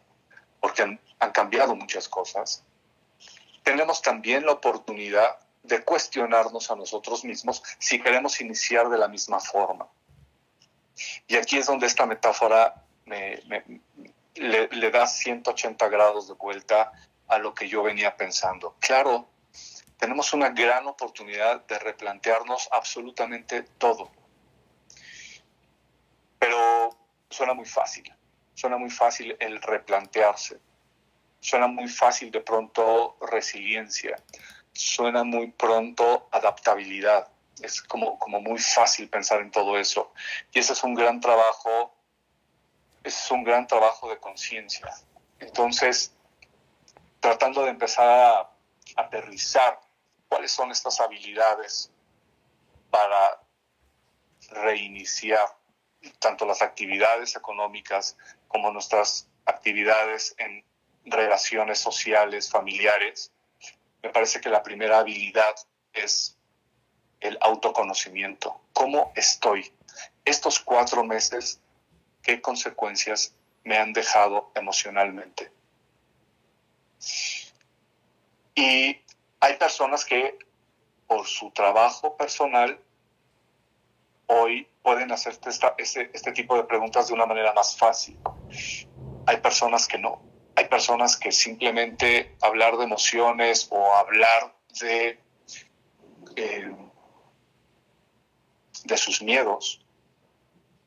porque 0.59 0.83
han, 0.83 0.99
cambiado 1.31 1.75
muchas 1.75 2.07
cosas, 2.07 2.63
tenemos 3.63 4.01
también 4.01 4.45
la 4.45 4.53
oportunidad 4.53 5.39
de 5.63 5.83
cuestionarnos 5.83 6.71
a 6.71 6.75
nosotros 6.75 7.23
mismos 7.25 7.61
si 7.77 8.01
queremos 8.01 8.39
iniciar 8.41 8.89
de 8.89 8.97
la 8.97 9.07
misma 9.07 9.39
forma. 9.39 9.87
Y 11.27 11.35
aquí 11.35 11.57
es 11.57 11.65
donde 11.65 11.87
esta 11.87 12.05
metáfora 12.05 12.83
me, 13.05 13.41
le, 14.35 14.67
le, 14.67 14.91
da 14.91 15.05
180 15.07 15.87
grados 15.89 16.27
de 16.27 16.33
vuelta 16.33 16.91
a 17.27 17.37
lo 17.37 17.53
que 17.53 17.67
yo 17.67 17.83
venía 17.83 18.15
pensando. 18.15 18.75
Claro, 18.79 19.27
tenemos 19.97 20.33
una 20.33 20.49
gran 20.49 20.87
oportunidad 20.87 21.65
de 21.65 21.77
replantearnos 21.77 22.69
absolutamente 22.71 23.63
todo. 23.77 24.09
Pero 26.39 26.78
suena 27.29 27.53
muy 27.53 27.65
fácil, 27.65 28.11
suena 28.53 28.77
muy 28.77 28.89
fácil 28.89 29.35
el 29.39 29.61
replantearse, 29.61 30.59
suena 31.39 31.67
muy 31.67 31.87
fácil 31.87 32.31
de 32.31 32.41
pronto 32.41 33.17
resiliencia, 33.21 34.15
suena 34.73 35.23
muy 35.23 35.51
pronto 35.51 36.27
adaptabilidad. 36.31 37.31
Es 37.61 37.81
como, 37.81 38.17
como 38.19 38.39
muy 38.39 38.57
fácil 38.57 39.09
pensar 39.09 39.41
en 39.41 39.51
todo 39.51 39.77
eso. 39.77 40.13
Y 40.53 40.59
ese 40.59 40.73
es 40.73 40.83
un 40.83 40.95
gran 40.95 41.19
trabajo, 41.19 41.93
es 43.03 43.29
un 43.31 43.43
gran 43.43 43.67
trabajo 43.67 44.09
de 44.09 44.17
conciencia. 44.17 44.89
Entonces, 45.39 46.13
tratando 47.19 47.63
de 47.63 47.71
empezar 47.71 48.07
a 48.07 48.49
aterrizar 48.95 49.79
cuáles 50.29 50.51
son 50.51 50.71
estas 50.71 50.99
habilidades 51.01 51.91
para 52.89 53.41
reiniciar 54.51 55.58
tanto 56.19 56.45
las 56.45 56.61
actividades 56.61 57.35
económicas 57.35 58.17
como 58.47 58.71
nuestras 58.71 59.27
actividades 59.45 60.35
en 60.37 60.63
relaciones 61.05 61.79
sociales, 61.79 62.49
familiares, 62.49 63.31
me 64.01 64.09
parece 64.09 64.39
que 64.39 64.49
la 64.49 64.63
primera 64.63 64.99
habilidad 64.99 65.55
es 65.93 66.37
el 67.19 67.37
autoconocimiento. 67.41 68.61
¿Cómo 68.73 69.11
estoy? 69.15 69.71
Estos 70.23 70.59
cuatro 70.59 71.03
meses, 71.03 71.59
¿qué 72.21 72.41
consecuencias 72.41 73.35
me 73.63 73.77
han 73.77 73.91
dejado 73.91 74.51
emocionalmente? 74.55 75.51
Y 78.55 79.01
hay 79.39 79.57
personas 79.57 80.05
que 80.05 80.37
por 81.07 81.25
su 81.27 81.51
trabajo 81.51 82.15
personal 82.15 82.79
hoy 84.27 84.68
pueden 84.81 85.11
hacerte 85.11 85.49
esta, 85.49 85.75
este, 85.77 86.09
este 86.13 86.31
tipo 86.31 86.55
de 86.55 86.63
preguntas 86.63 87.07
de 87.07 87.13
una 87.13 87.25
manera 87.25 87.53
más 87.53 87.77
fácil. 87.77 88.17
Hay 89.25 89.37
personas 89.37 89.87
que 89.87 89.97
no 89.97 90.29
hay 90.59 90.65
personas 90.65 91.15
que 91.15 91.31
simplemente 91.31 92.35
hablar 92.41 92.75
de 92.75 92.83
emociones 92.83 93.69
o 93.71 93.93
hablar 93.93 94.53
de, 94.81 95.17
eh, 96.35 96.75
de 98.83 98.97
sus 98.97 99.21
miedos 99.21 99.81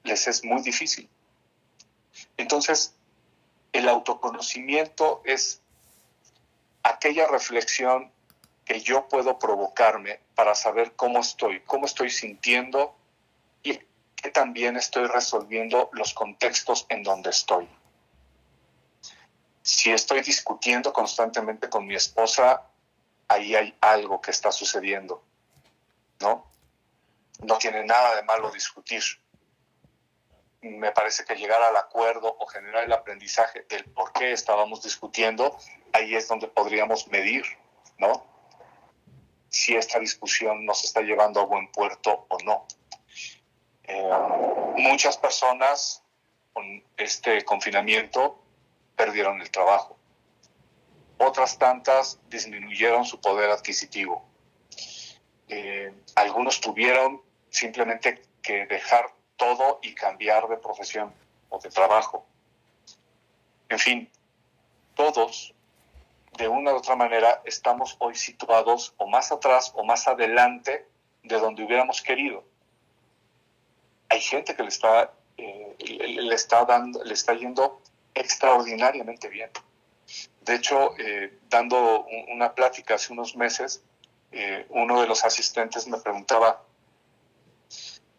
les 0.03 0.29
es 0.29 0.45
muy 0.45 0.61
difícil. 0.61 1.09
Entonces, 2.37 2.95
el 3.73 3.89
autoconocimiento 3.89 5.23
es 5.25 5.63
aquella 6.83 7.27
reflexión 7.27 8.13
que 8.67 8.81
yo 8.81 9.09
puedo 9.09 9.39
provocarme 9.39 10.21
para 10.35 10.55
saber 10.55 10.93
cómo 10.97 11.21
estoy, 11.21 11.61
cómo 11.61 11.87
estoy 11.87 12.11
sintiendo 12.11 12.95
que 14.23 14.31
también 14.31 14.77
estoy 14.77 15.07
resolviendo 15.07 15.91
los 15.93 16.15
contextos 16.15 16.87
en 16.89 17.03
donde 17.03 17.31
estoy 17.31 17.69
si 19.63 19.93
estoy 19.93 20.23
discutiendo 20.23 20.93
constantemente 20.93 21.69
con 21.69 21.87
mi 21.87 21.95
esposa, 21.95 22.67
ahí 23.29 23.55
hay 23.55 23.77
algo 23.81 24.21
que 24.21 24.33
está 24.33 24.51
sucediendo, 24.51 25.23
¿no? 26.21 26.51
No 27.45 27.59
tiene 27.59 27.85
nada 27.85 28.17
de 28.17 28.23
malo 28.25 28.51
discutir. 28.51 29.03
Me 30.61 30.93
parece 30.93 31.25
que 31.25 31.35
llegar 31.35 31.63
al 31.63 31.77
acuerdo 31.77 32.37
o 32.39 32.47
generar 32.47 32.85
el 32.85 32.93
aprendizaje 32.93 33.65
del 33.69 33.85
por 33.85 34.13
qué 34.13 34.33
estábamos 34.33 34.83
discutiendo, 34.83 35.57
ahí 35.93 36.15
es 36.15 36.29
donde 36.29 36.49
podríamos 36.49 37.09
medir, 37.09 37.45
¿no? 37.99 38.27
Si 39.49 39.77
esta 39.77 39.99
discusión 39.99 40.65
nos 40.65 40.85
está 40.85 41.03
llevando 41.03 41.41
a 41.41 41.47
buen 41.47 41.71
puerto 41.71 42.27
o 42.29 42.39
no. 42.45 42.67
Eh, 43.85 44.11
muchas 44.77 45.17
personas 45.17 46.03
con 46.53 46.83
este 46.97 47.45
confinamiento 47.45 48.39
perdieron 48.97 49.41
el 49.41 49.51
trabajo. 49.51 49.97
Otras 51.19 51.59
tantas 51.59 52.19
disminuyeron 52.29 53.05
su 53.05 53.21
poder 53.21 53.51
adquisitivo. 53.51 54.25
Eh, 55.49 55.93
algunos 56.15 56.61
tuvieron 56.61 57.23
simplemente 57.51 58.23
que 58.43 58.67
dejar 58.67 59.13
todo 59.37 59.79
y 59.83 59.95
cambiar 59.95 60.49
de 60.49 60.57
profesión 60.57 61.13
o 61.49 61.59
de 61.59 61.71
trabajo. 61.71 62.25
En 63.69 63.79
fin, 63.79 64.11
todos, 64.95 65.55
de 66.37 66.49
una 66.49 66.73
u 66.73 66.77
otra 66.77 66.97
manera, 66.97 67.43
estamos 67.45 67.97
hoy 67.99 68.15
situados 68.15 68.95
o 68.97 69.07
más 69.07 69.33
atrás 69.33 69.73
o 69.75 69.85
más 69.85 70.09
adelante 70.09 70.89
de 71.23 71.39
donde 71.39 71.65
hubiéramos 71.65 72.03
querido. 72.03 72.45
Hay 74.13 74.21
gente 74.21 74.55
que 74.55 74.63
le 74.63 74.69
está, 74.69 75.11
eh, 75.39 75.75
le, 75.79 76.35
está 76.35 76.67
dando, 76.67 77.03
le 77.03 77.15
está 77.15 77.33
yendo 77.33 77.81
extraordinariamente 78.13 79.27
bien. 79.31 79.49
De 80.43 80.57
hecho, 80.57 80.95
eh, 80.99 81.39
dando 81.49 82.05
una 82.29 82.55
plática 82.55 82.97
hace 82.97 83.11
unos 83.15 83.35
meses, 83.37 83.83
eh, 84.31 84.67
uno 84.69 85.01
de 85.01 85.07
los 85.07 85.25
asistentes 85.25 85.87
me 85.87 85.97
preguntaba, 85.97 86.63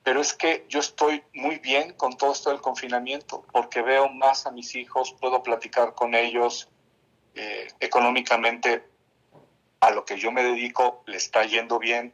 pero 0.02 0.20
es 0.20 0.34
que 0.34 0.66
yo 0.68 0.80
estoy 0.80 1.24
muy 1.32 1.60
bien 1.60 1.94
con 1.94 2.18
todo 2.18 2.32
esto 2.32 2.50
del 2.50 2.60
confinamiento, 2.60 3.46
porque 3.52 3.84
veo 3.84 4.10
más 4.10 4.48
a 4.48 4.52
mis 4.52 4.74
hijos, 4.74 5.16
puedo 5.22 5.44
platicar 5.44 5.94
con 5.94 6.16
ellos, 6.16 6.70
económicamente 7.80 8.84
a 9.80 9.92
lo 9.92 10.06
que 10.06 10.18
yo 10.18 10.32
me 10.32 10.44
dedico 10.44 11.04
le 11.06 11.18
está 11.18 11.44
yendo 11.46 11.78
bien, 11.78 12.14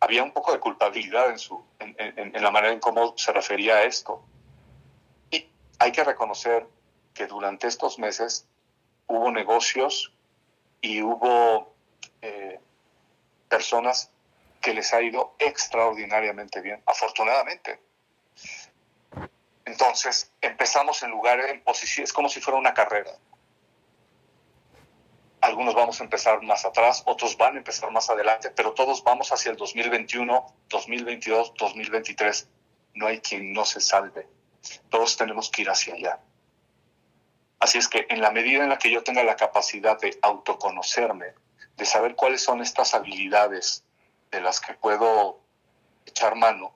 había 0.00 0.22
un 0.22 0.32
poco 0.32 0.52
de 0.52 0.60
culpabilidad 0.60 1.30
en, 1.30 1.38
su, 1.38 1.64
en, 1.80 2.42
la 2.42 2.50
manera 2.50 2.72
en 2.72 2.80
cómo 2.80 3.16
se 3.16 3.32
refería 3.32 3.76
a 3.76 3.82
esto. 3.84 4.22
Y 5.30 5.48
hay 5.78 5.92
que 5.92 6.04
reconocer 6.04 6.66
que 7.14 7.26
durante 7.26 7.66
estos 7.66 7.98
meses 7.98 8.46
hubo 9.06 9.30
negocios 9.32 10.12
y 10.80 11.02
hubo 11.02 11.74
eh, 12.22 12.60
personas 13.48 14.10
que 14.60 14.74
les 14.74 14.92
ha 14.92 15.02
ido 15.02 15.34
extraordinariamente 15.38 16.60
bien, 16.60 16.82
afortunadamente. 16.86 17.80
Entonces, 19.64 20.30
empezamos 20.40 21.02
en 21.02 21.10
lugar, 21.10 21.40
en 21.40 21.62
posición, 21.62 22.04
es 22.04 22.12
como 22.12 22.28
si 22.28 22.40
fuera 22.40 22.58
una 22.58 22.74
carrera. 22.74 23.12
Algunos 25.40 25.74
vamos 25.74 26.00
a 26.00 26.04
empezar 26.04 26.42
más 26.42 26.64
atrás, 26.64 27.02
otros 27.06 27.36
van 27.36 27.54
a 27.54 27.58
empezar 27.58 27.90
más 27.92 28.10
adelante, 28.10 28.50
pero 28.50 28.72
todos 28.72 29.04
vamos 29.04 29.30
hacia 29.32 29.52
el 29.52 29.56
2021, 29.56 30.54
2022, 30.68 31.54
2023. 31.56 32.48
No 32.94 33.06
hay 33.06 33.20
quien 33.20 33.52
no 33.52 33.64
se 33.64 33.80
salve. 33.80 34.28
Todos 34.90 35.16
tenemos 35.16 35.50
que 35.50 35.62
ir 35.62 35.70
hacia 35.70 35.94
allá. 35.94 36.20
Así 37.60 37.78
es 37.78 37.88
que 37.88 38.06
en 38.08 38.20
la 38.20 38.30
medida 38.30 38.62
en 38.62 38.68
la 38.68 38.78
que 38.78 38.90
yo 38.90 39.02
tenga 39.02 39.22
la 39.22 39.36
capacidad 39.36 39.98
de 40.00 40.18
autoconocerme, 40.22 41.34
de 41.76 41.84
saber 41.84 42.16
cuáles 42.16 42.42
son 42.42 42.60
estas 42.60 42.94
habilidades 42.94 43.84
de 44.30 44.40
las 44.40 44.60
que 44.60 44.74
puedo 44.74 45.40
echar 46.04 46.34
mano, 46.34 46.74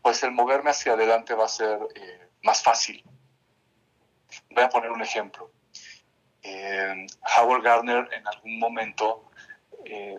pues 0.00 0.22
el 0.22 0.32
moverme 0.32 0.70
hacia 0.70 0.92
adelante 0.92 1.34
va 1.34 1.44
a 1.44 1.48
ser 1.48 1.78
eh, 1.94 2.28
más 2.42 2.62
fácil. 2.62 3.04
Voy 4.50 4.64
a 4.64 4.68
poner 4.70 4.90
un 4.90 5.02
ejemplo. 5.02 5.50
Eh, 6.50 7.06
Howard 7.36 7.62
Gardner 7.62 8.08
en 8.12 8.26
algún 8.26 8.58
momento 8.58 9.24
eh, 9.84 10.18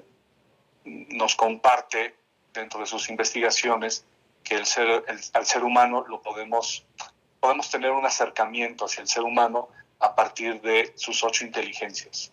nos 0.84 1.36
comparte 1.36 2.16
dentro 2.54 2.80
de 2.80 2.86
sus 2.86 3.10
investigaciones 3.10 4.06
que 4.44 4.56
el 4.56 4.68
ser, 4.68 5.06
al 5.34 5.46
ser 5.46 5.64
humano 5.64 6.06
lo 6.08 6.22
podemos, 6.22 6.86
podemos 7.40 7.72
tener 7.72 7.92
un 7.92 8.06
acercamiento 8.06 8.86
hacia 8.86 9.02
el 9.02 9.08
ser 9.08 9.24
humano 9.24 9.70
a 10.00 10.16
partir 10.16 10.62
de 10.62 10.94
sus 10.96 11.24
ocho 11.24 11.46
inteligencias. 11.46 12.32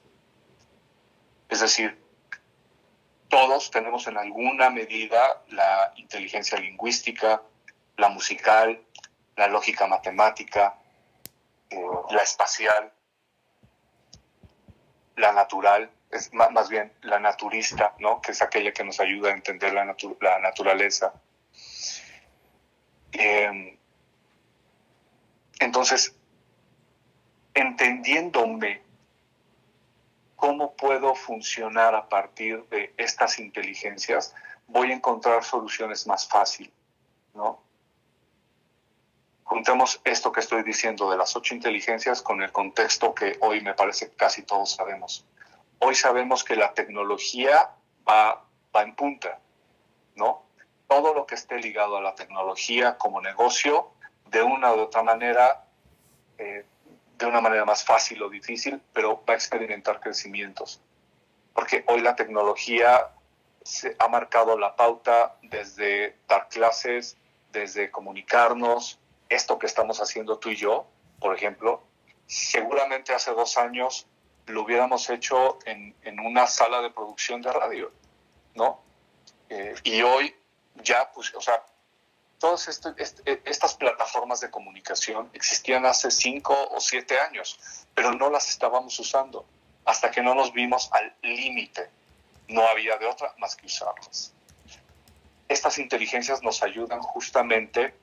Es 1.48 1.60
decir, 1.60 1.98
todos 3.28 3.70
tenemos 3.70 4.06
en 4.08 4.18
alguna 4.18 4.68
medida 4.68 5.42
la 5.48 5.92
inteligencia 5.96 6.58
lingüística, 6.58 7.42
la 7.96 8.10
musical, 8.10 8.78
la 9.36 9.48
lógica 9.48 9.86
matemática, 9.86 10.78
eh, 11.70 11.76
la 12.10 12.22
espacial, 12.22 12.92
la 15.16 15.32
natural, 15.32 15.90
es 16.10 16.32
más, 16.32 16.68
bien 16.68 16.92
la 17.02 17.18
naturista, 17.18 17.94
¿no? 17.98 18.20
que 18.20 18.32
es 18.32 18.42
aquella 18.42 18.72
que 18.72 18.84
nos 18.84 19.00
ayuda 19.00 19.30
a 19.30 19.32
entender 19.32 19.72
la, 19.72 19.84
la 20.20 20.38
naturaleza. 20.38 21.12
Em, 23.12 23.76
entonces, 25.58 26.14
entendiéndome 27.54 28.82
cómo 30.36 30.76
puedo 30.76 31.14
funcionar 31.14 31.94
a 31.94 32.08
partir 32.08 32.62
de 32.68 32.92
estas 32.98 33.38
inteligencias, 33.38 34.34
voy 34.66 34.92
a 34.92 34.94
encontrar 34.94 35.42
soluciones 35.42 36.06
más 36.06 36.28
fácil, 36.28 36.72
¿no? 37.34 37.65
Juntemos 39.46 40.00
esto 40.02 40.32
que 40.32 40.40
estoy 40.40 40.64
diciendo 40.64 41.08
de 41.08 41.16
las 41.16 41.36
ocho 41.36 41.54
inteligencias 41.54 42.20
con 42.20 42.42
el 42.42 42.50
contexto 42.50 43.14
que 43.14 43.38
hoy 43.40 43.60
me 43.60 43.74
parece 43.74 44.10
casi 44.10 44.42
todos 44.42 44.72
sabemos. 44.72 45.24
Hoy 45.78 45.94
sabemos 45.94 46.42
que 46.42 46.56
la 46.56 46.74
tecnología 46.74 47.70
va, 48.06 48.44
va 48.74 48.82
en 48.82 48.96
punta, 48.96 49.38
¿no? 50.16 50.42
Todo 50.88 51.14
lo 51.14 51.26
que 51.26 51.36
esté 51.36 51.60
ligado 51.60 51.96
a 51.96 52.00
la 52.00 52.16
tecnología 52.16 52.98
como 52.98 53.20
negocio, 53.20 53.92
de 54.24 54.42
una 54.42 54.74
u 54.74 54.80
otra 54.80 55.04
manera, 55.04 55.64
eh, 56.38 56.66
de 57.16 57.26
una 57.26 57.40
manera 57.40 57.64
más 57.64 57.84
fácil 57.84 58.20
o 58.24 58.28
difícil, 58.28 58.82
pero 58.92 59.22
va 59.24 59.34
a 59.34 59.36
experimentar 59.36 60.00
crecimientos. 60.00 60.82
Porque 61.54 61.84
hoy 61.86 62.00
la 62.00 62.16
tecnología 62.16 63.10
se 63.62 63.94
ha 64.00 64.08
marcado 64.08 64.58
la 64.58 64.74
pauta 64.74 65.36
desde 65.42 66.16
dar 66.26 66.48
clases, 66.48 67.16
desde 67.52 67.92
comunicarnos, 67.92 68.98
esto 69.28 69.58
que 69.58 69.66
estamos 69.66 70.00
haciendo 70.00 70.38
tú 70.38 70.50
y 70.50 70.56
yo, 70.56 70.86
por 71.18 71.34
ejemplo, 71.34 71.82
seguramente 72.26 73.14
hace 73.14 73.32
dos 73.32 73.56
años 73.56 74.06
lo 74.46 74.62
hubiéramos 74.62 75.10
hecho 75.10 75.58
en, 75.64 75.94
en 76.02 76.20
una 76.20 76.46
sala 76.46 76.80
de 76.80 76.90
producción 76.90 77.42
de 77.42 77.52
radio, 77.52 77.92
¿no? 78.54 78.80
Eh, 79.48 79.74
y 79.84 80.02
hoy 80.02 80.34
ya, 80.82 81.10
pues, 81.12 81.34
o 81.34 81.40
sea, 81.40 81.64
todas 82.38 82.68
este, 82.68 82.90
este, 82.98 83.42
estas 83.44 83.74
plataformas 83.74 84.40
de 84.40 84.50
comunicación 84.50 85.30
existían 85.32 85.86
hace 85.86 86.10
cinco 86.10 86.54
o 86.70 86.80
siete 86.80 87.18
años, 87.18 87.58
pero 87.94 88.12
no 88.12 88.30
las 88.30 88.50
estábamos 88.50 88.98
usando 88.98 89.46
hasta 89.84 90.10
que 90.10 90.22
no 90.22 90.34
nos 90.34 90.52
vimos 90.52 90.90
al 90.92 91.14
límite. 91.22 91.88
No 92.48 92.66
había 92.66 92.96
de 92.98 93.06
otra 93.06 93.34
más 93.38 93.56
que 93.56 93.66
usarlas. 93.66 94.32
Estas 95.48 95.78
inteligencias 95.78 96.42
nos 96.42 96.62
ayudan 96.62 97.00
justamente 97.00 97.94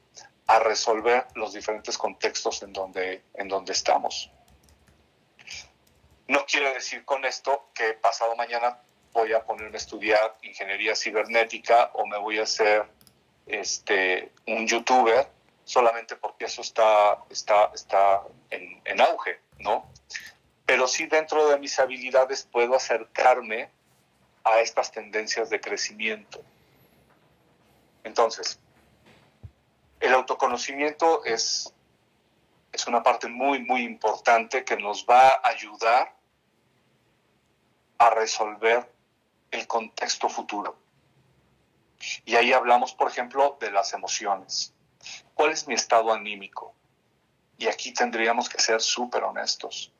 a 0.47 0.59
resolver 0.59 1.25
los 1.35 1.53
diferentes 1.53 1.97
contextos 1.97 2.63
en 2.63 2.73
donde, 2.73 3.23
en 3.33 3.47
donde 3.47 3.73
estamos. 3.73 4.31
No 6.27 6.45
quiere 6.45 6.73
decir 6.73 7.05
con 7.05 7.25
esto 7.25 7.69
que 7.73 7.93
pasado 7.93 8.35
mañana 8.35 8.79
voy 9.11 9.33
a 9.33 9.43
ponerme 9.43 9.75
a 9.75 9.77
estudiar 9.77 10.37
ingeniería 10.41 10.95
cibernética 10.95 11.91
o 11.93 12.05
me 12.05 12.17
voy 12.17 12.39
a 12.39 12.43
hacer 12.43 12.85
este, 13.45 14.31
un 14.47 14.67
youtuber 14.67 15.27
solamente 15.63 16.15
porque 16.15 16.45
eso 16.45 16.61
está, 16.61 17.23
está, 17.29 17.71
está 17.73 18.21
en, 18.49 18.81
en 18.85 19.01
auge, 19.01 19.39
¿no? 19.59 19.89
Pero 20.65 20.87
sí 20.87 21.05
dentro 21.07 21.47
de 21.49 21.59
mis 21.59 21.77
habilidades 21.79 22.47
puedo 22.51 22.75
acercarme 22.75 23.69
a 24.43 24.59
estas 24.59 24.91
tendencias 24.91 25.49
de 25.49 25.61
crecimiento. 25.61 26.41
Entonces, 28.03 28.59
el 30.03 30.13
autoconocimiento 30.13 31.23
es, 31.23 31.73
es 32.73 32.87
una 32.87 33.01
parte 33.01 33.29
muy, 33.29 33.59
muy 33.59 33.83
importante 33.83 34.65
que 34.65 34.75
nos 34.75 35.05
va 35.09 35.29
a 35.29 35.47
ayudar 35.47 36.13
a 37.99 38.09
resolver 38.09 38.91
el 39.49 39.65
contexto 39.65 40.27
futuro. 40.27 40.77
Y 42.25 42.35
ahí 42.35 42.51
hablamos, 42.51 42.93
por 42.93 43.09
ejemplo, 43.09 43.57
de 43.61 43.71
las 43.71 43.93
emociones. 43.93 44.73
¿Cuál 45.35 45.51
es 45.51 45.69
mi 45.69 45.73
estado 45.73 46.11
anímico? 46.11 46.75
Y 47.57 47.67
aquí 47.67 47.93
tendríamos 47.93 48.49
que 48.49 48.61
ser 48.61 48.81
súper 48.81 49.23
honestos. 49.23 49.93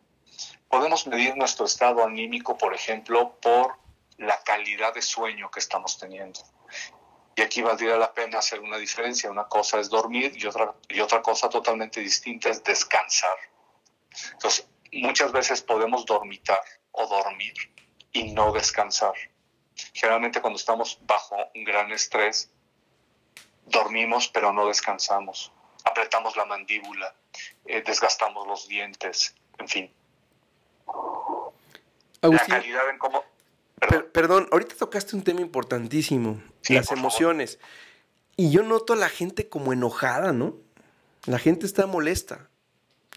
Podemos 0.68 1.08
medir 1.08 1.38
nuestro 1.38 1.66
estado 1.66 2.04
anímico, 2.04 2.58
por 2.58 2.74
ejemplo, 2.74 3.38
por 3.42 3.78
la 4.18 4.38
calidad 4.44 4.94
de 4.94 5.02
sueño 5.02 5.50
que 5.50 5.62
estamos 5.62 5.98
teniendo. 5.98 6.42
Y 7.36 7.42
aquí 7.42 7.62
valdría 7.62 7.98
la 7.98 8.14
pena 8.14 8.40
hacer 8.40 8.60
una 8.60 8.78
diferencia. 8.78 9.32
Una 9.32 9.48
cosa 9.48 9.80
es 9.80 9.90
dormir 9.90 10.34
y 10.36 10.46
otra, 10.46 10.74
y 10.90 11.00
otra 11.00 11.22
cosa 11.22 11.50
totalmente 11.50 12.00
distinta 12.00 12.50
es 12.50 12.64
descansar. 12.64 13.38
Entonces, 14.34 14.68
muchas 14.92 15.32
veces 15.32 15.62
podemos 15.62 16.06
dormitar 16.06 16.62
o 16.92 17.08
dormir 17.08 17.54
y 18.12 18.32
no 18.32 18.52
descansar. 18.52 19.14
Generalmente 19.94 20.42
cuando 20.42 20.58
estamos 20.58 21.00
bajo 21.02 21.36
un 21.56 21.64
gran 21.64 21.92
estrés, 21.92 22.52
dormimos 23.66 24.28
pero 24.28 24.54
no 24.54 24.68
descansamos, 24.68 25.52
apretamos 25.84 26.36
la 26.38 26.46
mandíbula, 26.46 27.16
eh, 27.66 27.82
desgastamos 27.82 28.48
los 28.48 28.68
dientes, 28.68 29.36
en 29.58 29.68
fin. 29.68 29.94
la 32.22 32.46
calidad 32.46 32.90
en 32.90 32.98
cómo... 32.98 33.24
Perdón. 34.12 34.48
ahorita 34.52 34.76
tocaste 34.76 35.16
un 35.16 35.24
tema 35.24 35.42
importantísimo, 35.42 36.42
las 36.70 36.92
emociones. 36.92 37.60
Y 38.36 38.52
yo 38.52 38.64
noto 38.64 38.94
a 38.94 38.96
la 38.96 39.10
gente 39.10 39.48
como 39.48 39.74
enojada, 39.74 40.32
¿no? 40.32 40.58
La 41.26 41.40
gente 41.40 41.66
está 41.66 41.86
molesta. 41.86 42.50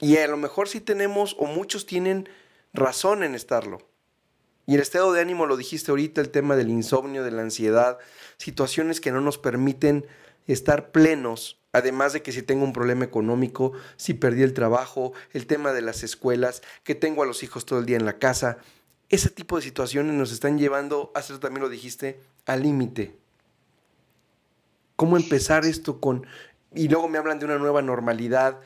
Y 0.00 0.18
a 0.18 0.26
lo 0.28 0.36
mejor 0.36 0.68
sí 0.68 0.80
tenemos, 0.80 1.36
o 1.38 1.46
muchos 1.46 1.86
tienen 1.86 2.28
razón 2.74 3.22
en 3.22 3.34
estarlo. 3.34 3.78
Y 4.66 4.74
el 4.74 4.80
estado 4.80 5.12
de 5.12 5.20
ánimo, 5.20 5.46
lo 5.46 5.56
dijiste 5.56 5.90
ahorita, 5.90 6.20
el 6.20 6.30
tema 6.30 6.56
del 6.56 6.70
insomnio, 6.70 7.22
de 7.22 7.30
la 7.30 7.42
ansiedad, 7.42 7.98
situaciones 8.36 9.00
que 9.00 9.12
no 9.12 9.20
nos 9.20 9.38
permiten 9.38 10.06
estar 10.46 10.90
plenos, 10.90 11.60
además 11.72 12.12
de 12.12 12.22
que 12.22 12.32
si 12.32 12.42
tengo 12.42 12.64
un 12.64 12.72
problema 12.72 13.04
económico, 13.04 13.72
si 13.96 14.14
perdí 14.14 14.42
el 14.42 14.54
trabajo, 14.54 15.12
el 15.32 15.46
tema 15.46 15.72
de 15.72 15.82
las 15.82 16.02
escuelas, 16.02 16.62
que 16.82 16.94
tengo 16.94 17.22
a 17.22 17.26
los 17.26 17.42
hijos 17.42 17.64
todo 17.64 17.78
el 17.78 17.86
día 17.86 17.96
en 17.96 18.06
la 18.06 18.18
casa, 18.18 18.58
ese 19.08 19.30
tipo 19.30 19.56
de 19.56 19.62
situaciones 19.62 20.14
nos 20.14 20.32
están 20.32 20.58
llevando, 20.58 21.12
hace 21.14 21.38
también 21.38 21.62
lo 21.62 21.68
dijiste, 21.68 22.20
al 22.44 22.62
límite. 22.62 23.16
¿Cómo 24.96 25.16
empezar 25.16 25.64
esto 25.64 26.00
con... 26.00 26.26
Y 26.74 26.88
luego 26.88 27.08
me 27.08 27.18
hablan 27.18 27.38
de 27.38 27.44
una 27.44 27.58
nueva 27.58 27.82
normalidad. 27.82 28.60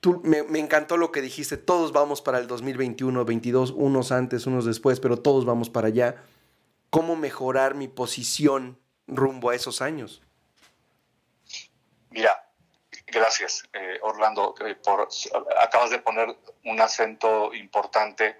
tú, 0.00 0.20
me, 0.24 0.38
encantó 0.58 0.96
lo 0.96 1.10
que 1.10 1.20
dijiste, 1.20 1.56
todos 1.56 1.92
vamos 1.92 2.22
para 2.22 2.38
el 2.38 2.46
2021, 2.46 3.24
22, 3.24 3.72
unos 3.72 4.12
antes, 4.12 4.46
unos 4.46 4.64
después, 4.64 5.00
pero 5.00 5.18
todos 5.18 5.44
vamos 5.44 5.68
para 5.70 5.88
allá. 5.88 6.22
¿Cómo 6.90 7.16
mejorar 7.16 7.74
mi 7.74 7.88
posición 7.88 8.78
rumbo 9.06 9.50
a 9.50 9.54
esos 9.54 9.82
años? 9.82 10.22
Mira, 12.10 12.30
gracias 13.06 13.64
eh, 13.72 13.98
Orlando, 14.02 14.54
eh, 14.64 14.74
por, 14.76 15.08
acabas 15.60 15.90
de 15.90 15.98
poner 15.98 16.36
un 16.64 16.80
acento 16.80 17.52
importante 17.54 18.36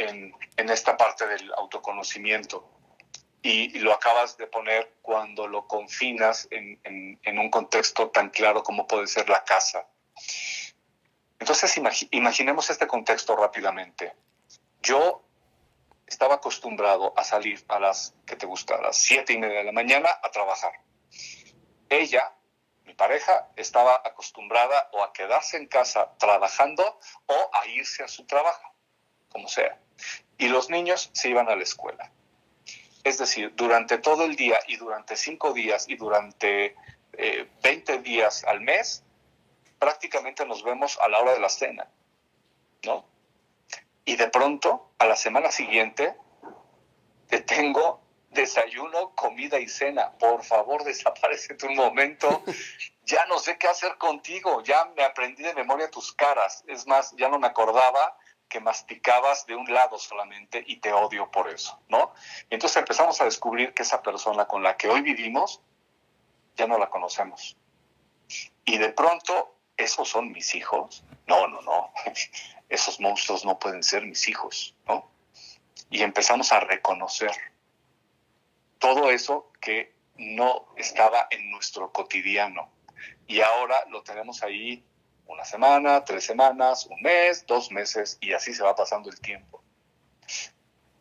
en, 0.00 0.34
en 0.56 0.70
esta 0.70 0.96
parte 0.96 1.26
del 1.26 1.52
autoconocimiento 1.54 2.78
y, 3.42 3.78
lo 3.78 3.92
acabas 3.92 4.36
de 4.36 4.46
poner 4.46 4.96
cuando 5.02 5.46
lo 5.46 5.66
confinas 5.66 6.48
en, 6.50 6.78
un 7.38 7.50
contexto 7.50 8.10
tan 8.10 8.30
claro 8.30 8.62
como 8.62 8.86
puede 8.86 9.06
ser 9.06 9.28
la 9.28 9.44
casa. 9.44 9.86
Entonces 11.38 11.80
imaginemos 12.10 12.68
este 12.70 12.86
contexto 12.86 13.36
rápidamente. 13.36 14.14
Yo 14.82 15.22
estaba 16.06 16.36
acostumbrado 16.36 17.14
a 17.16 17.22
salir 17.22 17.64
a 17.68 17.78
las, 17.78 18.14
que 18.26 18.34
te 18.36 18.46
gusta? 18.46 18.74
A 18.74 18.82
las 18.82 18.96
siete 18.96 19.34
y 19.34 19.38
media 19.38 19.58
de 19.58 19.64
la 19.64 19.72
mañana 19.72 20.08
a 20.22 20.30
trabajar. 20.30 20.72
Ella, 21.88 22.34
mi 22.84 22.94
pareja, 22.94 23.48
estaba 23.56 24.02
acostumbrada 24.04 24.90
o 24.92 25.02
a 25.02 25.12
quedarse 25.12 25.56
en 25.56 25.68
casa 25.68 26.16
trabajando 26.18 26.98
o 27.26 27.50
a 27.52 27.66
irse 27.68 28.02
a 28.02 28.08
su 28.08 28.26
trabajo, 28.26 28.74
como 29.28 29.48
sea. 29.48 29.78
Y 30.36 30.48
los 30.48 30.70
niños 30.70 31.10
se 31.12 31.30
iban 31.30 31.48
a 31.48 31.56
la 31.56 31.62
escuela. 31.62 32.10
Es 33.04 33.18
decir, 33.18 33.54
durante 33.54 33.98
todo 33.98 34.24
el 34.24 34.36
día 34.36 34.58
y 34.66 34.76
durante 34.76 35.16
cinco 35.16 35.52
días 35.52 35.88
y 35.88 35.96
durante 35.96 36.76
eh, 37.14 37.48
20 37.62 37.98
días 37.98 38.44
al 38.44 38.60
mes, 38.60 39.02
prácticamente 39.78 40.44
nos 40.44 40.62
vemos 40.62 40.98
a 41.00 41.08
la 41.08 41.18
hora 41.20 41.32
de 41.32 41.40
la 41.40 41.48
cena, 41.48 41.88
¿no? 42.84 43.04
Y 44.04 44.16
de 44.16 44.28
pronto, 44.28 44.90
a 44.98 45.06
la 45.06 45.16
semana 45.16 45.50
siguiente, 45.50 46.14
te 47.28 47.40
tengo 47.40 48.00
desayuno, 48.30 49.14
comida 49.14 49.58
y 49.58 49.68
cena. 49.68 50.12
Por 50.18 50.44
favor, 50.44 50.84
desaparece 50.84 51.56
un 51.66 51.74
momento. 51.74 52.42
Ya 53.04 53.26
no 53.26 53.38
sé 53.38 53.58
qué 53.58 53.68
hacer 53.68 53.96
contigo. 53.98 54.62
Ya 54.62 54.86
me 54.96 55.04
aprendí 55.04 55.42
de 55.42 55.54
memoria 55.54 55.90
tus 55.90 56.12
caras. 56.12 56.64
Es 56.66 56.86
más, 56.86 57.14
ya 57.16 57.28
no 57.28 57.38
me 57.38 57.46
acordaba 57.46 58.16
que 58.48 58.60
masticabas 58.60 59.46
de 59.46 59.54
un 59.54 59.72
lado 59.72 59.98
solamente 59.98 60.62
y 60.66 60.76
te 60.76 60.92
odio 60.92 61.30
por 61.30 61.48
eso, 61.48 61.78
¿no? 61.88 62.12
Entonces 62.50 62.78
empezamos 62.78 63.20
a 63.20 63.24
descubrir 63.24 63.74
que 63.74 63.82
esa 63.82 64.02
persona 64.02 64.46
con 64.46 64.62
la 64.62 64.76
que 64.76 64.88
hoy 64.88 65.02
vivimos 65.02 65.60
ya 66.56 66.66
no 66.66 66.78
la 66.78 66.90
conocemos. 66.90 67.56
Y 68.64 68.78
de 68.78 68.90
pronto, 68.90 69.54
¿esos 69.76 70.08
son 70.08 70.32
mis 70.32 70.54
hijos? 70.54 71.04
No, 71.26 71.46
no, 71.46 71.60
no. 71.62 71.92
Esos 72.68 73.00
monstruos 73.00 73.46
no 73.46 73.58
pueden 73.58 73.82
ser 73.82 74.04
mis 74.04 74.28
hijos, 74.28 74.74
¿no? 74.86 75.10
Y 75.88 76.02
empezamos 76.02 76.52
a 76.52 76.60
reconocer 76.60 77.32
todo 78.78 79.10
eso 79.10 79.50
que 79.60 79.94
no 80.16 80.66
estaba 80.76 81.28
en 81.30 81.50
nuestro 81.50 81.90
cotidiano. 81.92 82.70
Y 83.26 83.40
ahora 83.40 83.84
lo 83.88 84.02
tenemos 84.02 84.42
ahí 84.42 84.84
una 85.28 85.44
semana, 85.44 86.04
tres 86.04 86.24
semanas, 86.24 86.86
un 86.86 87.00
mes, 87.00 87.46
dos 87.46 87.70
meses 87.70 88.18
y 88.20 88.32
así 88.32 88.52
se 88.52 88.62
va 88.62 88.74
pasando 88.74 89.10
el 89.10 89.20
tiempo. 89.20 89.62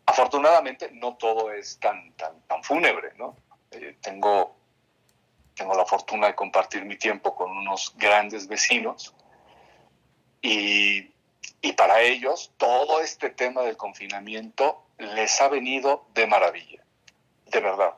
Afortunadamente 0.05 0.91
no 0.91 1.15
todo 1.15 1.51
es 1.51 1.79
tan, 1.79 2.13
tan, 2.13 2.39
tan 2.41 2.63
fúnebre, 2.63 3.13
¿no? 3.17 3.35
Eh, 3.71 3.97
tengo, 4.01 4.55
tengo 5.55 5.73
la 5.75 5.85
fortuna 5.85 6.27
de 6.27 6.35
compartir 6.35 6.85
mi 6.85 6.97
tiempo 6.97 7.35
con 7.35 7.51
unos 7.51 7.93
grandes 7.97 8.47
vecinos 8.47 9.13
y, 10.41 11.11
y 11.61 11.73
para 11.73 12.01
ellos 12.01 12.53
todo 12.57 13.01
este 13.01 13.29
tema 13.29 13.63
del 13.63 13.75
confinamiento 13.75 14.83
les 14.97 15.41
ha 15.41 15.47
venido 15.47 16.05
de 16.13 16.27
maravilla, 16.27 16.83
de 17.45 17.59
verdad. 17.59 17.93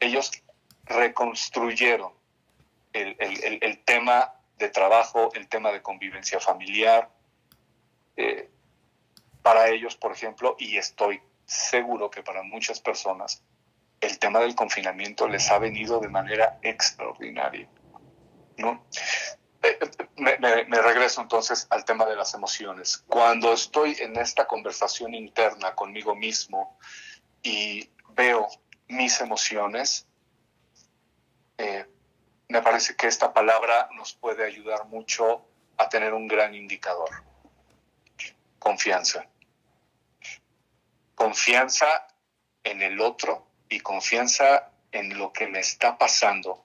Ellos 0.00 0.30
reconstruyeron 0.84 2.12
el, 2.92 3.16
el, 3.20 3.58
el 3.62 3.78
tema 3.84 4.34
de 4.60 4.68
trabajo, 4.68 5.30
el 5.34 5.48
tema 5.48 5.72
de 5.72 5.82
convivencia 5.82 6.38
familiar. 6.38 7.10
Eh, 8.16 8.48
para 9.42 9.70
ellos, 9.70 9.96
por 9.96 10.12
ejemplo, 10.12 10.54
y 10.58 10.76
estoy 10.76 11.20
seguro 11.46 12.10
que 12.10 12.22
para 12.22 12.42
muchas 12.42 12.78
personas, 12.78 13.42
el 14.00 14.18
tema 14.18 14.38
del 14.40 14.54
confinamiento 14.54 15.26
les 15.26 15.50
ha 15.50 15.58
venido 15.58 15.98
de 15.98 16.08
manera 16.08 16.58
extraordinaria. 16.62 17.68
¿no? 18.58 18.86
Eh, 19.62 19.78
me, 20.16 20.38
me, 20.38 20.82
regreso 20.82 21.20
entonces 21.20 21.66
al 21.70 21.84
tema 21.84 22.06
de 22.06 22.16
las 22.16 22.34
emociones. 22.34 23.04
Cuando 23.08 23.52
estoy 23.52 23.96
en 24.00 24.16
esta 24.16 24.46
conversación 24.46 25.14
interna 25.14 25.74
conmigo 25.74 26.14
mismo 26.14 26.78
y 27.42 27.90
veo 28.10 28.48
mis 28.88 29.20
emociones, 29.20 30.06
eh, 31.58 31.86
me 32.50 32.62
parece 32.62 32.96
que 32.96 33.06
esta 33.06 33.32
palabra 33.32 33.88
nos 33.94 34.12
puede 34.12 34.44
ayudar 34.44 34.84
mucho 34.86 35.46
a 35.76 35.88
tener 35.88 36.12
un 36.12 36.26
gran 36.26 36.52
indicador. 36.52 37.08
Confianza. 38.58 39.24
Confianza 41.14 42.08
en 42.64 42.82
el 42.82 43.00
otro 43.00 43.46
y 43.68 43.78
confianza 43.78 44.72
en 44.90 45.16
lo 45.16 45.32
que 45.32 45.46
me 45.46 45.60
está 45.60 45.96
pasando. 45.96 46.64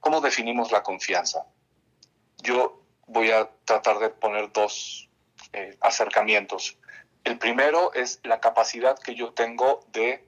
¿Cómo 0.00 0.22
definimos 0.22 0.72
la 0.72 0.82
confianza? 0.82 1.44
Yo 2.38 2.82
voy 3.06 3.32
a 3.32 3.50
tratar 3.66 3.98
de 3.98 4.08
poner 4.08 4.50
dos 4.50 5.10
eh, 5.52 5.76
acercamientos. 5.82 6.78
El 7.22 7.38
primero 7.38 7.92
es 7.92 8.18
la 8.22 8.40
capacidad 8.40 8.98
que 8.98 9.14
yo 9.14 9.34
tengo 9.34 9.84
de 9.88 10.26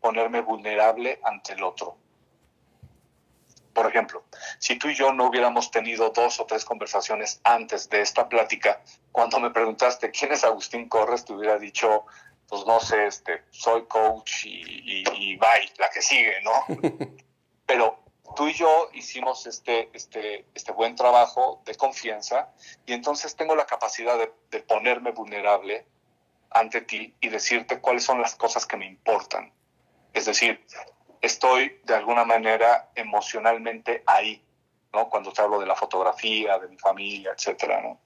ponerme 0.00 0.42
vulnerable 0.42 1.18
ante 1.24 1.54
el 1.54 1.64
otro 1.64 2.01
por 3.72 3.86
ejemplo, 3.86 4.24
si 4.58 4.76
tú 4.76 4.88
y 4.88 4.94
yo 4.94 5.12
no 5.12 5.26
hubiéramos 5.26 5.70
tenido 5.70 6.10
dos 6.10 6.40
o 6.40 6.46
tres 6.46 6.64
conversaciones 6.64 7.40
antes 7.44 7.88
de 7.88 8.00
esta 8.00 8.28
plática, 8.28 8.82
cuando 9.10 9.40
me 9.40 9.50
preguntaste 9.50 10.10
quién 10.10 10.32
es 10.32 10.44
Agustín 10.44 10.88
Corres, 10.88 11.24
te 11.24 11.32
hubiera 11.32 11.58
dicho, 11.58 12.04
pues 12.48 12.66
no 12.66 12.80
sé, 12.80 13.06
este, 13.06 13.44
soy 13.50 13.86
coach 13.86 14.44
y, 14.44 15.04
y, 15.12 15.36
bye, 15.36 15.72
la 15.78 15.88
que 15.90 16.02
sigue, 16.02 16.34
¿no? 16.42 16.52
Pero 17.66 17.98
tú 18.36 18.48
y 18.48 18.54
yo 18.54 18.90
hicimos 18.92 19.46
este, 19.46 19.88
este, 19.94 20.46
este 20.54 20.72
buen 20.72 20.94
trabajo 20.94 21.62
de 21.64 21.74
confianza 21.74 22.52
y 22.86 22.92
entonces 22.92 23.36
tengo 23.36 23.54
la 23.54 23.66
capacidad 23.66 24.18
de, 24.18 24.32
de 24.50 24.60
ponerme 24.60 25.12
vulnerable 25.12 25.86
ante 26.50 26.82
ti 26.82 27.14
y 27.20 27.28
decirte 27.28 27.80
cuáles 27.80 28.04
son 28.04 28.20
las 28.20 28.34
cosas 28.34 28.66
que 28.66 28.76
me 28.76 28.86
importan. 28.86 29.52
Es 30.12 30.26
decir, 30.26 30.62
estoy 31.22 31.80
de 31.84 31.94
alguna 31.94 32.24
manera 32.24 32.90
emocionalmente 32.94 34.02
ahí, 34.06 34.44
¿no? 34.92 35.08
Cuando 35.08 35.32
te 35.32 35.40
hablo 35.40 35.60
de 35.60 35.66
la 35.66 35.76
fotografía, 35.76 36.58
de 36.58 36.68
mi 36.68 36.76
familia, 36.76 37.32
etcétera, 37.36 37.80
¿no? 37.80 38.00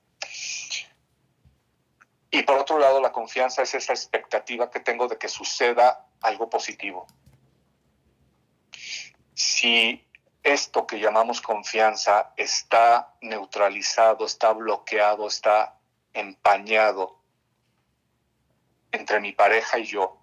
Y 2.30 2.42
por 2.42 2.58
otro 2.58 2.78
lado, 2.78 3.00
la 3.00 3.12
confianza 3.12 3.62
es 3.62 3.74
esa 3.74 3.94
expectativa 3.94 4.70
que 4.70 4.80
tengo 4.80 5.08
de 5.08 5.16
que 5.16 5.28
suceda 5.28 6.06
algo 6.20 6.50
positivo. 6.50 7.06
Si 9.32 10.06
esto 10.42 10.86
que 10.86 11.00
llamamos 11.00 11.40
confianza 11.40 12.34
está 12.36 13.14
neutralizado, 13.22 14.26
está 14.26 14.52
bloqueado, 14.52 15.26
está 15.26 15.78
empañado 16.12 17.18
entre 18.92 19.20
mi 19.20 19.32
pareja 19.32 19.78
y 19.78 19.84
yo, 19.84 20.18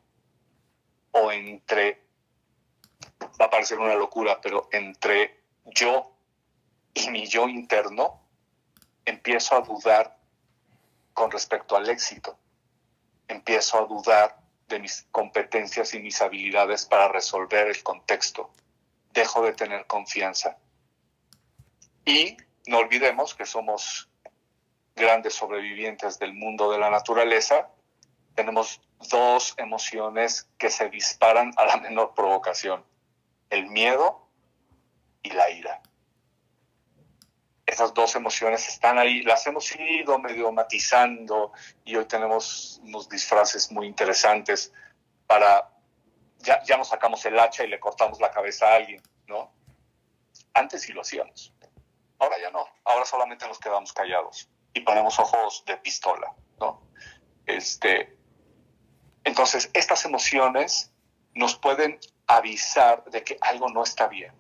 o 1.12 1.32
entre 1.32 2.03
va 3.40 3.46
a 3.46 3.50
parecer 3.50 3.80
una 3.80 3.96
locura, 3.96 4.40
pero 4.42 4.70
entre 4.72 5.44
yo 5.66 6.14
y 6.94 7.10
mi 7.10 7.26
yo 7.26 7.48
interno, 7.48 8.22
empiezo 9.06 9.56
a 9.56 9.62
dudar 9.62 10.18
con 11.14 11.32
respecto 11.32 11.76
al 11.76 11.90
éxito. 11.90 12.38
Empiezo 13.28 13.80
a 13.80 13.86
dudar 13.86 14.38
de 14.68 14.80
mis 14.80 15.08
competencias 15.12 15.94
y 15.94 16.00
mis 16.00 16.22
habilidades 16.22 16.86
para 16.86 17.08
resolver 17.08 17.68
el 17.68 17.82
contexto. 17.84 18.52
Dejo 19.12 19.44
de 19.44 19.54
tener 19.54 19.86
confianza. 19.88 20.58
Y 22.06 22.38
no 22.68 22.80
olvidemos 22.80 23.36
que 23.36 23.46
somos 23.46 24.10
grandes 24.96 25.34
sobrevivientes 25.34 26.20
del 26.20 26.34
mundo 26.34 26.72
de 26.72 26.78
la 26.78 26.90
naturaleza. 26.90 27.70
Tenemos 28.36 28.82
dos 29.10 29.54
emociones 29.58 30.50
que 30.58 30.70
se 30.70 30.90
disparan 30.90 31.54
a 31.58 31.66
la 31.66 31.78
menor 31.82 32.14
provocación 32.14 32.84
el 33.54 33.68
miedo 33.68 34.28
y 35.22 35.30
la 35.30 35.50
ira. 35.52 35.82
Esas 37.66 37.94
dos 37.94 38.16
emociones 38.16 38.68
están 38.68 38.98
ahí, 38.98 39.22
las 39.22 39.46
hemos 39.48 39.74
ido 39.76 40.18
medio 40.20 40.52
matizando 40.52 41.54
y 41.86 41.96
hoy 41.96 42.06
tenemos 42.06 42.82
unos 42.84 43.08
disfraces 43.08 43.72
muy 43.72 43.88
interesantes 43.88 44.74
para, 45.28 45.70
ya, 46.40 46.62
ya 46.64 46.78
nos 46.78 46.90
sacamos 46.90 47.24
el 47.26 47.40
hacha 47.40 47.64
y 47.64 47.68
le 47.68 47.80
cortamos 47.80 48.20
la 48.20 48.32
cabeza 48.32 48.68
a 48.68 48.76
alguien, 48.76 49.02
¿no? 49.28 49.54
Antes 50.54 50.82
sí 50.82 50.92
lo 50.92 51.02
hacíamos, 51.02 51.54
ahora 52.20 52.40
ya 52.42 52.50
no. 52.50 52.66
ahora 52.84 53.06
solamente 53.06 53.48
nos 53.48 53.60
quedamos 53.60 53.94
callados 53.94 54.50
y 54.74 54.82
ponemos 54.82 55.18
ojos 55.20 55.64
de 55.66 55.78
pistola, 55.78 56.34
¿no? 56.60 56.82
Este, 57.46 58.18
entonces, 59.24 59.70
estas 59.74 60.06
emociones 60.06 60.92
nos 61.34 61.56
pueden 61.56 62.00
avisar 62.28 63.04
de 63.06 63.24
que 63.24 63.38
algo 63.42 63.70
no 63.70 63.84
está 63.84 64.08
bien. 64.08 64.34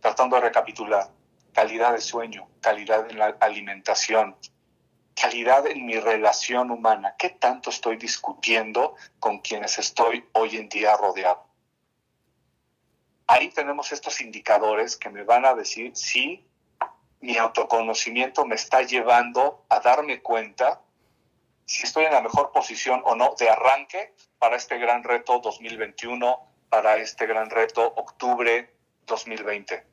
Tratando 0.00 0.36
de 0.36 0.42
recapitular, 0.42 1.10
calidad 1.52 1.92
de 1.92 2.00
sueño, 2.00 2.48
calidad 2.60 3.10
en 3.10 3.18
la 3.18 3.36
alimentación, 3.40 4.36
calidad 5.20 5.66
en 5.66 5.86
mi 5.86 5.98
relación 5.98 6.70
humana. 6.70 7.14
¿Qué 7.18 7.30
tanto 7.30 7.70
estoy 7.70 7.96
discutiendo 7.96 8.94
con 9.18 9.38
quienes 9.38 9.78
estoy 9.78 10.24
hoy 10.32 10.56
en 10.56 10.68
día 10.68 10.96
rodeado? 10.96 11.46
Ahí 13.26 13.48
tenemos 13.48 13.90
estos 13.92 14.20
indicadores 14.20 14.96
que 14.96 15.10
me 15.10 15.24
van 15.24 15.46
a 15.46 15.54
decir 15.54 15.96
si 15.96 16.46
mi 17.20 17.36
autoconocimiento 17.38 18.44
me 18.44 18.54
está 18.54 18.82
llevando 18.82 19.64
a 19.68 19.80
darme 19.80 20.22
cuenta 20.22 20.80
si 21.64 21.82
estoy 21.82 22.04
en 22.04 22.12
la 22.12 22.20
mejor 22.20 22.52
posición 22.52 23.02
o 23.04 23.16
no 23.16 23.34
de 23.36 23.50
arranque 23.50 24.14
para 24.38 24.56
este 24.56 24.78
gran 24.78 25.02
reto 25.02 25.40
2021, 25.40 26.38
para 26.68 26.96
este 26.96 27.26
gran 27.26 27.50
reto 27.50 27.82
octubre 27.96 28.74
2020. 29.06 29.86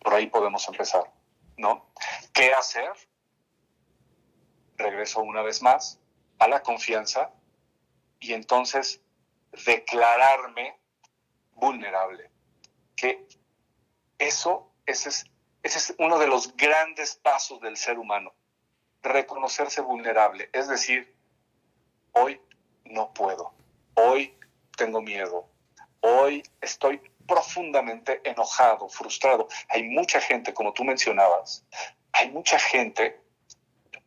Por 0.00 0.14
ahí 0.14 0.26
podemos 0.28 0.66
empezar, 0.68 1.10
¿no? 1.56 1.90
¿Qué 2.32 2.52
hacer? 2.52 2.90
Regreso 4.76 5.20
una 5.20 5.42
vez 5.42 5.62
más 5.62 5.98
a 6.38 6.48
la 6.48 6.62
confianza 6.62 7.30
y 8.20 8.32
entonces 8.32 9.00
declararme 9.64 10.78
vulnerable. 11.54 12.30
Que 12.94 13.26
eso, 14.18 14.72
ese 14.86 15.08
es, 15.08 15.24
ese 15.62 15.78
es 15.78 15.94
uno 15.98 16.18
de 16.18 16.28
los 16.28 16.56
grandes 16.56 17.16
pasos 17.16 17.60
del 17.60 17.76
ser 17.76 17.98
humano 17.98 18.32
reconocerse 19.06 19.80
vulnerable, 19.80 20.50
es 20.52 20.68
decir, 20.68 21.14
hoy 22.12 22.40
no 22.84 23.12
puedo, 23.12 23.52
hoy 23.94 24.36
tengo 24.76 25.00
miedo, 25.00 25.48
hoy 26.00 26.42
estoy 26.60 27.00
profundamente 27.26 28.20
enojado, 28.24 28.88
frustrado. 28.88 29.48
Hay 29.68 29.82
mucha 29.82 30.20
gente, 30.20 30.54
como 30.54 30.72
tú 30.72 30.84
mencionabas, 30.84 31.64
hay 32.12 32.30
mucha 32.30 32.58
gente, 32.58 33.20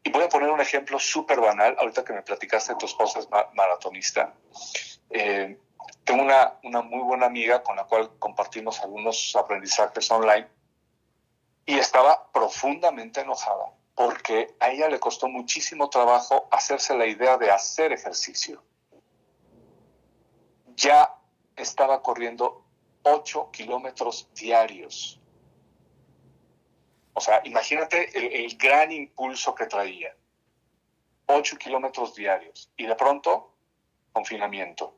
y 0.03 0.11
voy 0.11 0.23
a 0.23 0.29
poner 0.29 0.49
un 0.49 0.61
ejemplo 0.61 0.97
súper 0.99 1.41
banal, 1.41 1.75
ahorita 1.79 2.05
que 2.05 2.13
me 2.13 2.21
platicaste, 2.21 2.75
tu 2.75 2.85
esposa 2.85 3.19
es 3.19 3.27
maratonista. 3.53 4.33
Eh, 5.09 5.57
tengo 6.05 6.23
una 6.63 6.81
muy 6.81 7.01
buena 7.03 7.25
amiga 7.25 7.61
con 7.61 7.75
la 7.75 7.83
cual 7.83 8.11
compartimos 8.19 8.79
algunos 8.79 9.35
aprendizajes 9.35 10.09
online 10.09 10.47
y 11.65 11.77
estaba 11.77 12.31
profundamente 12.31 13.21
enojada 13.21 13.73
porque 13.99 14.55
a 14.61 14.69
ella 14.69 14.87
le 14.87 14.97
costó 14.97 15.27
muchísimo 15.27 15.89
trabajo 15.89 16.47
hacerse 16.51 16.95
la 16.95 17.05
idea 17.05 17.37
de 17.37 17.51
hacer 17.51 17.91
ejercicio. 17.91 18.63
Ya 20.79 21.13
estaba 21.57 22.01
corriendo 22.01 22.65
8 23.03 23.49
kilómetros 23.51 24.29
diarios. 24.33 25.19
O 27.13 27.19
sea, 27.19 27.41
imagínate 27.43 28.17
el, 28.45 28.57
gran 28.57 28.89
impulso 28.93 29.53
que 29.53 29.65
traía. 29.65 30.15
8 31.25 31.57
kilómetros 31.57 32.15
diarios. 32.15 32.71
Y 32.77 32.85
de 32.85 32.95
pronto, 32.95 33.53
confinamiento. 34.13 34.95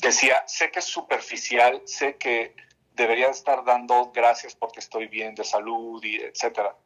Decía, 0.00 0.46
sé 0.46 0.70
que 0.70 0.78
es 0.78 0.84
superficial, 0.84 1.82
sé 1.86 2.18
que 2.18 2.54
debería 2.92 3.30
estar 3.30 3.64
dando 3.64 4.12
gracias 4.12 4.54
porque 4.54 4.78
estoy 4.78 5.08
bien 5.08 5.34
de 5.34 5.42
salud 5.42 6.02
y 6.04 6.18
etcétera. 6.18 6.76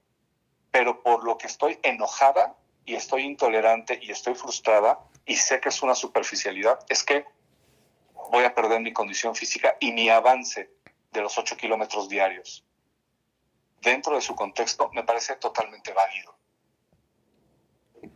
Pero 0.70 1.02
por 1.02 1.24
lo 1.24 1.36
que 1.36 1.46
estoy 1.46 1.78
enojada 1.82 2.56
y 2.84 2.94
estoy 2.94 3.22
intolerante 3.22 3.98
y 4.02 4.10
estoy 4.10 4.34
frustrada 4.34 4.98
y 5.24 5.36
sé 5.36 5.60
que 5.60 5.68
es 5.68 5.82
una 5.82 5.94
superficialidad, 5.94 6.78
es 6.88 7.04
que 7.04 7.24
voy 8.30 8.44
a 8.44 8.54
perder 8.54 8.80
mi 8.80 8.92
condición 8.92 9.34
física 9.34 9.76
y 9.80 9.92
mi 9.92 10.08
avance 10.08 10.70
de 11.12 11.20
los 11.20 11.36
8 11.38 11.56
kilómetros 11.56 12.08
diarios. 12.08 12.64
Dentro 13.80 14.14
de 14.14 14.20
su 14.20 14.34
contexto 14.34 14.90
me 14.94 15.04
parece 15.04 15.36
totalmente 15.36 15.92
válido. 15.92 16.34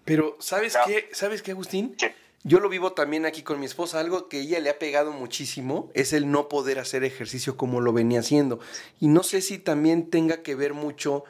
Pero, 0.04 0.36
¿sabes 0.40 0.76
qué? 0.86 1.08
¿Sabes 1.12 1.42
qué, 1.42 1.52
Agustín? 1.52 1.96
Yo 2.44 2.60
lo 2.60 2.68
vivo 2.68 2.92
también 2.92 3.26
aquí 3.26 3.42
con 3.42 3.58
mi 3.58 3.66
esposa. 3.66 3.98
Algo 3.98 4.28
que 4.28 4.40
ella 4.40 4.60
le 4.60 4.70
ha 4.70 4.78
pegado 4.78 5.12
muchísimo 5.12 5.90
es 5.94 6.12
el 6.12 6.30
no 6.30 6.48
poder 6.48 6.78
hacer 6.78 7.02
ejercicio 7.02 7.56
como 7.56 7.80
lo 7.80 7.92
venía 7.92 8.20
haciendo. 8.20 8.60
Y 9.00 9.08
no 9.08 9.24
sé 9.24 9.42
si 9.42 9.58
también 9.58 10.10
tenga 10.10 10.42
que 10.42 10.54
ver 10.54 10.72
mucho, 10.72 11.24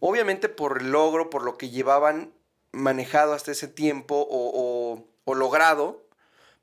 obviamente 0.00 0.50
por 0.50 0.82
el 0.82 0.90
logro, 0.90 1.30
por 1.30 1.42
lo 1.42 1.56
que 1.56 1.70
llevaban 1.70 2.34
manejado 2.72 3.32
hasta 3.32 3.52
ese 3.52 3.68
tiempo 3.68 4.26
o, 4.30 5.04
logrado, 5.34 6.04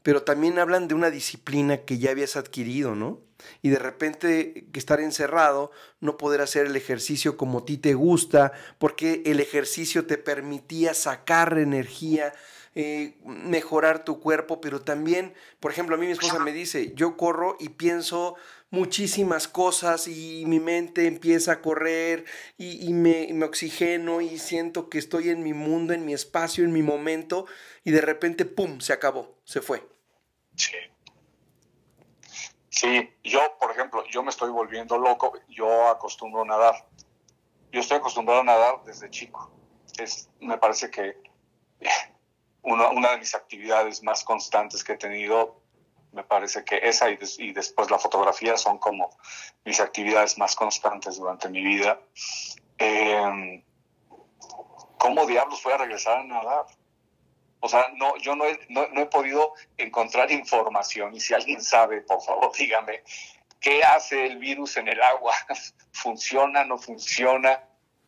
pero 0.03 0.24
también 0.24 0.60
hablan 0.60 0.88
de 0.88 0.95
una 0.95 1.10
disciplina 1.10 1.78
que 1.86 1.97
ya 1.97 2.12
habías 2.12 2.36
adquirido, 2.36 2.95
¿no? 2.95 3.20
Y 3.62 3.70
de 3.70 3.80
repente 3.80 4.68
estar 4.74 4.99
encerrado, 4.99 5.72
no 5.99 6.18
poder 6.18 6.41
hacer 6.41 6.68
el 6.68 6.76
ejercicio 6.76 7.38
como 7.38 7.60
a 7.60 7.66
ti 7.66 7.78
te 7.78 7.93
gusta, 7.93 8.51
porque 8.80 9.24
el 9.26 9.39
ejercicio 9.39 10.06
te 10.06 10.18
permitía 10.18 10.93
sacar 10.93 11.58
energía, 11.58 12.34
eh, 12.76 13.18
mejorar 13.24 14.03
tu 14.03 14.20
cuerpo, 14.20 14.62
pero 14.62 14.82
también, 14.82 15.34
por 15.60 15.72
ejemplo, 15.72 15.95
a 15.95 15.99
mí 15.99 16.08
mi 16.08 16.12
esposa 16.12 16.39
me 16.39 16.51
dice, 16.51 16.93
yo 16.95 17.18
corro 17.18 17.56
y 17.60 17.70
pienso 17.70 18.36
muchísimas 18.76 19.47
cosas 19.47 20.07
y 20.07 20.43
mi 20.45 20.59
mente 20.59 21.07
empieza 21.07 21.53
a 21.53 21.61
correr 21.61 22.26
y, 22.57 22.91
me, 22.93 23.30
me, 23.32 23.45
oxigeno 23.45 24.19
y 24.19 24.38
siento 24.38 24.89
que 24.89 24.97
estoy 24.97 25.30
en 25.30 25.43
mi 25.43 25.53
mundo, 25.53 25.93
en 25.93 26.05
mi 26.05 26.13
espacio, 26.13 26.65
en 26.65 26.73
mi 26.73 26.84
momento 26.84 27.45
y 27.86 27.91
de 27.91 28.01
repente, 28.01 28.43
¡pum!, 28.43 28.82
se 28.82 28.91
acabó, 28.91 29.39
se 29.45 29.61
fue. 29.61 29.88
Sí. 30.55 30.76
Sí, 32.69 33.09
yo, 33.23 33.39
por 33.57 33.71
ejemplo, 33.71 34.03
yo 34.11 34.21
me 34.21 34.30
estoy 34.30 34.51
volviendo 34.51 34.97
loco, 34.97 35.39
yo 35.47 35.88
acostumbro 35.88 36.41
a 36.41 36.45
nadar. 36.45 36.76
Yo 37.71 37.80
estoy 37.80 37.97
acostumbrado 37.97 38.41
a 38.41 38.43
nadar 38.43 38.84
desde 38.84 39.09
chico. 39.09 39.49
Es, 39.97 40.30
me 40.41 40.57
parece 40.57 40.91
que 40.91 41.17
una, 42.61 43.11
de 43.11 43.17
mis 43.17 43.34
actividades 43.34 44.03
más 44.03 44.26
constantes 44.26 44.84
que 44.84 44.93
he 44.93 44.97
tenido, 44.97 45.61
me 46.16 46.24
parece 46.24 46.63
que 46.63 46.80
esa 46.82 47.09
y, 47.09 47.51
después 47.51 47.91
la 47.91 47.99
fotografía 47.99 48.57
son 48.57 48.78
como 48.80 49.16
mis 49.66 49.80
actividades 49.80 50.38
más 50.38 50.55
constantes 50.55 51.18
durante 51.18 51.49
mi 51.49 51.61
vida. 51.61 51.99
Em, 52.78 53.63
¿Cómo 54.97 55.26
diablos 55.26 55.61
voy 55.63 55.74
a 55.74 55.78
regresar 55.78 56.20
a 56.20 56.24
nadar? 56.24 56.66
O 57.59 57.68
sea, 57.68 57.88
no, 57.95 58.16
yo 58.18 58.36
no 58.36 58.45
he, 58.45 58.59
no, 58.70 58.84
he 58.84 59.05
podido 59.07 59.53
encontrar 59.78 60.32
información 60.32 61.13
y 61.13 61.20
si 61.20 61.34
alguien 61.34 61.61
sabe, 61.61 62.01
por 62.01 62.22
favor, 62.22 62.51
dígame, 62.57 63.03
¿qué 63.59 63.84
hace 63.84 64.26
el 64.26 64.38
virus 64.38 64.78
en 64.78 64.88
el 64.88 65.01
agua? 65.01 65.36
¿Funciona, 65.91 66.63
no 66.63 66.78
funciona? 66.78 67.61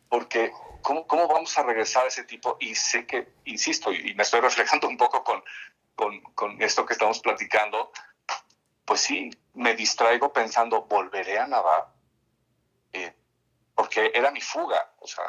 Porque 0.08 0.50
¿cómo, 0.80 1.28
vamos 1.28 1.56
a 1.58 1.62
regresar 1.62 2.04
a 2.04 2.08
ese 2.08 2.24
tipo? 2.24 2.56
Y 2.60 2.74
sé 2.74 3.06
que, 3.06 3.28
insisto, 3.44 3.92
y 3.92 4.14
me 4.14 4.22
estoy 4.22 4.40
reflejando 4.40 4.88
un 4.88 4.96
poco 4.96 5.22
con, 5.22 5.42
con, 6.34 6.62
esto 6.62 6.86
que 6.86 6.92
estamos 6.92 7.18
platicando, 7.20 7.90
pues 8.84 9.00
sí, 9.00 9.30
me 9.54 9.74
distraigo 9.74 10.32
pensando, 10.32 10.82
volveré 10.82 11.38
a 11.38 11.46
nadar, 11.46 11.88
eh, 12.92 13.14
porque 13.74 14.12
era 14.14 14.30
mi 14.30 14.40
fuga, 14.40 14.92
o 15.00 15.06
sea, 15.06 15.24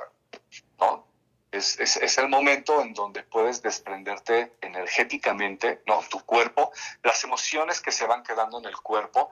¿no? 0.79 1.07
Es, 1.51 1.79
es, 1.79 2.17
el 2.19 2.29
momento 2.29 2.79
en 2.79 2.93
donde 2.93 3.23
puedes 3.23 3.63
desprenderte 3.63 4.55
energéticamente, 4.61 5.81
¿no? 5.87 6.03
Tu 6.07 6.19
cuerpo, 6.23 6.71
las 7.01 7.23
emociones 7.23 7.81
que 7.81 7.91
se 7.91 8.05
van 8.05 8.21
quedando 8.21 8.59
en 8.59 8.65
el 8.65 8.77
cuerpo, 8.77 9.31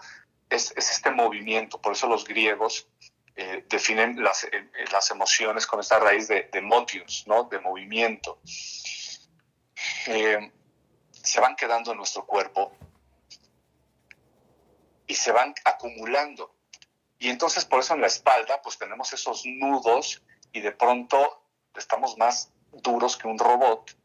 es, 0.50 0.74
es 0.76 0.90
este 0.90 1.12
movimiento, 1.12 1.80
por 1.80 1.94
eso 1.94 2.08
los 2.08 2.26
griegos 2.26 2.88
eh, 3.36 3.64
definen 3.70 4.24
las, 4.24 4.46
eh, 4.46 4.50
eh, 4.54 4.86
las, 4.92 5.12
emociones 5.12 5.68
con 5.68 5.80
esta 5.80 6.00
raíz 6.00 6.28
de, 6.28 6.50
de 6.52 6.62
motius, 6.62 7.26
¿no? 7.28 7.44
de 7.44 7.60
movimiento. 7.60 8.40
Se 11.28 11.40
van 11.40 11.56
quedando 11.56 11.92
en 11.92 11.98
nuestro 11.98 12.26
cuerpo 12.26 12.72
y 15.06 15.14
se 15.14 15.32
van 15.32 15.54
acumulando. 15.66 16.56
Y 17.20 17.30
entonces 17.30 17.66
por 17.66 17.80
eso 17.80 17.94
en 17.94 18.02
la 18.02 18.08
espalda 18.08 18.62
pues 18.62 18.78
tenemos 18.78 19.12
esos 19.14 19.46
nudos 19.46 20.24
y 20.52 20.62
de 20.62 20.72
pronto 20.72 21.44
estamos 21.76 22.18
más 22.18 22.52
duros 22.72 23.18
que 23.18 23.28
un 23.28 23.38
robot. 23.38 23.96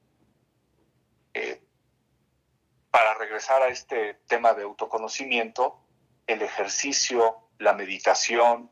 para 2.90 3.14
regresar 3.14 3.62
a 3.62 3.68
este 3.68 4.20
tema 4.26 4.52
de 4.52 4.64
autoconocimiento, 4.64 5.80
el 6.26 6.42
ejercicio, 6.42 7.48
la 7.58 7.72
meditación, 7.72 8.70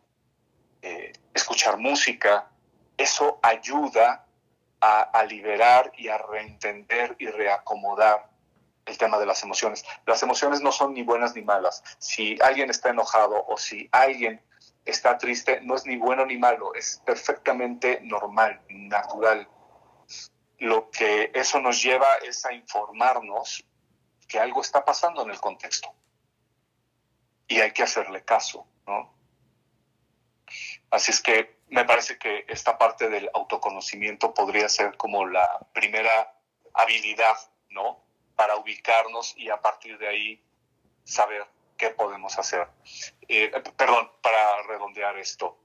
eh, 0.82 1.12
escuchar 1.32 1.78
música, 1.78 2.51
eso 2.98 3.38
ayuda 3.42 4.26
a, 4.80 5.24
liberar 5.24 5.92
y 5.96 6.09
a 6.09 6.18
reentender 6.18 7.16
y 7.18 7.26
reacomodar 7.26 8.30
el 8.91 8.99
tema 8.99 9.18
de 9.18 9.26
las 9.26 9.43
emociones. 9.43 9.84
Las 10.05 10.22
emociones 10.22 10.61
no 10.61 10.72
son 10.72 10.95
ni 10.95 11.03
buenas 11.03 11.34
ni 11.34 11.43
malas. 11.43 11.82
Si 11.99 12.36
alguien 12.43 12.70
está 12.70 12.91
enojado 12.91 13.45
o 13.47 13.57
si 13.57 13.88
alguien 13.93 14.43
está 14.84 15.16
triste, 15.16 15.61
no 15.62 15.76
es 15.76 15.86
ni 15.86 15.97
bueno 15.97 16.26
ni 16.26 16.36
malo, 16.36 16.74
es 16.74 17.01
perfectamente 17.05 18.01
normal, 18.03 18.61
natural. 18.68 19.49
Lo 20.59 20.91
que 20.91 21.30
eso 21.34 21.61
nos 21.61 21.82
lleva 21.82 22.09
es 22.22 22.45
a 22.45 22.53
informarnos 22.53 23.64
que 24.28 24.38
algo 24.38 24.61
está 24.61 24.84
pasando 24.84 25.22
en 25.22 25.30
el 25.30 25.41
contexto 25.41 25.93
y 27.49 27.61
hay 27.61 27.72
que 27.72 27.82
hacerle 27.82 28.24
caso, 28.24 28.66
¿no? 28.86 29.12
Así 30.91 31.12
es 31.12 31.20
que 31.20 31.61
me 31.68 31.84
parece 31.84 32.18
que 32.18 32.45
esta 32.49 32.76
parte 32.76 33.09
del 33.09 33.30
autoconocimiento 33.32 34.34
podría 34.34 34.68
ser 34.68 34.97
como 34.97 35.26
la 35.26 35.66
primera 35.72 36.34
habilidad, 36.74 37.36
¿no? 37.70 38.10
Para 38.41 38.57
ubicarnos 38.57 39.34
y 39.36 39.51
a 39.51 39.61
partir 39.61 39.99
de 39.99 40.09
ahí 40.09 40.43
saber 41.05 41.45
qué 41.76 41.91
podemos 41.91 42.38
hacer. 42.38 42.66
Eh, 43.28 43.53
perdón, 43.76 44.11
para 44.22 44.62
redondear 44.62 45.18
esto. 45.18 45.59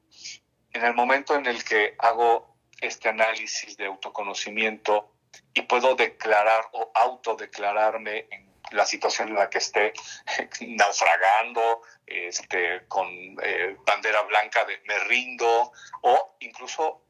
En 0.73 0.83
el 0.83 0.93
momento 0.93 1.35
en 1.35 1.45
el 1.45 1.63
que 1.63 1.95
hago 1.99 2.53
este 2.81 3.07
análisis 3.07 3.77
de 3.77 3.85
autoconocimiento 3.85 5.09
y 5.53 5.61
puedo 5.61 5.95
declarar 5.95 6.67
o 6.73 6.91
autodeclararme 6.93 8.27
en 8.29 8.53
la 8.71 8.85
situación 8.85 9.29
en 9.29 9.35
la 9.35 9.49
que 9.49 9.59
esté 9.59 9.93
naufragando, 10.67 11.81
este, 12.05 12.85
con 12.89 13.07
eh, 13.41 13.77
bandera 13.85 14.21
blanca 14.23 14.65
de 14.65 14.81
me 14.85 14.99
rindo, 15.05 15.71
o 16.01 16.35
incluso 16.41 17.05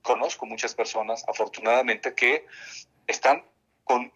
conozco 0.00 0.46
muchas 0.46 0.76
personas, 0.76 1.24
afortunadamente, 1.28 2.14
que 2.14 2.46
están 3.08 3.44
con, 3.84 4.12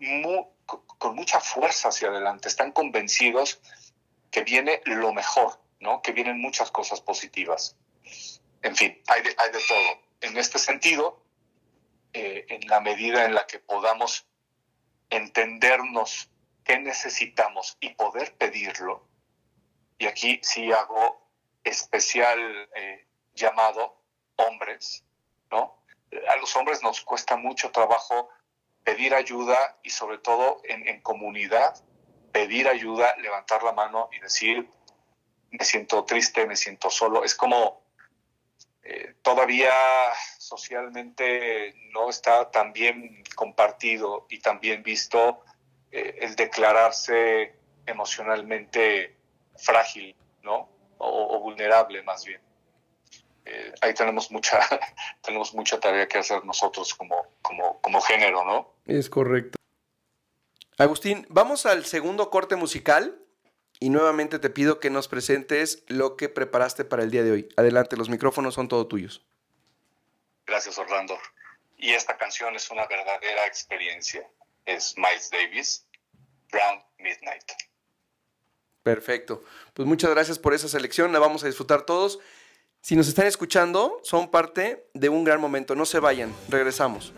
con 0.98 1.14
mucha 1.14 1.40
fuerza 1.40 1.88
hacia 1.88 2.08
adelante, 2.08 2.48
están 2.48 2.72
convencidos 2.72 3.60
que 4.30 4.42
viene 4.42 4.80
lo 4.84 5.12
mejor, 5.12 5.60
¿no? 5.80 6.02
que 6.02 6.12
vienen 6.12 6.40
muchas 6.40 6.70
cosas 6.70 7.00
positivas. 7.00 7.76
En 8.62 8.76
fin, 8.76 9.00
hay 9.06 9.22
de, 9.22 9.34
hay 9.38 9.50
de 9.52 9.60
todo. 9.66 10.00
En 10.20 10.36
este 10.38 10.58
sentido, 10.58 11.22
eh, 12.12 12.46
en 12.48 12.66
la 12.68 12.80
medida 12.80 13.24
en 13.24 13.34
la 13.34 13.46
que 13.46 13.58
podamos 13.58 14.26
entendernos 15.10 16.30
qué 16.64 16.78
necesitamos 16.78 17.76
y 17.80 17.90
poder 17.90 18.34
pedirlo, 18.36 19.06
y 19.98 20.06
aquí 20.06 20.40
sí 20.42 20.72
hago 20.72 21.30
especial 21.64 22.68
eh, 22.74 23.06
llamado 23.34 24.02
hombres, 24.36 25.04
¿no? 25.50 25.82
A 26.32 26.36
los 26.36 26.54
hombres 26.56 26.82
nos 26.82 27.00
cuesta 27.00 27.36
mucho 27.36 27.70
trabajo 27.70 28.28
pedir 28.86 29.16
ayuda 29.16 29.76
y 29.82 29.90
sobre 29.90 30.18
todo 30.18 30.62
en, 30.62 31.00
comunidad, 31.00 31.74
pedir 32.30 32.68
ayuda, 32.68 33.16
levantar 33.16 33.64
la 33.64 33.72
mano 33.72 34.08
y 34.12 34.20
decir, 34.20 34.70
me 35.50 35.64
siento 35.64 36.04
triste, 36.04 36.46
me 36.46 36.54
siento 36.54 36.88
solo. 36.88 37.24
Es 37.24 37.34
como 37.34 37.82
eh, 38.84 39.16
todavía 39.22 39.72
socialmente 40.38 41.74
no 41.90 42.08
está 42.08 42.48
tan 42.52 42.72
bien 42.72 43.24
compartido 43.34 44.28
y 44.30 44.38
tan 44.38 44.60
bien 44.60 44.84
visto 44.84 45.42
eh, 45.90 46.18
el 46.20 46.36
declararse 46.36 47.56
emocionalmente 47.86 49.16
frágil, 49.56 50.14
¿no? 50.42 50.70
O, 50.98 51.40
vulnerable 51.40 52.04
más 52.04 52.24
bien. 52.24 52.40
Eh, 53.46 53.72
ahí 53.80 53.94
tenemos 53.94 54.30
mucha, 54.32 54.60
tenemos 55.22 55.54
mucha 55.54 55.78
tarea 55.78 56.08
que 56.08 56.18
hacer 56.18 56.44
nosotros 56.44 56.94
como, 56.94 57.26
como, 57.42 57.80
como 57.80 58.00
género, 58.00 58.44
¿no? 58.44 58.74
Es 58.86 59.08
correcto. 59.08 59.56
Agustín, 60.78 61.26
vamos 61.30 61.64
al 61.64 61.86
segundo 61.86 62.28
corte 62.28 62.56
musical 62.56 63.18
y 63.78 63.88
nuevamente 63.88 64.38
te 64.38 64.50
pido 64.50 64.80
que 64.80 64.90
nos 64.90 65.08
presentes 65.08 65.84
lo 65.86 66.16
que 66.16 66.28
preparaste 66.28 66.84
para 66.84 67.02
el 67.02 67.10
día 67.10 67.22
de 67.22 67.30
hoy. 67.30 67.48
Adelante, 67.56 67.96
los 67.96 68.08
micrófonos 68.08 68.54
son 68.54 68.68
todos 68.68 68.88
tuyos. 68.88 69.24
Gracias, 70.44 70.76
Orlando. 70.78 71.16
Y 71.76 71.92
esta 71.92 72.16
canción 72.16 72.54
es 72.56 72.70
una 72.70 72.86
verdadera 72.86 73.46
experiencia. 73.46 74.28
Es 74.64 74.96
Miles 74.96 75.30
Davis, 75.30 75.86
Brown 76.50 76.82
Midnight. 76.98 77.44
Perfecto. 78.82 79.42
Pues 79.74 79.86
muchas 79.86 80.10
gracias 80.10 80.38
por 80.38 80.54
esa 80.54 80.68
selección. 80.68 81.12
La 81.12 81.18
vamos 81.18 81.42
a 81.44 81.46
disfrutar 81.46 81.82
todos. 81.82 82.18
Si 82.86 82.94
nos 82.94 83.08
están 83.08 83.26
escuchando, 83.26 83.98
son 84.04 84.28
parte 84.28 84.86
de 84.94 85.08
un 85.08 85.24
gran 85.24 85.40
momento. 85.40 85.74
No 85.74 85.84
se 85.84 85.98
vayan. 85.98 86.32
Regresamos. 86.48 87.12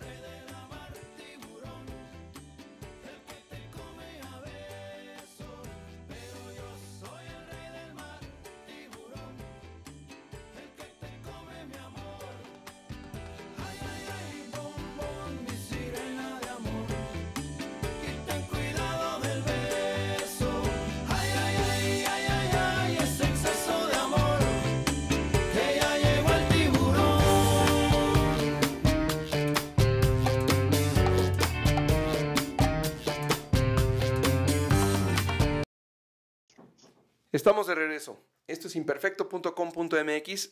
Estamos 37.39 37.69
de 37.69 37.77
regreso. 37.77 38.21
Esto 38.49 38.67
es 38.67 38.75
imperfecto.com.mx, 38.75 40.51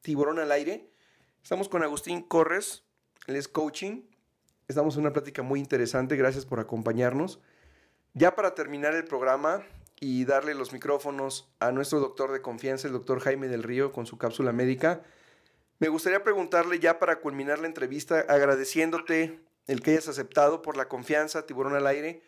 tiburón 0.00 0.38
al 0.38 0.50
aire. 0.50 0.90
Estamos 1.42 1.68
con 1.68 1.82
Agustín 1.82 2.22
Corres, 2.22 2.84
él 3.26 3.36
es 3.36 3.48
coaching. 3.48 4.04
Estamos 4.66 4.94
en 4.94 5.02
una 5.02 5.12
plática 5.12 5.42
muy 5.42 5.60
interesante, 5.60 6.16
gracias 6.16 6.46
por 6.46 6.58
acompañarnos. 6.58 7.38
Ya 8.14 8.34
para 8.34 8.54
terminar 8.54 8.94
el 8.94 9.04
programa 9.04 9.62
y 10.00 10.24
darle 10.24 10.54
los 10.54 10.72
micrófonos 10.72 11.52
a 11.60 11.70
nuestro 11.70 12.00
doctor 12.00 12.32
de 12.32 12.40
confianza, 12.40 12.86
el 12.86 12.94
doctor 12.94 13.20
Jaime 13.20 13.48
del 13.48 13.62
Río, 13.62 13.92
con 13.92 14.06
su 14.06 14.16
cápsula 14.16 14.52
médica, 14.52 15.02
me 15.80 15.88
gustaría 15.88 16.24
preguntarle 16.24 16.78
ya 16.80 16.98
para 16.98 17.20
culminar 17.20 17.58
la 17.58 17.66
entrevista, 17.66 18.20
agradeciéndote 18.20 19.38
el 19.66 19.82
que 19.82 19.90
hayas 19.90 20.08
aceptado 20.08 20.62
por 20.62 20.78
la 20.78 20.88
confianza, 20.88 21.44
tiburón 21.44 21.74
al 21.74 21.86
aire 21.86 22.22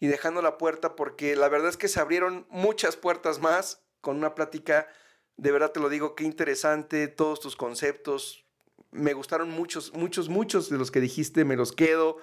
y 0.00 0.08
dejando 0.08 0.42
la 0.42 0.58
puerta 0.58 0.96
porque 0.96 1.36
la 1.36 1.48
verdad 1.48 1.68
es 1.68 1.76
que 1.76 1.88
se 1.88 2.00
abrieron 2.00 2.46
muchas 2.48 2.96
puertas 2.96 3.38
más 3.38 3.82
con 4.00 4.16
una 4.16 4.34
plática, 4.34 4.88
de 5.36 5.52
verdad 5.52 5.72
te 5.72 5.80
lo 5.80 5.90
digo, 5.90 6.14
qué 6.16 6.24
interesante, 6.24 7.06
todos 7.06 7.38
tus 7.38 7.54
conceptos, 7.54 8.46
me 8.90 9.12
gustaron 9.12 9.50
muchos, 9.50 9.92
muchos, 9.92 10.28
muchos 10.28 10.70
de 10.70 10.78
los 10.78 10.90
que 10.90 11.00
dijiste, 11.00 11.44
me 11.44 11.54
los 11.54 11.72
quedo 11.72 12.16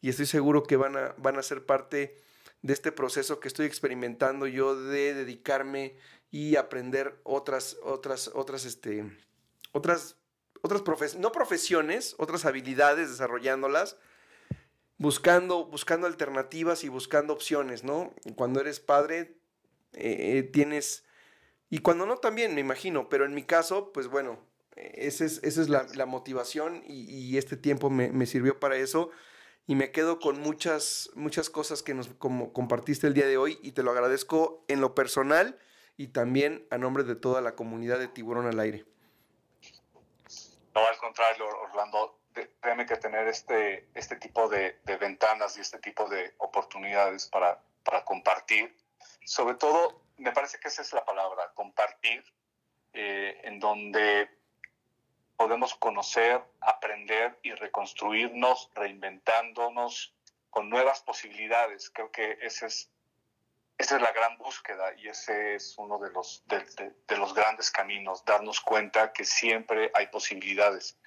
y 0.00 0.08
estoy 0.08 0.26
seguro 0.26 0.62
que 0.62 0.76
van 0.76 0.96
a, 0.96 1.14
van 1.18 1.38
a 1.38 1.42
ser 1.42 1.66
parte 1.66 2.16
de 2.62 2.72
este 2.72 2.92
proceso 2.92 3.40
que 3.40 3.48
estoy 3.48 3.66
experimentando 3.66 4.46
yo 4.46 4.74
de 4.74 5.14
dedicarme 5.14 5.96
y 6.30 6.56
aprender 6.56 7.20
otras, 7.24 7.76
otras, 7.82 8.30
otras, 8.34 8.64
este, 8.64 9.04
otras, 9.72 10.16
otras 10.62 10.82
profesiones, 10.82 11.22
no 11.22 11.30
profesiones, 11.30 12.14
otras 12.18 12.46
habilidades, 12.46 13.10
desarrollándolas, 13.10 13.96
buscando, 14.98 15.64
buscando 15.66 16.06
alternativas 16.06 16.84
y 16.84 16.88
buscando 16.88 17.32
opciones, 17.32 17.84
¿no? 17.84 18.12
Cuando 18.36 18.60
eres 18.60 18.80
padre, 18.80 19.36
eh, 19.94 20.38
eh, 20.38 20.42
tienes... 20.42 21.04
Y 21.70 21.78
cuando 21.78 22.06
no 22.06 22.16
también, 22.16 22.54
me 22.54 22.60
imagino, 22.60 23.08
pero 23.08 23.24
en 23.24 23.34
mi 23.34 23.44
caso, 23.44 23.92
pues 23.92 24.08
bueno, 24.08 24.38
esa 24.76 25.24
es, 25.24 25.42
esa 25.42 25.60
es 25.60 25.68
la, 25.68 26.06
motivación 26.06 26.82
y, 26.86 27.36
este 27.36 27.56
tiempo 27.56 27.90
me, 27.90 28.26
sirvió 28.26 28.58
para 28.58 28.76
eso 28.76 29.10
y 29.66 29.74
me 29.74 29.90
quedo 29.90 30.18
con 30.18 30.40
muchas, 30.40 31.10
muchas 31.14 31.50
cosas 31.50 31.82
que 31.82 31.92
nos 31.92 32.08
como 32.08 32.54
compartiste 32.54 33.06
el 33.06 33.12
día 33.12 33.26
de 33.26 33.36
hoy 33.36 33.58
y 33.62 33.72
te 33.72 33.82
lo 33.82 33.90
agradezco 33.90 34.64
en 34.68 34.80
lo 34.80 34.94
personal 34.94 35.58
y 35.98 36.08
también 36.08 36.66
a 36.70 36.78
nombre 36.78 37.04
de 37.04 37.16
toda 37.16 37.42
la 37.42 37.54
comunidad 37.54 37.98
de 37.98 38.08
Tiburón 38.08 38.46
al 38.46 38.60
Aire. 38.60 38.86
No, 40.74 40.86
al 40.86 40.96
contrario, 40.98 41.44
Orlando, 41.70 42.17
créeme 42.60 42.86
que 42.86 42.96
tener 42.96 43.26
este, 43.28 43.88
este 43.94 44.16
tipo 44.16 44.48
de, 44.48 44.80
ventanas 45.00 45.56
y 45.56 45.60
este 45.60 45.78
tipo 45.78 46.08
de 46.08 46.34
oportunidades 46.38 47.26
para, 47.26 47.60
para 47.84 48.04
compartir, 48.04 48.76
sobre 49.24 49.54
todo, 49.56 50.02
me 50.16 50.32
parece 50.32 50.58
que 50.58 50.68
esa 50.68 50.82
es 50.82 50.92
la 50.92 51.04
palabra, 51.04 51.52
compartir, 51.54 52.24
eh, 52.92 53.40
en 53.44 53.60
donde 53.60 54.28
podemos 55.36 55.74
conocer, 55.76 56.42
aprender 56.60 57.38
y 57.42 57.52
reconstruirnos, 57.52 58.70
reinventándonos 58.74 60.14
con 60.50 60.68
nuevas 60.68 61.00
posibilidades. 61.02 61.90
Creo 61.90 62.10
que 62.10 62.38
ese 62.40 62.66
es, 62.66 62.90
esa 63.76 63.96
es 63.96 64.02
la 64.02 64.12
gran 64.12 64.36
búsqueda 64.38 64.94
y 64.94 65.08
ese 65.08 65.54
es 65.54 65.76
uno 65.78 65.98
de 65.98 66.10
los, 66.10 66.42
de 66.46 67.16
los 67.16 67.34
grandes 67.34 67.70
caminos, 67.70 68.24
darnos 68.24 68.60
cuenta 68.60 69.12
que 69.12 69.24
siempre 69.24 69.90
hay 69.94 70.08
posibilidades 70.08 70.98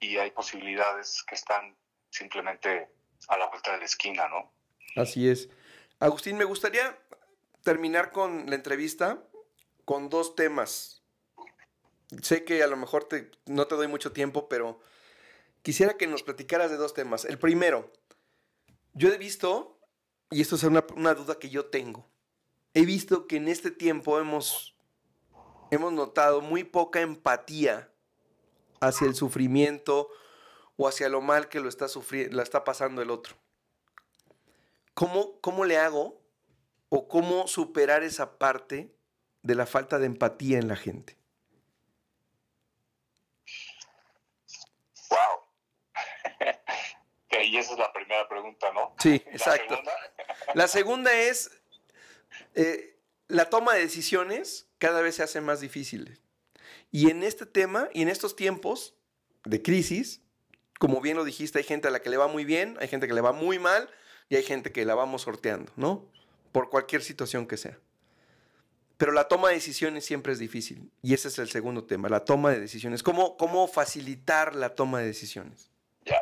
y 0.00 0.16
hay 0.16 0.30
posibilidades 0.30 1.22
que 1.24 1.34
están 1.34 1.76
simplemente 2.10 2.88
a 3.28 3.38
la 3.38 3.48
vuelta 3.48 3.72
de 3.72 3.78
la 3.78 3.84
esquina, 3.84 4.28
¿no? 4.28 4.52
Así 4.96 5.28
es. 5.28 5.48
Agustín, 5.98 6.36
me 6.36 6.44
gustaría 6.44 6.98
terminar 7.62 8.12
con 8.12 8.48
la 8.48 8.54
entrevista 8.54 9.22
con 9.84 10.08
dos 10.08 10.36
temas. 10.36 11.02
sé 12.22 12.44
que 12.44 12.62
a 12.62 12.66
lo 12.66 12.76
mejor 12.76 13.04
te, 13.04 13.30
no 13.46 13.66
te 13.66 13.74
doy 13.74 13.88
mucho 13.88 14.12
tiempo, 14.12 14.48
pero 14.48 14.80
quisiera 15.62 15.96
que 15.96 16.06
nos 16.06 16.22
platicaras 16.22 16.70
de 16.70 16.76
dos 16.76 16.94
temas. 16.94 17.24
El 17.24 17.38
primero, 17.38 17.92
yo 18.94 19.12
he 19.12 19.18
visto, 19.18 19.80
y 20.30 20.40
esto 20.40 20.56
es 20.56 20.62
una, 20.62 20.84
una 20.94 21.14
duda 21.14 21.38
que 21.38 21.50
yo 21.50 21.66
tengo, 21.66 22.08
he 22.74 22.84
visto 22.84 23.26
que 23.26 23.36
en 23.36 23.48
este 23.48 23.70
tiempo 23.70 24.18
hemos, 24.20 24.76
hemos 25.70 25.92
notado 25.92 26.40
muy 26.40 26.64
poca 26.64 27.00
empatía 27.00 27.90
hacia 28.80 29.06
el 29.06 29.14
sufrimiento 29.14 30.08
o 30.76 30.88
hacia 30.88 31.08
lo 31.08 31.20
mal 31.20 31.48
que 31.48 31.60
lo 31.60 31.68
está, 31.68 31.88
sufriendo, 31.88 32.36
la 32.36 32.42
está 32.42 32.64
pasando 32.64 33.02
el 33.02 33.10
otro. 33.10 33.36
¿Cómo, 34.94 35.40
¿Cómo 35.40 35.64
le 35.64 35.78
hago 35.78 36.20
o 36.88 37.08
cómo 37.08 37.46
superar 37.46 38.02
esa 38.02 38.38
parte 38.38 38.94
de 39.42 39.54
la 39.54 39.66
falta 39.66 39.98
de 39.98 40.06
empatía 40.06 40.58
en 40.58 40.68
la 40.68 40.76
gente? 40.76 41.16
Wow. 45.10 45.40
y 47.44 47.56
esa 47.56 47.72
es 47.72 47.78
la 47.78 47.92
primera 47.92 48.28
pregunta, 48.28 48.72
¿no? 48.72 48.94
Sí, 48.98 49.14
exacto. 49.26 49.74
¿La 49.74 49.82
segunda? 49.82 50.54
la 50.54 50.68
segunda 50.68 51.12
es, 51.14 51.62
eh, 52.54 52.98
la 53.28 53.50
toma 53.50 53.74
de 53.74 53.80
decisiones 53.80 54.68
cada 54.78 55.02
vez 55.02 55.16
se 55.16 55.22
hace 55.22 55.40
más 55.40 55.60
difícil. 55.60 56.20
Y 56.90 57.10
en 57.10 57.22
este 57.22 57.46
tema 57.46 57.88
y 57.92 58.02
en 58.02 58.08
estos 58.08 58.36
tiempos 58.36 58.94
de 59.44 59.62
crisis, 59.62 60.22
como 60.78 61.00
bien 61.00 61.16
lo 61.16 61.24
dijiste, 61.24 61.58
hay 61.58 61.64
gente 61.64 61.88
a 61.88 61.90
la 61.90 62.00
que 62.00 62.10
le 62.10 62.16
va 62.16 62.28
muy 62.28 62.44
bien, 62.44 62.76
hay 62.80 62.88
gente 62.88 63.06
que 63.06 63.14
le 63.14 63.20
va 63.20 63.32
muy 63.32 63.58
mal 63.58 63.90
y 64.28 64.36
hay 64.36 64.42
gente 64.42 64.72
que 64.72 64.84
la 64.84 64.94
vamos 64.94 65.22
sorteando, 65.22 65.72
¿no? 65.76 66.10
Por 66.52 66.70
cualquier 66.70 67.02
situación 67.02 67.46
que 67.46 67.56
sea. 67.56 67.78
Pero 68.96 69.12
la 69.12 69.28
toma 69.28 69.48
de 69.48 69.54
decisiones 69.54 70.04
siempre 70.04 70.32
es 70.32 70.40
difícil. 70.40 70.90
Y 71.02 71.14
ese 71.14 71.28
es 71.28 71.38
el 71.38 71.48
segundo 71.48 71.84
tema, 71.84 72.08
la 72.08 72.24
toma 72.24 72.50
de 72.50 72.60
decisiones. 72.60 73.02
¿Cómo, 73.02 73.36
cómo 73.36 73.68
facilitar 73.68 74.56
la 74.56 74.74
toma 74.74 75.00
de 75.00 75.06
decisiones? 75.06 75.70
Ya. 76.04 76.20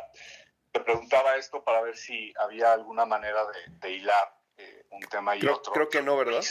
Te 0.71 0.79
preguntaba 0.81 1.37
esto 1.37 1.63
para 1.63 1.81
ver 1.81 1.97
si 1.97 2.33
había 2.39 2.73
alguna 2.73 3.05
manera 3.05 3.41
de, 3.81 3.91
hilar 3.91 4.37
eh, 4.57 4.85
un 4.91 5.01
tema 5.01 5.35
y 5.35 5.45
otro. 5.47 5.73
Creo 5.73 5.89
que 5.89 6.03
no, 6.03 6.17
¿verdad? 6.17 6.43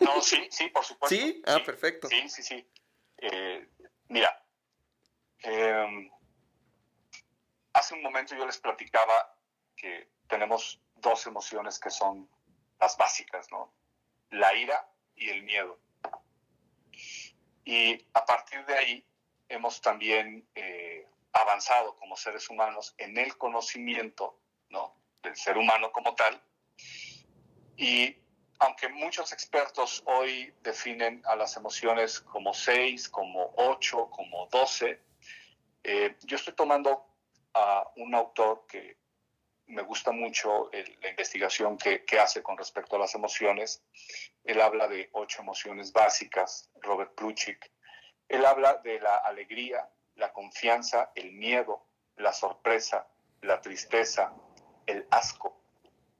No, 0.00 0.20
sí, 0.20 0.46
sí, 0.50 0.68
por 0.68 0.84
supuesto. 0.84 1.16
¿Sí? 1.16 1.42
Ah, 1.46 1.60
perfecto. 1.64 2.08
Sí, 2.08 2.28
sí, 2.28 2.42
sí. 2.42 2.66
Eh, 3.24 3.68
mira, 4.08 4.44
em, 5.44 6.10
hace 7.72 7.94
un 7.94 8.02
momento 8.02 8.34
yo 8.34 8.44
les 8.44 8.58
platicaba 8.58 9.38
que 9.76 10.10
tenemos 10.26 10.82
dos 10.96 11.24
emociones 11.28 11.78
que 11.78 11.90
son 11.90 12.28
las 12.80 12.96
básicas, 12.96 13.48
¿no? 13.52 13.72
La 14.30 14.52
ira 14.56 14.88
y 15.14 15.30
el 15.30 15.44
miedo. 15.44 15.78
Y 17.64 18.04
a 18.12 18.26
partir 18.26 18.66
de 18.66 18.76
ahí 18.76 19.06
hemos 19.48 19.80
también 19.80 20.48
eh, 20.56 21.06
avanzado 21.32 21.96
como 21.98 22.16
seres 22.16 22.50
humanos 22.50 22.92
en 22.98 23.16
el 23.18 23.38
conocimiento, 23.38 24.40
¿no? 24.68 24.96
Del 25.22 25.36
ser 25.36 25.58
humano 25.58 25.92
como 25.92 26.16
tal. 26.16 26.42
Y 27.76 28.16
aunque 28.58 28.88
muchos 28.88 29.32
expertos 29.32 30.02
hoy 30.06 30.54
definen 30.62 31.22
a 31.26 31.36
las 31.36 31.56
emociones 31.56 32.20
como 32.20 32.54
seis, 32.54 33.08
como 33.08 33.52
ocho, 33.56 34.08
como 34.10 34.46
doce, 34.46 35.00
eh, 35.82 36.16
yo 36.22 36.36
estoy 36.36 36.54
tomando 36.54 37.04
a 37.54 37.90
un 37.96 38.14
autor 38.14 38.66
que 38.68 38.96
me 39.66 39.82
gusta 39.82 40.12
mucho 40.12 40.70
la 40.72 41.08
investigación 41.08 41.78
que, 41.78 42.04
hace 42.20 42.42
con 42.42 42.58
respecto 42.58 42.96
a 42.96 42.98
las 42.98 43.14
emociones. 43.14 43.82
Él 44.44 44.60
habla 44.60 44.86
de 44.86 45.08
ocho 45.12 45.40
emociones 45.42 45.92
básicas, 45.92 46.70
Robert 46.80 47.14
Plutchik. 47.14 47.70
Él 48.28 48.44
habla 48.44 48.74
de 48.84 49.00
la 49.00 49.16
alegría, 49.16 49.88
la 50.16 50.32
confianza, 50.32 51.10
el 51.14 51.32
miedo, 51.32 51.86
la 52.16 52.32
sorpresa, 52.32 53.08
la 53.40 53.60
tristeza, 53.60 54.34
el 54.86 55.06
asco, 55.10 55.62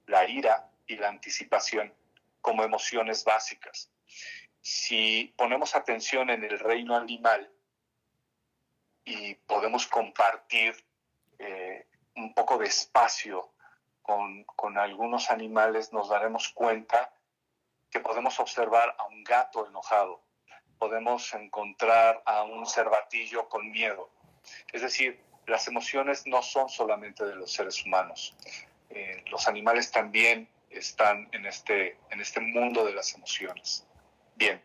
la 0.07 0.27
ira 0.27 0.71
y 0.87 0.97
la 0.97 1.09
anticipación 1.09 1.93
como 2.43 2.63
emociones 2.63 3.23
básicas. 3.23 3.89
Si 4.61 5.33
ponemos 5.37 5.75
atención 5.75 6.29
en 6.29 6.43
el 6.43 6.59
reino 6.59 6.95
animal 6.95 7.49
y 9.05 9.35
podemos 9.35 9.87
compartir 9.87 10.75
eh, 11.39 11.87
un 12.15 12.33
poco 12.33 12.57
de 12.57 12.67
espacio 12.67 13.49
con, 14.01 14.45
algunos 14.77 15.29
animales, 15.29 15.93
nos 15.93 16.09
daremos 16.09 16.49
cuenta 16.49 17.13
que 17.89 18.01
podemos 18.01 18.39
observar 18.39 18.93
a 18.97 19.05
un 19.05 19.23
gato 19.23 19.65
enojado, 19.65 20.21
podemos 20.77 21.33
encontrar 21.33 22.21
a 22.25 22.43
un 22.43 22.65
cervatillo 22.65 23.47
con 23.47 23.71
miedo. 23.71 24.09
Es 24.73 24.81
decir, 24.81 25.23
las 25.45 25.67
emociones 25.67 26.27
no 26.27 26.41
son 26.41 26.67
solamente 26.67 27.23
de 27.25 27.35
los 27.35 27.53
seres 27.53 27.85
humanos. 27.85 28.35
Eh, 28.89 29.23
los 29.29 29.47
animales 29.47 29.91
también 29.91 30.49
están 30.77 31.29
en 31.31 31.45
este, 31.45 31.97
en 32.09 32.21
este 32.21 32.39
mundo 32.39 32.85
de 32.85 32.93
las 32.93 33.13
emociones. 33.13 33.87
Bien, 34.35 34.61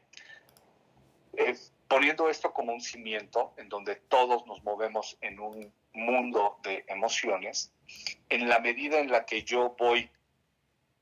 eh, 1.37 1.57
poniendo 1.87 2.29
esto 2.29 2.53
como 2.53 2.73
un 2.73 2.81
cimiento 2.81 3.55
en 3.57 3.69
donde 3.69 3.97
todos 3.97 4.47
nos 4.47 4.63
movemos 4.63 5.17
en 5.21 5.41
un 5.41 5.73
mundo 5.93 6.59
de 6.63 6.85
emociones, 6.89 7.73
en 8.29 8.49
la 8.49 8.61
medida 8.61 8.99
en 8.99 9.11
la 9.11 9.25
que 9.25 9.43
yo 9.43 9.75
voy 9.79 10.11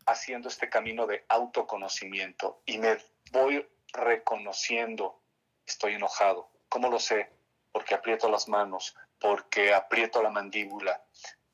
haciendo 0.06 0.48
este 0.48 0.68
camino 0.68 1.06
de 1.06 1.24
autoconocimiento 1.28 2.62
y 2.64 2.78
me 2.78 2.96
voy 3.32 3.66
reconociendo, 3.92 5.20
estoy 5.66 5.94
enojado. 5.94 6.48
¿Cómo 6.68 6.88
lo 6.88 6.98
sé? 6.98 7.30
Porque 7.72 7.94
aprieto 7.94 8.30
las 8.30 8.48
manos, 8.48 8.94
porque 9.18 9.74
aprieto 9.74 10.22
la 10.22 10.30
mandíbula, 10.30 11.04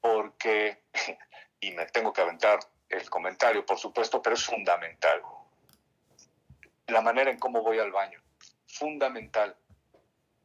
porque, 0.00 0.82
y 1.60 1.70
me 1.72 1.86
tengo 1.86 2.12
que 2.12 2.20
aventar 2.20 2.60
el 2.92 3.08
comentario, 3.08 3.64
por 3.64 3.78
supuesto, 3.78 4.20
pero 4.22 4.34
es 4.34 4.44
fundamental. 4.44 5.22
La 6.86 7.00
manera 7.00 7.30
en 7.30 7.38
cómo 7.38 7.62
voy 7.62 7.78
al 7.78 7.90
baño, 7.90 8.22
fundamental. 8.66 9.56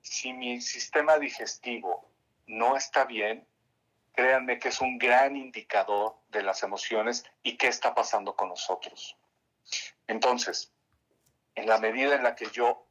Si 0.02 0.32
mi 0.34 0.62
sistema 0.62 1.18
digestivo 1.20 2.10
no 2.48 2.78
está 2.78 3.04
bien, 3.06 3.46
créanme 4.14 4.60
que 4.60 4.70
es 4.70 4.82
un 4.82 4.98
gran 4.98 5.36
indicador 5.36 6.16
de 6.30 6.42
las 6.42 6.64
emociones 6.64 7.26
y 7.44 7.58
qué 7.58 7.68
está 7.68 7.94
pasando 7.94 8.36
con 8.36 8.50
nosotros. 8.50 9.18
Entonces, 10.08 10.74
en 11.56 11.68
la 11.68 11.80
medida 11.80 12.16
en 12.16 12.24
la 12.24 12.36
que 12.36 12.50
yo 12.52 12.88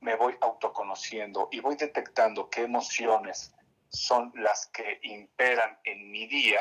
me 0.00 0.14
voy 0.14 0.36
autoconociendo 0.40 1.48
y 1.50 1.60
voy 1.60 1.76
detectando 1.76 2.48
qué 2.48 2.62
emociones 2.62 3.52
son 3.90 4.32
las 4.36 4.68
que 4.68 5.00
imperan 5.02 5.78
en 5.84 6.10
mi 6.10 6.26
día, 6.26 6.60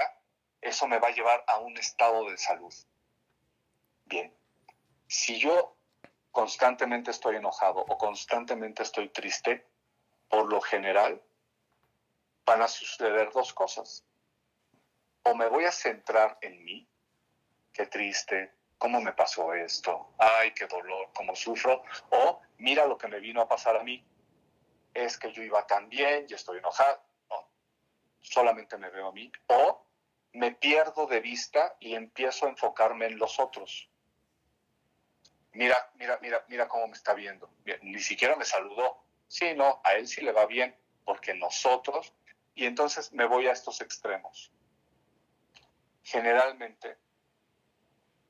eso 0.61 0.87
me 0.87 0.99
va 0.99 1.09
a 1.09 1.11
llevar 1.11 1.43
a 1.47 1.59
un 1.59 1.77
estado 1.77 2.29
de 2.29 2.37
salud. 2.37 2.73
Bien, 4.05 4.33
si 5.07 5.39
yo 5.39 5.75
constantemente 6.31 7.11
estoy 7.11 7.37
enojado 7.37 7.79
o 7.79 7.97
constantemente 7.97 8.83
estoy 8.83 9.09
triste, 9.09 9.65
por 10.29 10.51
lo 10.51 10.61
general 10.61 11.21
van 12.45 12.61
a 12.61 12.67
suceder 12.67 13.31
dos 13.31 13.53
cosas. 13.53 14.03
O 15.23 15.35
me 15.35 15.47
voy 15.47 15.65
a 15.65 15.71
centrar 15.71 16.37
en 16.41 16.63
mí, 16.63 16.87
qué 17.73 17.85
triste, 17.85 18.53
cómo 18.77 19.01
me 19.01 19.13
pasó 19.13 19.53
esto, 19.53 20.13
ay, 20.17 20.53
qué 20.53 20.65
dolor, 20.65 21.09
cómo 21.13 21.35
sufro, 21.35 21.83
o 22.09 22.41
mira 22.57 22.87
lo 22.87 22.97
que 22.97 23.07
me 23.07 23.19
vino 23.19 23.41
a 23.41 23.47
pasar 23.47 23.75
a 23.75 23.83
mí, 23.83 24.03
es 24.93 25.17
que 25.17 25.31
yo 25.31 25.43
iba 25.43 25.67
tan 25.67 25.89
bien 25.89 26.25
y 26.27 26.33
estoy 26.33 26.57
enojado, 26.57 27.01
no, 27.29 27.47
solamente 28.21 28.77
me 28.77 28.89
veo 28.89 29.09
a 29.09 29.11
mí, 29.11 29.31
o 29.47 29.85
me 30.33 30.51
pierdo 30.51 31.07
de 31.07 31.19
vista 31.19 31.75
y 31.79 31.95
empiezo 31.95 32.45
a 32.45 32.49
enfocarme 32.49 33.07
en 33.07 33.17
los 33.17 33.39
otros. 33.39 33.89
Mira, 35.53 35.91
mira, 35.95 36.19
mira, 36.21 36.45
mira 36.47 36.67
cómo 36.67 36.87
me 36.87 36.93
está 36.93 37.13
viendo. 37.13 37.49
Ni 37.81 37.99
siquiera 37.99 38.35
me 38.35 38.45
saludó. 38.45 39.03
Sí, 39.27 39.53
no, 39.55 39.81
a 39.83 39.93
él 39.93 40.07
sí 40.07 40.21
le 40.21 40.31
va 40.31 40.45
bien, 40.45 40.75
porque 41.05 41.33
nosotros, 41.33 42.13
y 42.55 42.65
entonces 42.65 43.11
me 43.13 43.25
voy 43.25 43.47
a 43.47 43.51
estos 43.51 43.81
extremos. 43.81 44.51
Generalmente, 46.03 46.97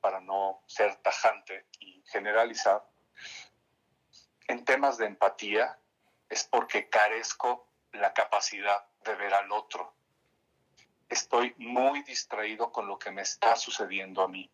para 0.00 0.20
no 0.20 0.62
ser 0.66 0.96
tajante 0.96 1.66
y 1.78 2.02
generalizar, 2.06 2.84
en 4.48 4.64
temas 4.64 4.98
de 4.98 5.06
empatía 5.06 5.78
es 6.28 6.44
porque 6.44 6.88
carezco 6.88 7.68
la 7.92 8.12
capacidad 8.12 8.86
de 9.04 9.14
ver 9.14 9.32
al 9.34 9.50
otro 9.52 9.94
estoy 11.10 11.54
muy 11.58 12.02
distraído 12.04 12.70
con 12.70 12.86
lo 12.86 12.98
que 12.98 13.10
me 13.10 13.22
está 13.22 13.56
sucediendo 13.56 14.22
a 14.22 14.28
mí. 14.28 14.48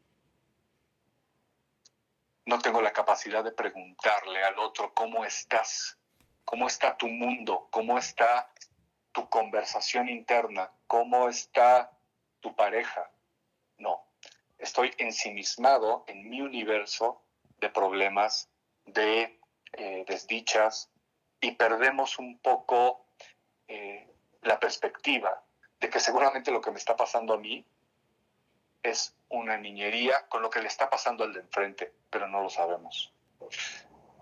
No 2.47 2.59
tengo 2.59 2.81
la 2.81 2.93
capacidad 2.93 3.45
de 3.45 3.53
preguntarle 3.53 4.43
al 4.43 4.59
otro 4.59 4.95
cómo 4.95 5.25
estás, 5.25 5.99
cómo 6.45 6.67
está 6.67 6.97
tu 6.97 7.09
mundo, 7.09 7.69
cómo 7.71 7.99
está 7.99 8.51
tu 9.13 9.29
conversación 9.29 10.09
interna, 10.09 10.73
cómo 10.87 11.29
está 11.29 11.93
tu 12.41 12.55
pareja. 12.57 13.11
No, 13.77 14.07
estoy 14.57 14.95
ensimismado 14.97 16.05
en 16.07 16.29
mi 16.31 16.41
universo 16.41 17.23
de 17.59 17.69
problemas, 17.69 18.49
de 18.87 19.41
eh, 19.73 20.05
desdichas, 20.07 20.91
y 21.41 21.53
perdemos 21.53 22.19
un 22.19 22.39
poco 22.39 23.07
eh, 23.69 24.11
la 24.41 24.59
perspectiva 24.59 25.46
que 25.91 26.01
seguramente 26.01 26.51
lo 26.51 26.61
que 26.61 26.71
me 26.71 26.79
está 26.79 26.97
pasando 26.97 27.35
a 27.35 27.39
mí 27.39 27.65
es 28.83 29.15
una 29.29 29.57
niñería 29.57 30.29
con 30.29 30.43
lo 30.43 30.51
que 30.51 30.61
le 30.61 30.69
está 30.69 30.89
pasando 30.89 31.25
al 31.25 31.33
de 31.33 31.41
enfrente, 31.41 31.93
pero 32.11 32.29
no 32.29 32.43
lo 32.43 32.51
sabemos. 32.51 33.13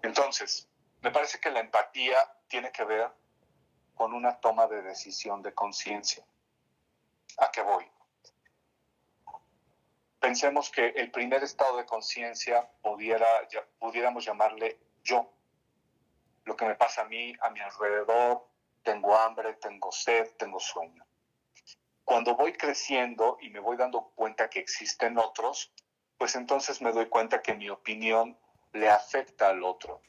Entonces, 0.03 0.69
me 1.03 1.11
parece 1.11 1.39
que 1.39 1.51
la 1.51 1.61
empatía 1.61 2.17
tiene 2.49 2.73
que 2.73 2.85
ver 2.85 3.11
con 3.95 4.13
una 4.15 4.41
toma 4.41 4.67
de 4.67 4.83
decisión 4.83 5.43
de 5.43 5.53
conciencia. 5.55 6.25
¿A 7.39 7.51
qué 7.51 7.63
voy? 7.63 7.85
Pensemos 10.19 10.71
que 10.71 10.89
el 10.89 11.11
primer 11.11 11.45
estado 11.45 11.77
de 11.77 11.85
conciencia 11.85 12.67
pudiera, 12.81 13.27
pudiéramos 13.79 14.25
llamarle 14.25 14.79
yo. 15.03 15.31
Lo 16.45 16.57
que 16.57 16.65
me 16.65 16.75
pasa 16.75 17.03
a 17.03 17.05
mí, 17.05 17.35
a 17.41 17.51
mi 17.51 17.61
alrededor, 17.61 18.47
tengo 18.83 19.17
hambre, 19.17 19.55
tengo 19.55 19.93
sed, 19.93 20.31
tengo 20.39 20.59
sueño. 20.59 21.05
Cuando 22.05 22.37
voy 22.37 22.53
creciendo 22.53 23.39
y 23.41 23.51
me 23.51 23.61
voy 23.61 23.77
dando 23.77 24.13
cuenta 24.15 24.51
que 24.51 24.61
existen 24.61 25.19
otros, 25.19 25.73
pues 26.19 26.37
entonces 26.37 26.81
me 26.81 26.93
doy 26.93 27.07
cuenta 27.07 27.43
que 27.43 27.55
mi 27.55 27.71
opinión 27.71 28.39
le 28.73 28.91
afecta 28.91 29.49
al 29.49 29.63
otro. 29.63 30.03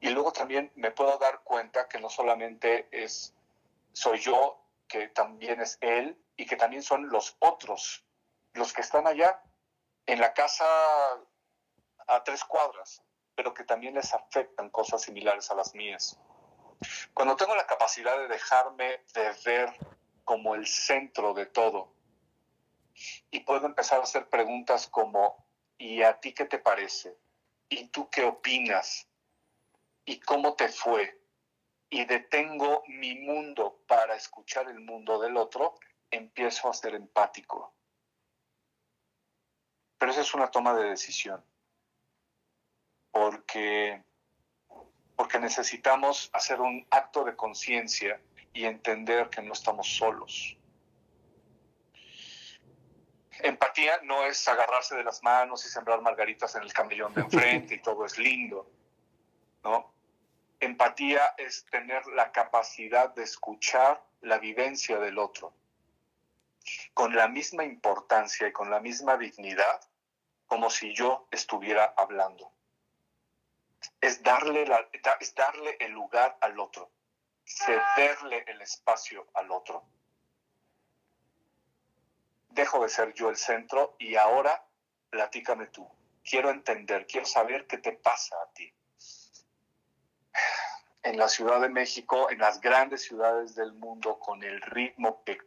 Y 0.00 0.08
luego 0.08 0.32
también 0.32 0.72
me 0.76 0.90
puedo 0.90 1.18
dar 1.18 1.42
cuenta 1.42 1.88
que 1.88 2.00
no 2.00 2.08
solamente 2.08 2.88
es 2.90 3.34
soy 3.92 4.18
yo, 4.18 4.64
que 4.88 5.08
también 5.08 5.60
es 5.60 5.78
él 5.80 6.18
y 6.36 6.46
que 6.46 6.56
también 6.56 6.82
son 6.82 7.10
los 7.10 7.36
otros, 7.40 8.04
los 8.54 8.72
que 8.72 8.80
están 8.80 9.06
allá 9.06 9.42
en 10.06 10.20
la 10.20 10.32
casa 10.32 10.64
a 12.06 12.24
tres 12.24 12.42
cuadras, 12.44 13.02
pero 13.34 13.52
que 13.54 13.64
también 13.64 13.94
les 13.94 14.12
afectan 14.14 14.70
cosas 14.70 15.02
similares 15.02 15.50
a 15.50 15.54
las 15.54 15.74
mías. 15.74 16.18
Cuando 17.14 17.36
tengo 17.36 17.54
la 17.54 17.66
capacidad 17.66 18.18
de 18.18 18.28
dejarme 18.28 19.04
de 19.14 19.32
ver 19.44 19.74
como 20.24 20.54
el 20.54 20.66
centro 20.66 21.34
de 21.34 21.46
todo 21.46 21.92
y 23.30 23.40
puedo 23.40 23.66
empezar 23.66 24.00
a 24.00 24.04
hacer 24.04 24.28
preguntas 24.28 24.86
como 24.86 25.46
¿y 25.78 26.02
a 26.02 26.20
ti 26.20 26.32
qué 26.32 26.44
te 26.44 26.58
parece? 26.58 27.16
¿Y 27.68 27.88
tú 27.88 28.08
qué 28.10 28.24
opinas? 28.24 29.08
¿Y 30.04 30.20
cómo 30.20 30.54
te 30.54 30.68
fue? 30.68 31.20
Y 31.88 32.04
detengo 32.04 32.82
mi 32.86 33.16
mundo 33.16 33.82
para 33.86 34.14
escuchar 34.14 34.68
el 34.68 34.80
mundo 34.80 35.18
del 35.18 35.36
otro, 35.36 35.74
empiezo 36.10 36.68
a 36.68 36.74
ser 36.74 36.94
empático. 36.94 37.74
Pero 39.98 40.12
esa 40.12 40.20
es 40.20 40.34
una 40.34 40.50
toma 40.50 40.74
de 40.74 40.90
decisión. 40.90 41.44
Porque 43.10 44.04
porque 45.20 45.38
necesitamos 45.38 46.30
hacer 46.32 46.62
un 46.62 46.86
acto 46.90 47.24
de 47.24 47.36
conciencia 47.36 48.18
y 48.54 48.64
entender 48.64 49.28
que 49.28 49.42
no 49.42 49.52
estamos 49.52 49.86
solos. 49.86 50.56
Empatía 53.40 54.00
no 54.04 54.24
es 54.24 54.48
agarrarse 54.48 54.96
de 54.96 55.04
las 55.04 55.22
manos 55.22 55.66
y 55.66 55.68
sembrar 55.68 56.00
margaritas 56.00 56.54
en 56.54 56.62
el 56.62 56.72
camellón 56.72 57.12
de 57.12 57.20
enfrente 57.20 57.74
y 57.74 57.82
todo 57.82 58.06
es 58.06 58.16
lindo, 58.16 58.66
¿no? 59.62 59.92
Empatía 60.58 61.34
es 61.36 61.66
tener 61.66 62.06
la 62.06 62.32
capacidad 62.32 63.14
de 63.14 63.24
escuchar 63.24 64.02
la 64.22 64.38
vivencia 64.38 64.98
del 65.00 65.18
otro 65.18 65.52
con 66.94 67.14
la 67.14 67.28
misma 67.28 67.66
importancia 67.66 68.48
y 68.48 68.52
con 68.52 68.70
la 68.70 68.80
misma 68.80 69.18
dignidad 69.18 69.82
como 70.46 70.70
si 70.70 70.94
yo 70.94 71.28
estuviera 71.30 71.92
hablando 71.98 72.50
es 74.00 74.22
darle, 74.22 74.66
la, 74.66 74.88
es 75.20 75.34
darle 75.34 75.76
el 75.80 75.92
lugar 75.92 76.36
al 76.40 76.58
otro, 76.58 76.90
cederle 77.44 78.44
el 78.46 78.60
espacio 78.62 79.26
al 79.34 79.50
otro. 79.50 79.84
Dejo 82.50 82.82
de 82.82 82.88
ser 82.88 83.14
yo 83.14 83.30
el 83.30 83.36
centro 83.36 83.96
y 83.98 84.16
ahora 84.16 84.64
platícame 85.10 85.66
tú. 85.66 85.88
Quiero 86.24 86.50
entender, 86.50 87.06
quiero 87.06 87.26
saber 87.26 87.66
qué 87.66 87.78
te 87.78 87.92
pasa 87.92 88.36
a 88.42 88.52
ti. 88.52 88.72
En 91.02 91.18
la 91.18 91.28
Ciudad 91.28 91.60
de 91.60 91.68
México, 91.68 92.30
en 92.30 92.38
las 92.38 92.60
grandes 92.60 93.02
ciudades 93.02 93.54
del 93.54 93.72
mundo, 93.72 94.18
con 94.18 94.42
el 94.42 94.60
ritmo 94.60 95.22
que, 95.24 95.38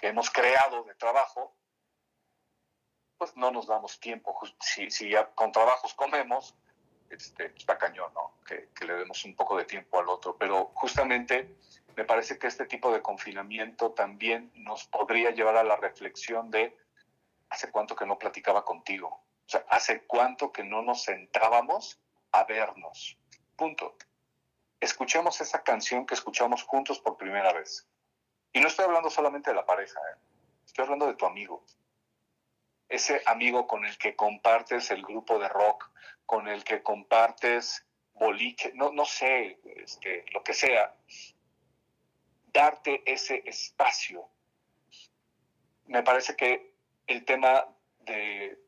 hemos 0.00 0.30
creado 0.30 0.82
de 0.84 0.94
trabajo, 0.96 1.54
pues 3.18 3.36
no 3.36 3.52
nos 3.52 3.66
damos 3.66 4.00
tiempo. 4.00 4.36
Si, 4.60 4.90
si 4.90 5.10
ya 5.10 5.32
con 5.34 5.52
trabajos 5.52 5.94
comemos, 5.94 6.56
este, 7.12 7.52
está 7.56 7.78
¿no? 8.14 8.34
Que, 8.46 8.68
le 8.84 8.94
demos 8.94 9.24
un 9.24 9.36
poco 9.36 9.56
de 9.56 9.64
tiempo 9.64 9.98
al 10.00 10.08
otro. 10.08 10.36
Pero 10.36 10.72
justamente 10.74 11.56
me 11.96 12.04
parece 12.04 12.38
que 12.38 12.46
este 12.46 12.66
tipo 12.66 12.92
de 12.92 13.02
confinamiento 13.02 13.92
también 13.92 14.50
nos 14.54 14.84
podría 14.86 15.30
llevar 15.30 15.56
a 15.56 15.64
la 15.64 15.76
reflexión 15.76 16.50
de 16.50 16.76
hace 17.50 17.70
cuánto 17.70 17.94
que 17.94 18.06
no 18.06 18.18
platicaba 18.18 18.64
contigo. 18.64 19.08
O 19.08 19.48
sea, 19.48 19.64
hace 19.68 20.04
cuánto 20.06 20.52
que 20.52 20.64
no 20.64 20.82
nos 20.82 21.02
sentábamos 21.02 22.00
a 22.32 22.44
vernos. 22.44 23.18
Punto. 23.56 23.96
Escuchemos 24.80 25.40
esa 25.40 25.62
canción 25.62 26.06
que 26.06 26.14
escuchamos 26.14 26.64
juntos 26.64 26.98
por 26.98 27.16
primera 27.16 27.52
vez. 27.52 27.86
Y 28.52 28.60
no 28.60 28.68
estoy 28.68 28.86
hablando 28.86 29.10
solamente 29.10 29.50
de 29.50 29.56
la 29.56 29.64
pareja, 29.64 30.00
¿eh? 30.00 30.18
estoy 30.66 30.84
hablando 30.84 31.06
de 31.06 31.14
tu 31.14 31.24
amigo, 31.24 31.64
ese 32.92 33.22
amigo 33.24 33.66
con 33.66 33.86
el 33.86 33.96
que 33.96 34.14
compartes 34.14 34.90
el 34.90 35.02
grupo 35.02 35.38
de 35.38 35.48
rock, 35.48 35.90
con 36.32 36.48
el 36.48 36.64
que 36.64 36.82
compartes 36.82 37.84
boliche, 38.14 38.72
no, 38.72 38.90
no 38.90 39.04
sé, 39.04 39.58
este, 39.76 40.24
lo 40.32 40.42
que 40.42 40.54
sea, 40.54 40.96
darte 42.50 43.02
ese 43.04 43.42
espacio. 43.44 44.30
Me 45.88 46.02
parece 46.02 46.34
que 46.34 46.72
el 47.06 47.26
tema 47.26 47.68
de, 47.98 48.58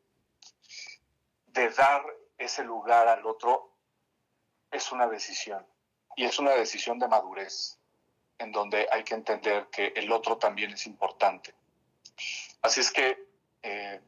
de 1.47 1.69
dar 1.71 2.05
ese 2.37 2.63
lugar 2.63 3.07
al 3.07 3.25
otro 3.25 3.73
es 4.69 4.91
una 4.91 5.07
decisión 5.07 5.65
y 6.15 6.25
es 6.25 6.37
una 6.37 6.51
decisión 6.51 6.99
de 6.99 7.07
madurez 7.07 7.79
en 8.37 8.51
donde 8.51 8.87
hay 8.91 9.03
que 9.03 9.15
entender 9.15 9.69
que 9.71 9.87
el 9.95 10.11
otro 10.11 10.37
también 10.37 10.71
es 10.71 10.85
importante. 10.85 11.55
Así 12.61 12.81
es 12.81 12.91
que 12.91 13.25
eh, 13.63 14.01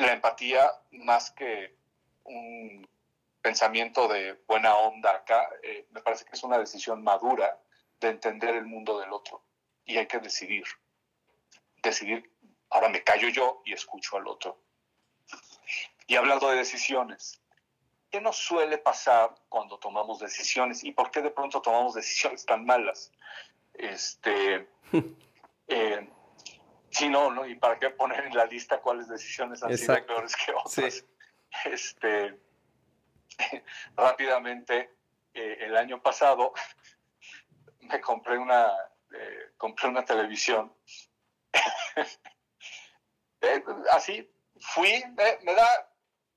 la 0.00 0.12
empatía, 0.12 0.70
más 0.92 1.30
que 1.30 1.76
un 2.24 2.88
pensamiento 3.42 4.08
de 4.08 4.34
buena 4.46 4.74
onda 4.76 5.10
acá, 5.14 5.48
eh, 5.62 5.86
me 5.90 6.02
parece 6.02 6.24
que 6.24 6.32
es 6.32 6.42
una 6.42 6.58
decisión 6.58 7.02
madura 7.02 7.58
de 8.00 8.08
entender 8.08 8.54
el 8.54 8.66
mundo 8.66 8.98
del 8.98 9.12
otro. 9.12 9.42
Y 9.84 9.96
hay 9.96 10.06
que 10.06 10.18
decidir. 10.18 10.64
Decidir, 11.82 12.30
ahora 12.70 12.88
me 12.88 13.02
callo 13.02 13.28
yo 13.28 13.62
y 13.64 13.72
escucho 13.72 14.16
al 14.16 14.26
otro. 14.26 14.60
Y 16.06 16.16
hablando 16.16 16.50
de 16.50 16.56
decisiones, 16.56 17.40
¿qué 18.10 18.20
nos 18.20 18.36
suele 18.36 18.78
pasar 18.78 19.34
cuando 19.48 19.78
tomamos 19.78 20.18
decisiones? 20.18 20.84
¿Y 20.84 20.92
por 20.92 21.10
qué 21.10 21.22
de 21.22 21.30
pronto 21.30 21.62
tomamos 21.62 21.94
decisiones 21.94 22.44
tan 22.44 22.64
malas? 22.66 23.12
Este, 23.74 24.68
eh, 25.68 26.08
Sí, 26.90 27.08
no, 27.08 27.30
no, 27.30 27.46
y 27.46 27.54
para 27.54 27.78
qué 27.78 27.90
poner 27.90 28.26
en 28.26 28.36
la 28.36 28.44
lista 28.44 28.80
cuáles 28.80 29.08
decisiones 29.08 29.62
han 29.62 29.76
sido 29.76 30.06
peores 30.06 30.34
que 30.36 30.52
otras. 30.52 31.04
Este, 31.64 32.40
rápidamente, 33.96 34.96
eh, 35.34 35.56
el 35.60 35.76
año 35.76 36.02
pasado 36.02 36.52
me 37.80 38.00
compré 38.00 38.38
una, 38.38 38.66
eh, 39.12 39.52
compré 39.56 39.88
una 39.88 40.04
televisión. 40.04 40.74
Eh, 43.42 43.64
así, 43.92 44.30
fui, 44.60 45.02
me 45.40 45.54
da 45.54 45.66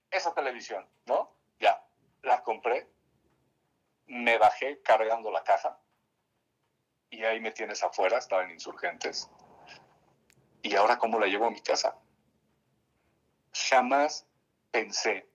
esa 0.09 0.33
televisión, 0.33 0.89
¿no? 1.05 1.37
Ya, 1.59 1.85
la 2.21 2.41
compré, 2.41 2.89
me 4.05 4.37
bajé 4.37 4.81
cargando 4.81 5.29
la 5.29 5.43
caja 5.43 5.77
y 7.09 7.25
ahí 7.25 7.41
me 7.41 7.51
tienes 7.51 7.83
afuera, 7.83 8.19
estaba 8.19 8.45
en 8.45 8.51
Insurgentes 8.51 9.29
¿Y 10.63 10.75
ahora 10.75 10.97
cómo 10.97 11.19
la 11.19 11.27
llevo 11.27 11.45
a 11.45 11.51
mi 11.51 11.61
casa? 11.61 11.95
Jamás 13.69 14.25
pensé 14.71 15.29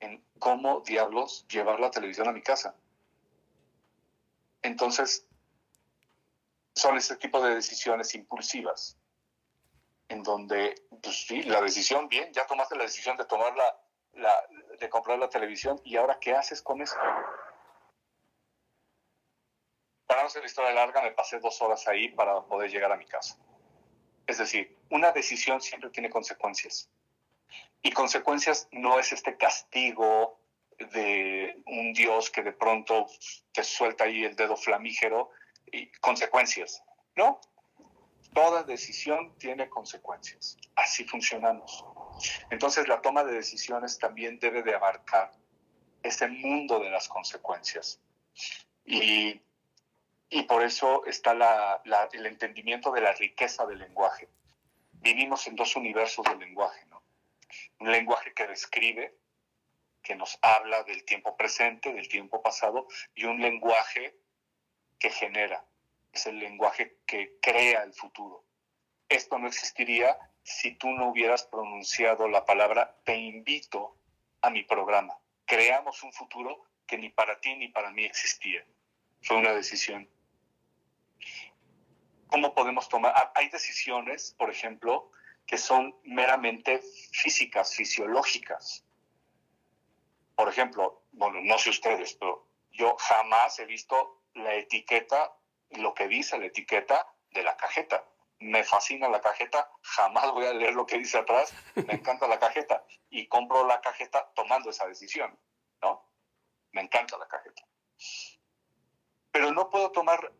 en 0.00 0.22
cómo 0.38 0.82
diablos 0.82 1.46
llevar 1.48 1.80
la 1.80 1.90
televisión 1.90 2.28
a 2.28 2.32
mi 2.32 2.42
casa. 2.42 2.76
Entonces, 4.60 5.26
son 6.74 6.98
ese 6.98 7.16
tipo 7.16 7.42
de 7.42 7.54
decisiones 7.54 8.14
impulsivas, 8.14 8.98
en 10.08 10.22
donde, 10.22 10.74
pues 11.02 11.26
sí, 11.26 11.42
la 11.44 11.62
decisión, 11.62 12.08
bien, 12.08 12.30
ya 12.34 12.46
tomaste 12.46 12.76
la 12.76 12.84
decisión 12.84 13.16
de 13.16 13.24
tomar 13.24 13.54
la, 13.56 14.48
de 14.78 14.88
comprar 14.90 15.18
la 15.18 15.30
televisión, 15.30 15.80
y 15.84 15.96
ahora, 15.96 16.18
¿qué 16.20 16.34
haces 16.34 16.60
con 16.60 16.82
eso? 16.82 16.96
Para 20.06 20.20
no 20.20 20.26
hacer 20.26 20.42
la 20.42 20.46
historia 20.48 20.72
larga, 20.72 21.00
me 21.00 21.12
pasé 21.12 21.40
dos 21.40 21.62
horas 21.62 21.88
ahí 21.88 22.10
para 22.10 22.42
poder 22.42 22.70
llegar 22.70 22.92
a 22.92 22.96
mi 22.98 23.06
casa. 23.06 23.38
Es 24.26 24.38
decir, 24.38 24.76
una 24.90 25.12
decisión 25.12 25.60
siempre 25.60 25.90
tiene 25.90 26.10
consecuencias. 26.10 26.88
Y 27.82 27.92
consecuencias 27.92 28.68
no 28.72 28.98
es 28.98 29.12
este 29.12 29.36
castigo 29.36 30.40
de 30.78 31.62
un 31.66 31.92
Dios 31.92 32.30
que 32.30 32.42
de 32.42 32.52
pronto 32.52 33.06
te 33.52 33.62
suelta 33.62 34.04
ahí 34.04 34.24
el 34.24 34.36
dedo 34.36 34.56
flamígero 34.56 35.30
y 35.70 35.86
consecuencias. 36.00 36.82
No, 37.14 37.40
toda 38.34 38.62
decisión 38.62 39.36
tiene 39.38 39.68
consecuencias. 39.68 40.58
Así 40.74 41.04
funcionamos. 41.04 41.84
Entonces 42.50 42.88
la 42.88 43.00
toma 43.00 43.24
de 43.24 43.32
decisiones 43.32 43.98
también 43.98 44.38
debe 44.38 44.62
de 44.62 44.74
abarcar 44.74 45.32
ese 46.02 46.28
mundo 46.28 46.78
de 46.78 46.90
las 46.90 47.08
consecuencias. 47.08 48.00
Y, 48.84 49.40
por 50.42 50.62
eso 50.62 51.04
está 51.06 51.32
el 52.12 52.26
entendimiento 52.26 52.90
de 52.90 53.00
la 53.00 53.12
riqueza 53.12 53.66
del 53.66 53.78
lenguaje. 53.78 54.28
Vivimos 54.92 55.46
en 55.46 55.56
dos 55.56 55.76
universos 55.76 56.24
del 56.26 56.38
lenguaje, 56.38 56.84
¿no? 56.86 57.02
Un 57.78 57.92
lenguaje 57.92 58.34
que 58.34 58.46
describe, 58.46 59.16
que 60.02 60.16
nos 60.16 60.38
habla 60.42 60.82
del 60.82 61.04
tiempo 61.04 61.36
presente, 61.36 61.92
del 61.92 62.08
tiempo 62.08 62.42
pasado, 62.42 62.88
y 63.14 63.24
un 63.24 63.40
lenguaje 63.40 64.16
que 64.98 65.10
genera, 65.10 65.64
es 66.12 66.26
el 66.26 66.38
lenguaje 66.38 66.98
que 67.06 67.38
crea 67.40 67.82
el 67.82 67.92
futuro. 67.92 68.44
Esto 69.08 69.38
no 69.38 69.46
existiría 69.46 70.18
si 70.42 70.72
tú 70.72 70.90
no 70.90 71.08
hubieras 71.10 71.44
pronunciado 71.44 72.28
la 72.28 72.44
palabra 72.44 72.96
te 73.04 73.16
invito 73.16 73.96
a 74.42 74.50
mi 74.50 74.62
programa. 74.64 75.18
Creamos 75.44 76.02
un 76.02 76.12
futuro 76.12 76.64
que 76.86 76.98
ni 76.98 77.10
para 77.10 77.40
ti 77.40 77.54
ni 77.56 77.68
para 77.68 77.90
mí 77.90 78.04
existía. 78.04 78.64
Fue 79.22 79.36
una 79.36 79.52
decisión. 79.52 80.08
¿Cómo 82.36 82.54
podemos 82.54 82.86
tomar? 82.90 83.14
Ah, 83.16 83.32
hay 83.34 83.48
decisiones, 83.48 84.34
por 84.36 84.50
ejemplo, 84.50 85.10
que 85.46 85.56
son 85.56 85.98
meramente 86.04 86.82
físicas, 87.10 87.74
fisiológicas. 87.74 88.84
Por 90.34 90.46
ejemplo, 90.50 91.02
bueno, 91.12 91.40
no 91.40 91.56
sé 91.56 91.70
ustedes, 91.70 92.12
pero 92.20 92.46
yo 92.72 92.94
jamás 92.98 93.58
he 93.58 93.64
visto 93.64 94.20
la 94.34 94.54
etiqueta, 94.54 95.32
lo 95.70 95.94
que 95.94 96.08
dice 96.08 96.36
la 96.36 96.44
etiqueta 96.44 97.10
de 97.30 97.42
la 97.42 97.56
cajeta. 97.56 98.04
Me 98.38 98.64
fascina 98.64 99.08
la 99.08 99.22
cajeta, 99.22 99.70
jamás 99.80 100.30
voy 100.32 100.44
a 100.44 100.52
leer 100.52 100.74
lo 100.74 100.84
que 100.84 100.98
dice 100.98 101.16
atrás, 101.16 101.54
me 101.74 101.94
encanta 101.94 102.28
la 102.28 102.38
cajeta 102.38 102.84
y 103.08 103.28
compro 103.28 103.66
la 103.66 103.80
cajeta 103.80 104.30
tomando 104.34 104.68
esa 104.68 104.86
decisión, 104.86 105.38
¿no? 105.80 106.06
Me 106.72 106.82
encanta 106.82 107.16
la 107.16 107.28
cajeta. 107.28 107.62
Pero 109.32 109.52
no 109.52 109.70
puedo 109.70 109.90
tomar 109.90 110.34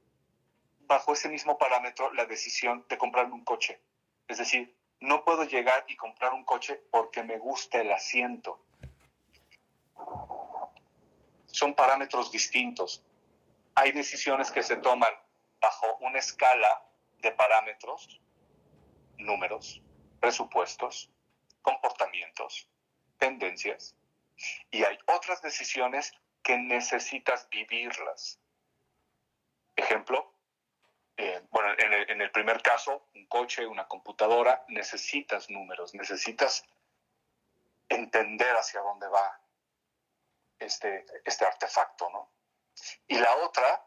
bajo 0.87 1.13
ese 1.13 1.29
mismo 1.29 1.59
parámetro 1.59 2.13
la 2.15 2.27
decisión 2.27 2.85
de 2.89 2.99
comprarme 2.99 3.35
un 3.35 3.45
coche. 3.45 3.81
Es 4.29 4.39
decir, 4.39 4.77
no 5.01 5.25
puedo 5.25 5.45
llegar 5.45 5.85
y 5.89 5.97
comprar 5.97 6.33
un 6.33 6.45
coche 6.45 6.81
porque 6.91 7.23
me 7.23 7.39
gusta 7.39 7.81
el 7.81 7.93
asiento. 7.93 8.65
Son 11.47 11.75
parámetros 11.75 12.31
distintos 12.31 13.05
hay 13.77 13.93
decisiones 13.93 14.51
que 14.51 14.63
se 14.63 14.77
toman 14.77 15.13
bajo 15.61 15.97
una 16.01 16.19
escala 16.19 16.83
de 17.19 17.31
parámetros, 17.33 18.21
números, 19.19 19.83
presupuestos, 20.19 21.11
comportamientos, 21.61 22.69
tendencias, 23.19 23.95
y 24.71 24.83
hay 24.83 24.99
otras 25.07 25.43
decisiones 25.43 26.13
que 26.43 26.57
necesitas 26.57 27.49
vivirlas. 27.51 28.41
Ejemplo, 29.77 30.35
eh, 31.17 31.43
bueno, 31.51 31.71
en 31.79 31.93
el, 31.93 32.11
en 32.11 32.21
el, 32.21 32.31
primer 32.31 32.61
caso, 32.63 33.09
un 33.15 33.27
coche, 33.27 33.67
una 33.67 33.89
computadora, 33.89 34.65
necesitas 34.69 35.49
números, 35.51 35.95
necesitas 35.95 36.65
entender 37.89 38.55
hacia 38.57 38.81
dónde 38.81 39.09
va 39.09 39.41
este, 40.59 41.07
este 41.25 41.45
artefacto, 41.45 42.11
¿no? 42.11 42.31
Y 43.07 43.19
la 43.19 43.35
otra, 43.37 43.85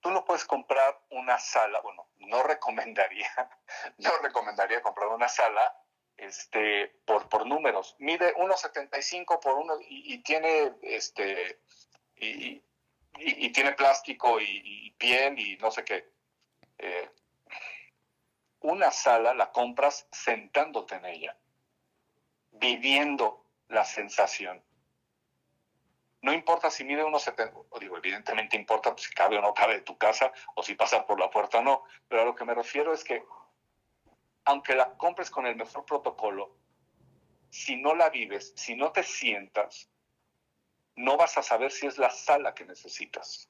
tú 0.00 0.10
no 0.10 0.24
puedes 0.24 0.44
comprar 0.44 1.00
una 1.10 1.38
sala, 1.38 1.80
bueno, 1.80 2.08
no 2.16 2.42
recomendaría, 2.42 3.30
no 3.98 4.10
recomendaría 4.18 4.82
comprar 4.82 5.08
una 5.08 5.28
sala 5.28 5.76
este, 6.16 6.88
por, 7.04 7.28
por 7.28 7.46
números. 7.46 7.96
Mide 7.98 8.34
1,75 8.34 9.40
por 9.40 9.54
uno 9.54 9.74
y, 9.80 10.18
tiene 10.22 10.72
este 10.82 11.60
y, 12.16 12.62
tiene 13.52 13.72
plástico 13.72 14.40
y, 14.40 14.94
piel 14.98 15.38
y 15.38 15.56
no 15.58 15.70
sé 15.70 15.84
qué. 15.84 16.10
Eh, 16.82 17.08
una 18.62 18.90
sala 18.90 19.34
la 19.34 19.52
compras 19.52 20.08
sentándote 20.10 20.96
en 20.96 21.04
ella, 21.06 21.36
viviendo 22.50 23.46
la 23.68 23.84
sensación. 23.84 24.60
No 26.22 26.32
importa 26.32 26.70
si 26.70 26.82
mide 26.82 27.04
unos 27.04 27.22
70, 27.22 27.56
o 27.70 27.78
digo, 27.78 27.96
evidentemente 27.96 28.56
importa 28.56 28.94
si 28.96 29.12
cabe 29.12 29.38
o 29.38 29.40
no 29.40 29.54
cabe 29.54 29.74
de 29.74 29.80
tu 29.82 29.96
casa, 29.96 30.32
o 30.56 30.62
si 30.64 30.74
pasa 30.74 31.06
por 31.06 31.20
la 31.20 31.30
puerta 31.30 31.58
o 31.58 31.62
no, 31.62 31.84
pero 32.08 32.22
a 32.22 32.24
lo 32.24 32.34
que 32.34 32.44
me 32.44 32.54
refiero 32.54 32.92
es 32.92 33.04
que, 33.04 33.24
aunque 34.44 34.74
la 34.74 34.90
compres 34.96 35.30
con 35.30 35.46
el 35.46 35.54
mejor 35.54 35.84
protocolo, 35.84 36.56
si 37.48 37.76
no 37.76 37.94
la 37.94 38.10
vives, 38.10 38.52
si 38.56 38.74
no 38.74 38.90
te 38.90 39.04
sientas, 39.04 39.88
no 40.96 41.16
vas 41.16 41.38
a 41.38 41.42
saber 41.44 41.70
si 41.70 41.86
es 41.86 41.96
la 41.98 42.10
sala 42.10 42.54
que 42.54 42.64
necesitas. 42.64 43.48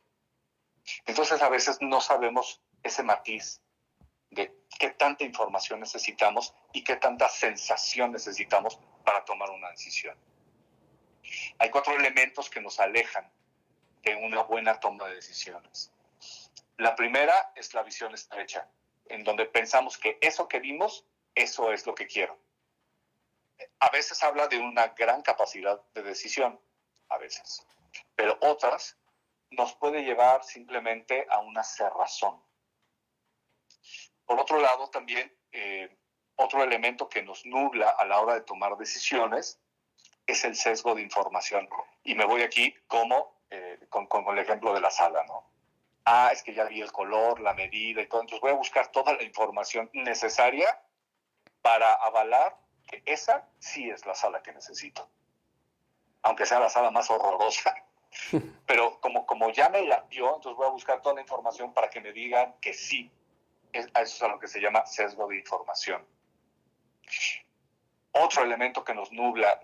Entonces 1.06 1.40
a 1.40 1.48
veces 1.48 1.80
no 1.80 2.00
sabemos 2.00 2.60
ese 2.82 3.02
matiz 3.02 3.60
de 4.30 4.54
qué 4.78 4.90
tanta 4.90 5.24
información 5.24 5.80
necesitamos 5.80 6.54
y 6.72 6.82
qué 6.84 6.96
tanta 6.96 7.28
sensación 7.28 8.12
necesitamos 8.12 8.78
para 9.04 9.24
tomar 9.24 9.50
una 9.50 9.70
decisión. 9.70 10.16
Hay 11.58 11.70
cuatro 11.70 11.94
elementos 11.94 12.50
que 12.50 12.60
nos 12.60 12.80
alejan 12.80 13.30
de 14.02 14.16
una 14.16 14.42
buena 14.42 14.80
toma 14.80 15.08
de 15.08 15.16
decisiones. 15.16 15.92
La 16.78 16.96
primera 16.96 17.52
es 17.54 17.74
la 17.74 17.82
visión 17.82 18.14
estrecha, 18.14 18.68
en 19.06 19.22
donde 19.24 19.46
pensamos 19.46 19.98
que 19.98 20.18
eso 20.20 20.48
que 20.48 20.60
vimos, 20.60 21.04
eso 21.34 21.72
es 21.72 21.86
lo 21.86 21.94
que 21.94 22.06
quiero. 22.06 22.38
A 23.78 23.90
veces 23.90 24.22
habla 24.22 24.48
de 24.48 24.58
una 24.58 24.88
gran 24.88 25.22
capacidad 25.22 25.80
de 25.94 26.02
decisión, 26.02 26.60
a 27.08 27.18
veces, 27.18 27.64
pero 28.16 28.38
otras 28.40 28.98
nos 29.50 29.74
puede 29.74 30.02
llevar 30.02 30.42
simplemente 30.44 31.26
a 31.30 31.38
una 31.40 31.62
cerrazón. 31.62 32.42
Por 34.32 34.40
otro 34.40 34.60
lado, 34.62 34.88
también 34.88 35.30
eh, 35.52 35.94
otro 36.36 36.62
elemento 36.64 37.06
que 37.06 37.22
nos 37.22 37.44
nubla 37.44 37.90
a 37.90 38.06
la 38.06 38.18
hora 38.18 38.32
de 38.32 38.40
tomar 38.40 38.78
decisiones 38.78 39.60
es 40.26 40.42
el 40.44 40.56
sesgo 40.56 40.94
de 40.94 41.02
información. 41.02 41.68
Y 42.02 42.14
me 42.14 42.24
voy 42.24 42.40
aquí 42.40 42.74
como 42.86 43.42
eh, 43.50 43.78
con, 43.90 44.08
el 44.28 44.38
ejemplo 44.38 44.72
de 44.72 44.80
la 44.80 44.90
sala, 44.90 45.22
¿no? 45.24 45.44
Ah, 46.06 46.30
es 46.32 46.42
que 46.42 46.54
ya 46.54 46.64
vi 46.64 46.80
el 46.80 46.90
color, 46.92 47.40
la 47.40 47.52
medida 47.52 48.00
y 48.00 48.06
todo. 48.06 48.22
Entonces 48.22 48.40
voy 48.40 48.52
a 48.52 48.54
buscar 48.54 48.90
toda 48.90 49.12
la 49.12 49.22
información 49.22 49.90
necesaria 49.92 50.80
para 51.60 51.92
avalar 51.92 52.56
que 52.86 53.02
esa 53.04 53.46
sí 53.58 53.90
es 53.90 54.06
la 54.06 54.14
sala 54.14 54.42
que 54.42 54.54
necesito. 54.54 55.10
Aunque 56.22 56.46
sea 56.46 56.58
la 56.58 56.70
sala 56.70 56.90
más 56.90 57.10
horrorosa. 57.10 57.74
Pero 58.66 58.98
como, 59.00 59.26
como 59.26 59.50
ya 59.50 59.68
me 59.68 59.82
la 59.82 60.06
dio, 60.08 60.36
entonces 60.36 60.56
voy 60.56 60.68
a 60.68 60.70
buscar 60.70 61.02
toda 61.02 61.16
la 61.16 61.20
información 61.20 61.74
para 61.74 61.90
que 61.90 62.00
me 62.00 62.14
digan 62.14 62.54
que 62.62 62.72
sí. 62.72 63.12
Eso 63.72 63.90
es 63.94 64.22
a 64.22 64.28
lo 64.28 64.38
que 64.38 64.48
se 64.48 64.60
llama 64.60 64.84
sesgo 64.86 65.28
de 65.28 65.38
información. 65.38 66.06
Otro 68.12 68.44
elemento 68.44 68.84
que 68.84 68.94
nos 68.94 69.10
nubla 69.12 69.58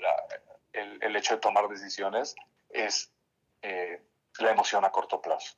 el, 0.73 1.17
hecho 1.17 1.35
de 1.35 1.41
tomar 1.41 1.69
decisiones 1.69 2.35
es 2.71 3.13
eh, 3.63 4.03
la 4.39 4.51
emoción 4.51 4.85
a 4.85 4.91
corto 4.91 5.21
plazo. 5.21 5.57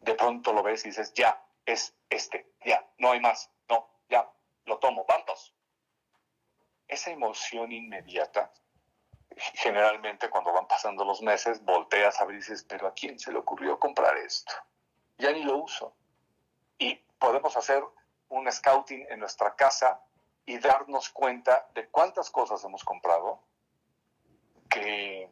De 0.00 0.14
pronto 0.14 0.52
lo 0.52 0.62
ves 0.62 0.84
y 0.84 0.90
dices, 0.90 1.12
ya, 1.14 1.42
es 1.66 1.94
este, 2.08 2.52
ya, 2.64 2.86
no 2.98 3.10
hay 3.10 3.20
más, 3.20 3.50
no, 3.68 3.88
ya, 4.08 4.30
lo 4.66 4.78
tomo, 4.78 5.04
vamos. 5.08 5.52
Esa 6.86 7.10
emoción 7.10 7.72
inmediata, 7.72 8.52
generalmente 9.54 10.30
cuando 10.30 10.52
van 10.52 10.66
pasando 10.68 11.04
los 11.04 11.20
meses, 11.20 11.62
volteas 11.64 12.20
a 12.20 12.24
ver 12.24 12.36
y 12.36 12.38
dices, 12.38 12.64
pero 12.68 12.86
¿a 12.86 12.94
quién 12.94 13.18
se 13.18 13.32
le 13.32 13.38
ocurrió 13.38 13.78
comprar 13.78 14.16
esto? 14.18 14.52
Ya 15.18 15.32
ni 15.32 15.42
lo 15.42 15.58
uso. 15.58 15.94
Y 16.78 17.02
podemos 17.18 17.56
hacer 17.56 17.82
un 18.28 18.50
scouting 18.50 19.06
en 19.10 19.20
nuestra 19.20 19.54
casa 19.54 20.00
y 20.44 20.58
darnos 20.58 21.10
cuenta 21.10 21.68
de 21.74 21.88
cuántas 21.88 22.30
cosas 22.30 22.62
hemos 22.64 22.84
comprado 22.84 23.42
que, 24.68 25.30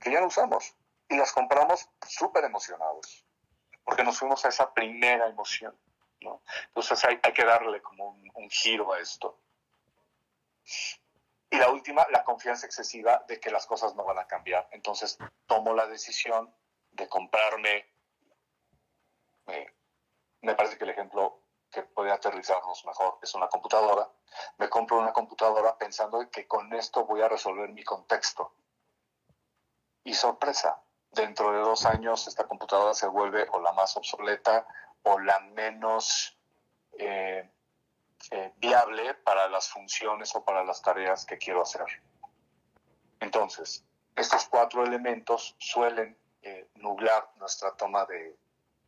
que 0.00 0.10
ya 0.10 0.20
no 0.20 0.26
usamos 0.26 0.74
y 1.08 1.16
las 1.16 1.32
compramos 1.32 1.88
súper 2.06 2.44
emocionados 2.44 3.24
porque 3.84 4.04
nos 4.04 4.18
fuimos 4.18 4.44
a 4.44 4.48
esa 4.48 4.72
primera 4.72 5.26
emoción. 5.26 5.76
Entonces 6.20 7.04
hay, 7.04 7.18
que 7.18 7.44
darle 7.44 7.80
como 7.82 8.10
un, 8.10 8.30
un 8.34 8.50
giro 8.50 8.92
a 8.92 9.00
esto. 9.00 9.40
Y 11.50 11.56
la 11.56 11.70
última, 11.70 12.06
la 12.10 12.22
confianza 12.22 12.66
excesiva 12.66 13.24
de 13.26 13.40
que 13.40 13.50
las 13.50 13.66
cosas 13.66 13.94
no 13.96 14.04
van 14.04 14.18
a 14.18 14.26
cambiar. 14.26 14.68
Entonces 14.70 15.18
tomo 15.46 15.74
la 15.74 15.86
decisión 15.86 16.54
de 16.92 17.08
comprarme, 17.08 17.86
eh, 19.48 19.74
me 20.42 20.54
parece 20.54 20.78
que 20.78 20.84
el 20.84 20.90
ejemplo 20.90 21.40
que 21.70 21.82
puede 21.82 22.10
aterrizarnos 22.10 22.84
mejor 22.84 23.18
es 23.22 23.34
una 23.34 23.48
computadora. 23.48 24.08
Me 24.58 24.68
compro 24.68 24.98
una 24.98 25.12
computadora 25.12 25.76
pensando 25.76 26.28
que 26.30 26.46
con 26.46 26.72
esto 26.74 27.04
voy 27.04 27.22
a 27.22 27.28
resolver 27.28 27.70
mi 27.70 27.84
contexto. 27.84 28.54
y 30.02 30.14
sorpresa, 30.14 30.82
dentro 31.10 31.52
de 31.52 31.58
dos 31.58 31.84
años 31.84 32.26
esta 32.26 32.48
computadora 32.48 32.94
se 32.94 33.06
vuelve 33.06 33.46
o 33.52 33.60
la 33.60 33.72
más 33.72 33.96
obsoleta 33.98 34.66
o 35.02 35.18
la 35.18 35.38
menos 35.40 36.38
eh, 36.98 37.48
eh, 38.30 38.52
viable 38.56 39.14
para 39.14 39.48
las 39.48 39.68
funciones 39.68 40.34
o 40.34 40.44
para 40.44 40.64
las 40.64 40.80
tareas 40.80 41.26
que 41.26 41.38
quiero 41.38 41.62
hacer. 41.62 41.84
Entonces, 43.20 43.84
estos 44.16 44.46
cuatro 44.46 44.84
elementos 44.84 45.54
suelen 45.58 46.16
eh, 46.42 46.68
nublar 46.76 47.30
nuestra 47.36 47.76
toma 47.76 48.06
de 48.06 48.38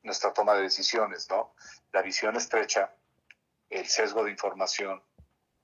nuestra 0.03 0.33
toma 0.33 0.55
de 0.55 0.63
decisiones, 0.63 1.29
¿no? 1.31 1.55
La 1.93 2.03
visión 2.03 2.37
estrecha, 2.37 2.95
el 3.71 3.87
sesgo 3.87 4.25
de 4.25 4.31
información, 4.31 5.03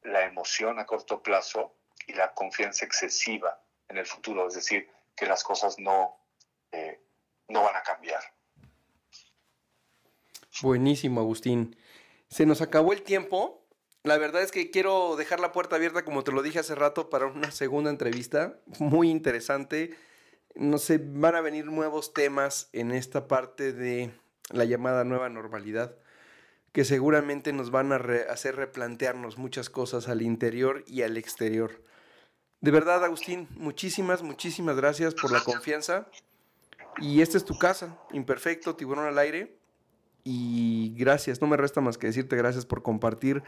la 0.02 0.24
emoción 0.24 0.78
a 0.78 0.86
corto 0.86 1.22
plazo 1.22 1.74
y 2.06 2.12
la 2.14 2.32
confianza 2.34 2.84
excesiva 2.84 3.60
en 3.88 3.98
el 3.98 4.06
futuro, 4.06 4.48
es 4.48 4.54
decir, 4.54 4.88
que 5.16 5.26
las 5.26 5.42
cosas 5.42 5.78
no, 5.78 6.16
eh, 6.72 7.00
no 7.48 7.62
van 7.62 7.76
a 7.76 7.82
cambiar. 7.82 8.22
Buenísimo, 10.62 11.20
Agustín. 11.20 11.76
Se 12.28 12.46
nos 12.46 12.60
acabó 12.60 12.92
el 12.92 13.02
tiempo. 13.02 13.64
La 14.04 14.18
verdad 14.18 14.42
es 14.42 14.52
que 14.52 14.70
quiero 14.70 15.16
dejar 15.16 15.40
la 15.40 15.52
puerta 15.52 15.76
abierta, 15.76 16.04
como 16.04 16.24
te 16.24 16.32
lo 16.32 16.42
dije 16.42 16.58
hace 16.58 16.74
rato, 16.74 17.10
para 17.10 17.26
una 17.26 17.50
segunda 17.50 17.90
entrevista 17.90 18.58
muy 18.78 19.10
interesante. 19.10 19.96
No 20.54 20.78
sé, 20.78 20.98
van 21.00 21.34
a 21.34 21.40
venir 21.40 21.66
nuevos 21.66 22.12
temas 22.12 22.68
en 22.72 22.90
esta 22.90 23.28
parte 23.28 23.72
de 23.72 24.12
la 24.50 24.64
llamada 24.64 25.04
nueva 25.04 25.28
normalidad, 25.28 25.96
que 26.72 26.84
seguramente 26.84 27.52
nos 27.52 27.70
van 27.70 27.92
a 27.92 27.96
hacer 28.30 28.56
replantearnos 28.56 29.38
muchas 29.38 29.70
cosas 29.70 30.08
al 30.08 30.22
interior 30.22 30.84
y 30.86 31.02
al 31.02 31.16
exterior. 31.16 31.82
De 32.60 32.70
verdad, 32.70 33.04
Agustín, 33.04 33.48
muchísimas, 33.52 34.22
muchísimas 34.22 34.76
gracias 34.76 35.14
por 35.14 35.32
la 35.32 35.42
confianza. 35.42 36.08
Y 37.00 37.20
esta 37.22 37.36
es 37.36 37.44
tu 37.44 37.56
casa, 37.56 37.96
imperfecto, 38.12 38.74
tiburón 38.74 39.06
al 39.06 39.18
aire. 39.18 39.56
Y 40.24 40.94
gracias, 40.96 41.40
no 41.40 41.46
me 41.46 41.56
resta 41.56 41.80
más 41.80 41.96
que 41.96 42.08
decirte 42.08 42.36
gracias 42.36 42.66
por 42.66 42.82
compartir 42.82 43.42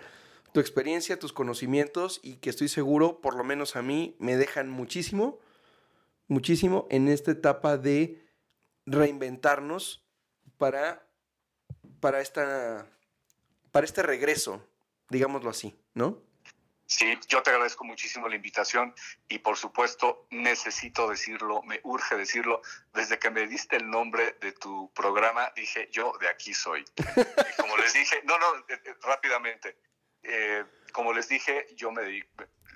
tu 0.52 0.60
experiencia, 0.60 1.18
tus 1.18 1.32
conocimientos 1.32 2.20
y 2.22 2.36
que 2.36 2.50
estoy 2.50 2.68
seguro, 2.68 3.20
por 3.20 3.36
lo 3.36 3.44
menos 3.44 3.76
a 3.76 3.82
mí, 3.82 4.16
me 4.18 4.36
dejan 4.36 4.68
muchísimo, 4.68 5.38
muchísimo 6.28 6.86
en 6.90 7.08
esta 7.08 7.30
etapa 7.32 7.76
de 7.76 8.24
reinventarnos 8.86 10.04
para, 10.60 11.02
para, 12.00 12.20
esta, 12.20 12.86
para 13.72 13.86
este 13.86 14.02
regreso, 14.02 14.62
digámoslo 15.08 15.48
así, 15.48 15.74
¿no? 15.94 16.22
Sí, 16.84 17.18
yo 17.28 17.42
te 17.42 17.48
agradezco 17.48 17.84
muchísimo 17.84 18.28
la 18.28 18.36
invitación 18.36 18.94
y 19.26 19.38
por 19.38 19.56
supuesto 19.56 20.26
necesito 20.30 21.08
decirlo, 21.08 21.62
me 21.62 21.80
urge 21.84 22.14
decirlo. 22.16 22.60
Desde 22.92 23.18
que 23.18 23.30
me 23.30 23.46
diste 23.46 23.76
el 23.76 23.88
nombre 23.88 24.36
de 24.42 24.52
tu 24.52 24.92
programa, 24.92 25.50
dije, 25.56 25.88
yo 25.92 26.12
de 26.20 26.28
aquí 26.28 26.52
soy. 26.52 26.84
Y 26.98 27.60
como 27.62 27.78
les 27.78 27.94
dije, 27.94 28.20
no, 28.24 28.38
no, 28.38 28.58
eh, 28.68 28.80
eh, 28.84 28.94
rápidamente. 29.02 29.78
Eh, 30.22 30.64
como 30.92 31.14
les 31.14 31.28
dije, 31.28 31.68
yo 31.74 31.90
me 31.90 32.02
di, 32.02 32.22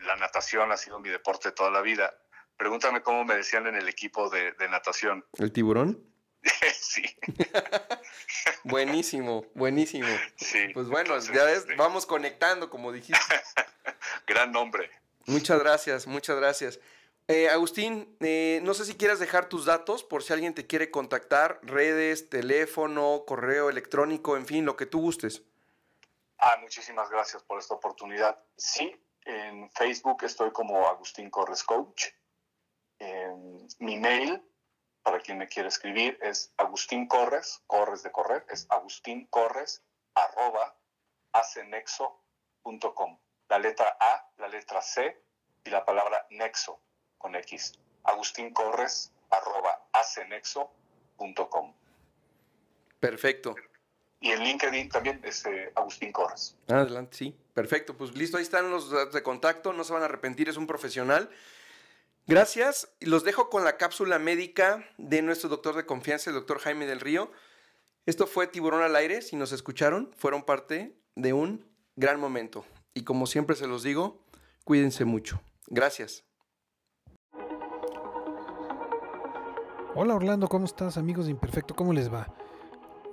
la 0.06 0.16
natación 0.16 0.72
ha 0.72 0.78
sido 0.78 1.00
mi 1.00 1.10
deporte 1.10 1.52
toda 1.52 1.70
la 1.70 1.82
vida. 1.82 2.14
Pregúntame 2.56 3.02
cómo 3.02 3.24
me 3.24 3.34
decían 3.34 3.66
en 3.66 3.74
el 3.74 3.88
equipo 3.88 4.30
de, 4.30 4.52
de 4.52 4.68
natación. 4.68 5.26
¿El 5.36 5.52
tiburón? 5.52 6.13
sí. 6.74 7.02
buenísimo, 8.64 9.46
buenísimo. 9.54 10.08
Sí. 10.36 10.68
Pues 10.72 10.88
bueno, 10.88 11.18
ya 11.18 11.44
ves, 11.44 11.66
vamos 11.76 12.06
conectando, 12.06 12.70
como 12.70 12.92
dijiste. 12.92 13.34
Gran 14.26 14.52
nombre. 14.52 14.90
Muchas 15.26 15.58
gracias, 15.58 16.06
muchas 16.06 16.36
gracias. 16.36 16.80
Eh, 17.26 17.48
Agustín, 17.48 18.14
eh, 18.20 18.60
no 18.64 18.74
sé 18.74 18.84
si 18.84 18.94
quieras 18.94 19.18
dejar 19.18 19.48
tus 19.48 19.64
datos 19.64 20.04
por 20.04 20.22
si 20.22 20.34
alguien 20.34 20.54
te 20.54 20.66
quiere 20.66 20.90
contactar, 20.90 21.58
redes, 21.62 22.28
teléfono, 22.28 23.24
correo 23.26 23.70
electrónico, 23.70 24.36
en 24.36 24.44
fin, 24.44 24.66
lo 24.66 24.76
que 24.76 24.84
tú 24.84 25.00
gustes. 25.00 25.42
Ah, 26.38 26.58
muchísimas 26.60 27.08
gracias 27.08 27.42
por 27.42 27.58
esta 27.58 27.74
oportunidad. 27.74 28.38
Sí, 28.58 28.94
en 29.24 29.70
Facebook 29.70 30.22
estoy 30.24 30.50
como 30.52 30.86
Agustín 30.86 31.30
Corres 31.30 31.62
Coach. 31.62 32.08
mi 33.78 33.98
mail, 33.98 34.42
para 35.04 35.20
quien 35.20 35.38
me 35.38 35.46
quiere 35.46 35.68
escribir, 35.68 36.18
es 36.20 36.52
Agustín 36.56 37.06
Corres, 37.06 37.62
Corres 37.68 38.02
de 38.02 38.10
correr, 38.10 38.44
es 38.50 38.66
Agustín 38.70 39.26
Corres, 39.26 39.84
arroba, 40.14 40.76
acenexo.com 41.32 43.18
la 43.48 43.58
letra 43.58 43.96
A, 44.00 44.28
la 44.38 44.48
letra 44.48 44.80
C 44.80 45.22
y 45.64 45.70
la 45.70 45.84
palabra 45.84 46.26
nexo 46.30 46.80
con 47.18 47.34
X. 47.36 47.72
Agustín 48.04 48.52
Corres, 48.52 49.12
arroba 49.30 49.86
acenexo.com. 49.92 51.74
Perfecto. 53.00 53.54
Y 54.20 54.30
en 54.30 54.42
LinkedIn 54.42 54.88
también 54.88 55.20
es 55.24 55.44
eh, 55.46 55.70
Agustín 55.74 56.10
Corres. 56.12 56.56
Adelante, 56.68 57.16
sí. 57.16 57.36
Perfecto. 57.52 57.96
Pues 57.96 58.16
listo, 58.16 58.38
ahí 58.38 58.42
están 58.42 58.70
los 58.70 58.90
datos 58.90 59.14
de 59.14 59.22
contacto. 59.22 59.72
No 59.72 59.84
se 59.84 59.92
van 59.92 60.02
a 60.02 60.06
arrepentir, 60.06 60.48
es 60.48 60.56
un 60.56 60.66
profesional. 60.66 61.30
Gracias. 62.26 62.88
Los 63.00 63.22
dejo 63.22 63.50
con 63.50 63.64
la 63.64 63.76
cápsula 63.76 64.18
médica 64.18 64.84
de 64.96 65.20
nuestro 65.20 65.50
doctor 65.50 65.76
de 65.76 65.84
confianza, 65.84 66.30
el 66.30 66.36
doctor 66.36 66.58
Jaime 66.58 66.86
del 66.86 67.00
Río. 67.00 67.30
Esto 68.06 68.26
fue 68.26 68.46
Tiburón 68.46 68.82
al 68.82 68.96
Aire. 68.96 69.20
Si 69.20 69.36
nos 69.36 69.52
escucharon, 69.52 70.10
fueron 70.16 70.42
parte 70.42 70.96
de 71.14 71.32
un 71.34 71.66
gran 71.96 72.18
momento. 72.18 72.64
Y 72.94 73.04
como 73.04 73.26
siempre 73.26 73.56
se 73.56 73.66
los 73.66 73.82
digo, 73.82 74.24
cuídense 74.64 75.04
mucho. 75.04 75.42
Gracias. 75.66 76.24
Hola 79.94 80.14
Orlando, 80.14 80.48
¿cómo 80.48 80.64
estás 80.64 80.96
amigos 80.96 81.26
de 81.26 81.30
Imperfecto? 81.30 81.76
¿Cómo 81.76 81.92
les 81.92 82.12
va? 82.12 82.34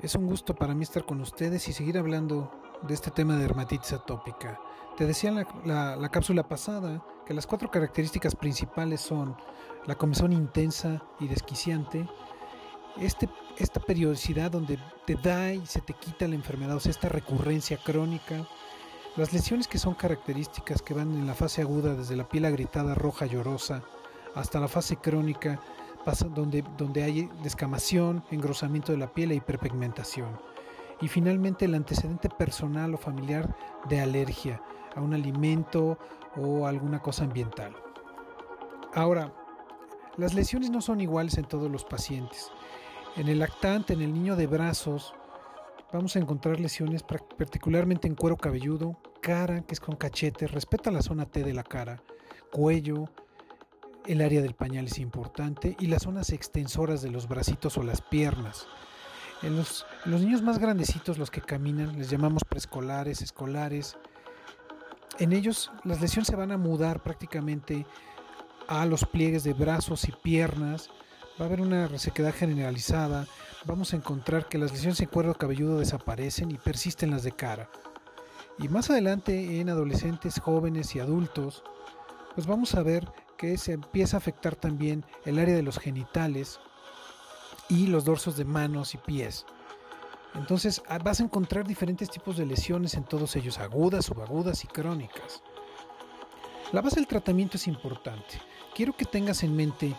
Es 0.01 0.15
un 0.15 0.25
gusto 0.25 0.55
para 0.55 0.73
mí 0.73 0.83
estar 0.83 1.05
con 1.05 1.21
ustedes 1.21 1.67
y 1.67 1.73
seguir 1.73 1.97
hablando 1.97 2.51
de 2.81 2.93
este 2.93 3.11
tema 3.11 3.35
de 3.35 3.43
dermatitis 3.43 3.93
atópica. 3.93 4.59
Te 4.97 5.05
decía 5.05 5.29
en 5.29 5.45
la, 5.65 6.09
cápsula 6.09 6.47
pasada 6.47 7.03
que 7.25 7.33
las 7.33 7.47
cuatro 7.47 7.71
características 7.71 8.35
principales 8.35 9.01
son 9.01 9.35
la 9.85 9.95
comezón 9.95 10.33
intensa 10.33 11.01
y 11.19 11.27
desquiciante, 11.27 12.07
este, 12.97 13.29
esta 13.57 13.79
periodicidad 13.79 14.51
donde 14.51 14.77
te 15.05 15.15
da 15.15 15.53
y 15.53 15.65
se 15.65 15.81
te 15.81 15.93
quita 15.93 16.27
la 16.27 16.35
enfermedad, 16.35 16.75
o 16.75 16.79
sea, 16.79 16.91
esta 16.91 17.09
recurrencia 17.09 17.77
crónica, 17.77 18.45
las 19.15 19.33
lesiones 19.33 19.67
que 19.67 19.79
son 19.79 19.93
características 19.93 20.81
que 20.81 20.93
van 20.93 21.13
en 21.13 21.25
la 21.25 21.35
fase 21.35 21.61
aguda 21.61 21.95
desde 21.95 22.17
la 22.17 22.27
piel 22.27 22.45
agrietada 22.45 22.93
roja 22.93 23.25
llorosa 23.25 23.83
hasta 24.35 24.59
la 24.59 24.67
fase 24.67 24.97
crónica 24.97 25.59
donde, 26.33 26.63
donde 26.77 27.03
hay 27.03 27.29
descamación, 27.43 28.23
engrosamiento 28.31 28.91
de 28.91 28.97
la 28.97 29.13
piel 29.13 29.31
e 29.31 29.35
hiperpigmentación. 29.35 30.39
Y 31.01 31.07
finalmente 31.07 31.65
el 31.65 31.75
antecedente 31.75 32.29
personal 32.29 32.93
o 32.93 32.97
familiar 32.97 33.55
de 33.89 34.01
alergia 34.01 34.61
a 34.95 35.01
un 35.01 35.13
alimento 35.13 35.97
o 36.35 36.65
alguna 36.65 36.99
cosa 37.01 37.23
ambiental. 37.23 37.75
Ahora, 38.93 39.33
las 40.17 40.33
lesiones 40.33 40.69
no 40.69 40.81
son 40.81 41.01
iguales 41.01 41.37
en 41.37 41.45
todos 41.45 41.71
los 41.71 41.85
pacientes. 41.85 42.51
En 43.15 43.27
el 43.27 43.39
lactante, 43.39 43.93
en 43.93 44.01
el 44.01 44.13
niño 44.13 44.35
de 44.35 44.47
brazos, 44.47 45.13
vamos 45.91 46.15
a 46.15 46.19
encontrar 46.19 46.59
lesiones 46.59 47.03
particularmente 47.03 48.07
en 48.07 48.15
cuero 48.15 48.37
cabelludo, 48.37 48.97
cara, 49.21 49.61
que 49.61 49.73
es 49.73 49.79
con 49.79 49.95
cachete, 49.95 50.47
respeta 50.47 50.91
la 50.91 51.01
zona 51.01 51.25
T 51.25 51.43
de 51.43 51.53
la 51.53 51.63
cara, 51.63 52.01
cuello, 52.51 53.09
el 54.05 54.21
área 54.21 54.41
del 54.41 54.55
pañal 54.55 54.85
es 54.85 54.97
importante 54.97 55.75
y 55.79 55.87
las 55.87 56.03
zonas 56.03 56.31
extensoras 56.31 57.01
de 57.01 57.11
los 57.11 57.27
bracitos 57.27 57.77
o 57.77 57.83
las 57.83 58.01
piernas. 58.01 58.67
En 59.43 59.55
los, 59.55 59.85
los 60.05 60.21
niños 60.21 60.41
más 60.41 60.59
grandecitos, 60.59 61.17
los 61.17 61.31
que 61.31 61.41
caminan, 61.41 61.97
les 61.97 62.09
llamamos 62.09 62.43
preescolares, 62.43 63.21
escolares. 63.21 63.97
En 65.19 65.33
ellos 65.33 65.71
las 65.83 66.01
lesiones 66.01 66.27
se 66.27 66.35
van 66.35 66.51
a 66.51 66.57
mudar 66.57 67.03
prácticamente 67.03 67.85
a 68.67 68.85
los 68.85 69.05
pliegues 69.05 69.43
de 69.43 69.53
brazos 69.53 70.07
y 70.07 70.11
piernas. 70.11 70.89
Va 71.39 71.45
a 71.45 71.47
haber 71.47 71.61
una 71.61 71.87
resequedad 71.87 72.33
generalizada, 72.33 73.27
vamos 73.65 73.93
a 73.93 73.95
encontrar 73.95 74.47
que 74.47 74.57
las 74.57 74.71
lesiones 74.71 74.99
en 75.01 75.07
cuero 75.07 75.33
cabelludo 75.33 75.79
desaparecen 75.79 76.51
y 76.51 76.57
persisten 76.57 77.11
las 77.11 77.23
de 77.23 77.31
cara. 77.31 77.69
Y 78.59 78.67
más 78.67 78.89
adelante 78.89 79.59
en 79.59 79.69
adolescentes, 79.69 80.39
jóvenes 80.39 80.95
y 80.95 80.99
adultos, 80.99 81.63
pues 82.35 82.47
vamos 82.47 82.75
a 82.75 82.83
ver 82.83 83.11
que 83.37 83.57
se 83.57 83.73
empieza 83.73 84.17
a 84.17 84.19
afectar 84.19 84.55
también 84.55 85.03
el 85.25 85.39
área 85.39 85.55
de 85.55 85.63
los 85.63 85.79
genitales 85.79 86.59
y 87.69 87.87
los 87.87 88.05
dorsos 88.05 88.37
de 88.37 88.45
manos 88.45 88.93
y 88.93 88.97
pies. 88.97 89.45
Entonces 90.35 90.81
ah, 90.87 90.97
vas 90.97 91.19
a 91.19 91.23
encontrar 91.23 91.67
diferentes 91.67 92.09
tipos 92.09 92.37
de 92.37 92.45
lesiones 92.45 92.93
en 92.95 93.03
todos 93.03 93.35
ellos, 93.35 93.59
agudas, 93.59 94.05
subagudas 94.05 94.63
y 94.63 94.67
crónicas. 94.67 95.43
La 96.71 96.81
base 96.81 96.95
del 96.95 97.07
tratamiento 97.07 97.57
es 97.57 97.67
importante. 97.67 98.39
Quiero 98.73 98.93
que 98.93 99.05
tengas 99.05 99.43
en 99.43 99.55
mente 99.55 99.93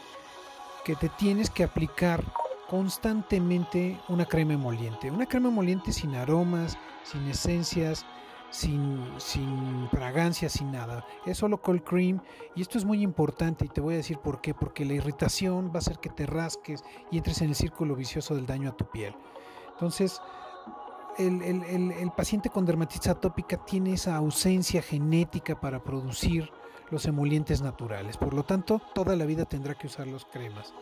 que 0.85 0.97
te 0.97 1.11
tienes 1.11 1.51
que 1.51 1.65
aplicar 1.65 2.25
constantemente 2.69 4.01
una 4.09 4.25
crema 4.25 4.55
emoliente. 4.55 5.11
Una 5.11 5.27
crema 5.27 5.49
emoliente 5.49 5.93
sin 5.93 6.15
aromas, 6.15 6.79
sin 7.05 7.29
esencias, 7.29 8.07
sin, 8.49 9.05
sin 9.19 9.89
fragancia, 9.91 10.49
sin 10.49 10.73
nada. 10.73 11.05
Es 11.27 11.39
solo 11.39 11.61
cold 11.61 11.85
cream 11.85 12.23
y 12.55 12.63
esto 12.63 12.79
es 12.79 12.87
muy 12.87 13.03
importante 13.03 13.67
y 13.67 13.69
te 13.69 13.83
voy 13.83 13.95
a 13.95 13.99
decir 13.99 14.19
por 14.19 14.41
qué. 14.41 14.55
Porque 14.55 14.87
la 14.87 14.95
irritación 14.95 15.69
va 15.69 15.75
a 15.75 15.79
hacer 15.79 15.99
que 15.99 16.09
te 16.09 16.25
rasques 16.25 16.83
y 17.11 17.19
entres 17.19 17.43
en 17.43 17.51
el 17.51 17.55
círculo 17.55 17.95
vicioso 17.95 18.35
del 18.35 18.47
daño 18.47 18.71
a 18.71 18.77
tu 18.77 18.87
piel. 18.87 19.15
Entonces, 19.75 20.21
el, 21.19 21.43
el, 21.43 22.11
paciente 22.13 22.51
con 22.51 22.65
dermatitis 22.65 23.09
atópica 23.09 23.57
tiene 23.59 23.95
esa 23.95 24.17
ausencia 24.17 24.83
genética 24.83 25.61
para 25.61 25.83
producir 25.83 26.51
los 26.91 27.07
emolientes 27.07 27.63
naturales. 27.63 28.17
Por 28.17 28.35
lo 28.35 28.45
tanto, 28.45 28.81
toda 28.95 29.17
la 29.17 29.25
vida 29.25 29.45
tendrá 29.45 29.75
que 29.75 29.87
usar 29.87 30.07
los 30.07 30.25
cremas. 30.25 30.73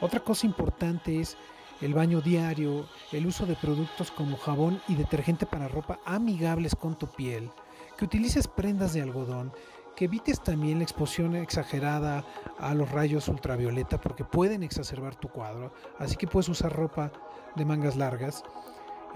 Otra 0.00 0.20
cosa 0.20 0.46
importante 0.46 1.20
es 1.20 1.36
el 1.80 1.94
baño 1.94 2.20
diario, 2.20 2.86
el 3.12 3.26
uso 3.26 3.46
de 3.46 3.56
productos 3.56 4.10
como 4.10 4.36
jabón 4.36 4.80
y 4.88 4.94
detergente 4.94 5.46
para 5.46 5.68
ropa 5.68 6.00
amigables 6.04 6.74
con 6.74 6.96
tu 6.96 7.06
piel, 7.06 7.50
que 7.96 8.04
utilices 8.04 8.48
prendas 8.48 8.92
de 8.92 9.02
algodón, 9.02 9.52
que 9.98 10.04
evites 10.04 10.40
también 10.40 10.78
la 10.78 10.84
exposición 10.84 11.34
exagerada 11.34 12.24
a 12.60 12.72
los 12.72 12.88
rayos 12.92 13.26
ultravioleta 13.26 14.00
porque 14.00 14.22
pueden 14.22 14.62
exacerbar 14.62 15.16
tu 15.16 15.28
cuadro, 15.28 15.72
así 15.98 16.14
que 16.14 16.28
puedes 16.28 16.48
usar 16.48 16.72
ropa 16.72 17.10
de 17.56 17.64
mangas 17.64 17.96
largas. 17.96 18.44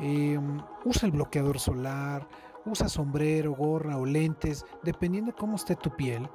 Em, 0.00 0.60
usa 0.84 1.06
el 1.06 1.12
bloqueador 1.12 1.60
solar, 1.60 2.26
usa 2.64 2.88
sombrero, 2.88 3.54
gorra 3.54 3.96
o 3.96 4.04
lentes, 4.04 4.66
dependiendo 4.82 5.32
cómo 5.36 5.54
esté 5.54 5.76
tu 5.76 5.94
piel. 5.94 6.28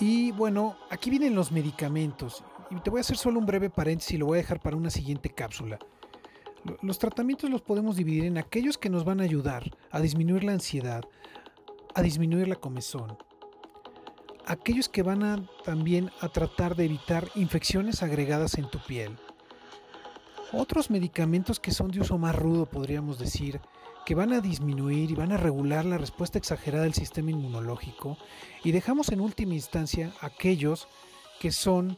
Y 0.00 0.32
bueno, 0.32 0.76
aquí 0.88 1.10
vienen 1.10 1.34
los 1.34 1.52
medicamentos. 1.52 2.42
Y 2.70 2.76
te 2.76 2.88
voy 2.88 3.00
a 3.00 3.02
hacer 3.02 3.18
solo 3.18 3.38
un 3.38 3.44
breve 3.44 3.68
paréntesis 3.68 4.14
y 4.14 4.16
lo 4.16 4.26
voy 4.26 4.38
a 4.38 4.42
dejar 4.42 4.60
para 4.60 4.78
una 4.78 4.88
siguiente 4.88 5.28
cápsula. 5.28 5.78
Los 6.80 6.98
tratamientos 6.98 7.50
los 7.50 7.60
podemos 7.60 7.96
dividir 7.96 8.24
en 8.24 8.38
aquellos 8.38 8.78
que 8.78 8.88
nos 8.88 9.04
van 9.04 9.20
a 9.20 9.24
ayudar 9.24 9.70
a 9.90 10.00
disminuir 10.00 10.42
la 10.42 10.52
ansiedad, 10.52 11.04
a 11.96 12.02
disminuir 12.02 12.46
la 12.46 12.56
comezón. 12.56 13.16
Aquellos 14.44 14.90
que 14.90 15.02
van 15.02 15.22
a 15.22 15.42
también 15.64 16.10
a 16.20 16.28
tratar 16.28 16.76
de 16.76 16.84
evitar 16.84 17.26
infecciones 17.34 18.02
agregadas 18.02 18.58
en 18.58 18.68
tu 18.68 18.78
piel. 18.80 19.16
Otros 20.52 20.90
medicamentos 20.90 21.58
que 21.58 21.72
son 21.72 21.90
de 21.90 22.00
uso 22.00 22.18
más 22.18 22.36
rudo, 22.36 22.66
podríamos 22.66 23.18
decir, 23.18 23.62
que 24.04 24.14
van 24.14 24.34
a 24.34 24.42
disminuir 24.42 25.10
y 25.10 25.14
van 25.14 25.32
a 25.32 25.38
regular 25.38 25.86
la 25.86 25.96
respuesta 25.96 26.36
exagerada 26.36 26.84
del 26.84 26.92
sistema 26.92 27.30
inmunológico. 27.30 28.18
Y 28.62 28.72
dejamos 28.72 29.08
en 29.08 29.20
última 29.22 29.54
instancia 29.54 30.12
aquellos 30.20 30.88
que 31.40 31.50
son 31.50 31.96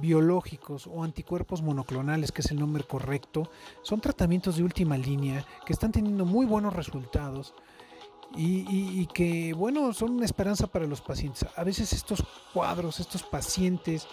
biológicos 0.00 0.88
o 0.88 1.04
anticuerpos 1.04 1.62
monoclonales, 1.62 2.32
que 2.32 2.42
es 2.42 2.50
el 2.50 2.58
nombre 2.58 2.82
correcto, 2.82 3.52
son 3.82 4.00
tratamientos 4.00 4.56
de 4.56 4.64
última 4.64 4.98
línea 4.98 5.46
que 5.64 5.72
están 5.72 5.92
teniendo 5.92 6.24
muy 6.24 6.44
buenos 6.44 6.74
resultados 6.74 7.54
y, 8.36 9.06
que, 9.06 9.52
bueno, 9.54 9.92
son 9.92 10.12
una 10.12 10.24
esperanza 10.24 10.66
para 10.66 10.86
los 10.86 11.00
pacientes. 11.00 11.46
A 11.56 11.64
veces 11.64 11.92
estos 11.92 12.22
cuadros, 12.52 13.00
estos 13.00 13.22
pacientes 13.22 14.06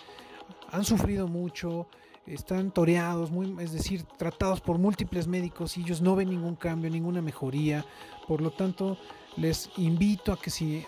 han 0.71 0.85
sufrido 0.85 1.27
mucho, 1.27 1.87
están 2.25 2.71
toreados, 2.71 3.29
muy, 3.29 3.55
es 3.59 3.71
decir, 3.71 4.03
tratados 4.17 4.61
por 4.61 4.77
múltiples 4.77 5.27
médicos 5.27 5.77
y 5.77 5.81
ellos 5.81 6.01
no 6.01 6.15
ven 6.15 6.29
ningún 6.29 6.55
cambio, 6.55 6.89
ninguna 6.89 7.21
mejoría. 7.21 7.85
Por 8.27 8.41
lo 8.41 8.51
tanto, 8.51 8.97
les 9.35 9.69
invito 9.77 10.31
a 10.31 10.39
que, 10.39 10.49
si, 10.49 10.85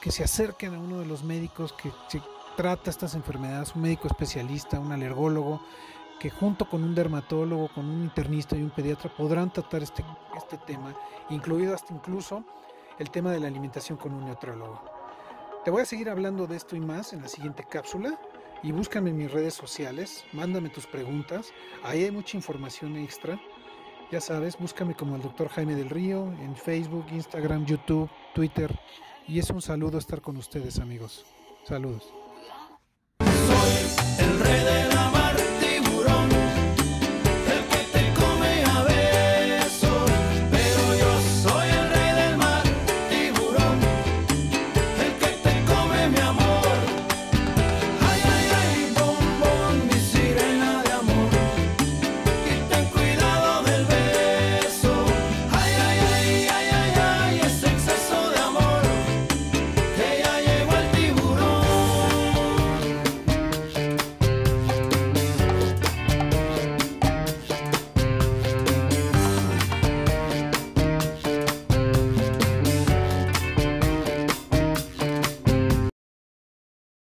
que 0.00 0.10
se 0.10 0.24
acerquen 0.24 0.74
a 0.74 0.80
uno 0.80 0.98
de 0.98 1.06
los 1.06 1.22
médicos 1.24 1.72
que, 1.72 1.90
trata 2.56 2.90
estas 2.90 3.14
enfermedades, 3.16 3.74
un 3.74 3.82
médico 3.82 4.06
especialista, 4.06 4.78
un 4.78 4.92
alergólogo, 4.92 5.60
que 6.20 6.30
junto 6.30 6.68
con 6.68 6.84
un 6.84 6.94
dermatólogo, 6.94 7.68
con 7.68 7.86
un 7.86 8.02
internista 8.02 8.56
y 8.56 8.62
un 8.62 8.70
pediatra 8.70 9.12
podrán 9.12 9.52
tratar 9.52 9.82
este, 9.82 10.04
este 10.36 10.58
tema, 10.58 10.94
incluido 11.30 11.74
hasta 11.74 11.92
incluso 11.92 12.44
el 12.98 13.10
tema 13.10 13.32
de 13.32 13.40
la 13.40 13.48
alimentación 13.48 13.98
con 13.98 14.12
un 14.12 14.24
neutrólogo. 14.24 14.82
Te 15.64 15.70
voy 15.70 15.82
a 15.82 15.86
seguir 15.86 16.10
hablando 16.10 16.46
de 16.46 16.56
esto 16.56 16.76
y 16.76 16.80
más 16.80 17.12
en 17.12 17.22
la 17.22 17.28
siguiente 17.28 17.64
cápsula 17.68 18.18
y 18.62 18.72
búscame 18.72 19.10
en 19.10 19.16
mis 19.16 19.30
redes 19.30 19.54
sociales, 19.54 20.24
mándame 20.32 20.70
tus 20.70 20.86
preguntas, 20.86 21.52
ahí 21.82 22.04
hay 22.04 22.10
mucha 22.10 22.36
información 22.36 22.96
extra. 22.96 23.40
Ya 24.10 24.20
sabes, 24.20 24.58
búscame 24.58 24.94
como 24.94 25.16
el 25.16 25.22
doctor 25.22 25.48
Jaime 25.48 25.74
del 25.74 25.90
Río 25.90 26.32
en 26.40 26.54
Facebook, 26.54 27.06
Instagram, 27.10 27.64
YouTube, 27.66 28.10
Twitter. 28.34 28.78
Y 29.26 29.38
es 29.38 29.50
un 29.50 29.62
saludo 29.62 29.98
estar 29.98 30.20
con 30.20 30.36
ustedes 30.36 30.78
amigos. 30.78 31.24
Saludos. 31.64 32.12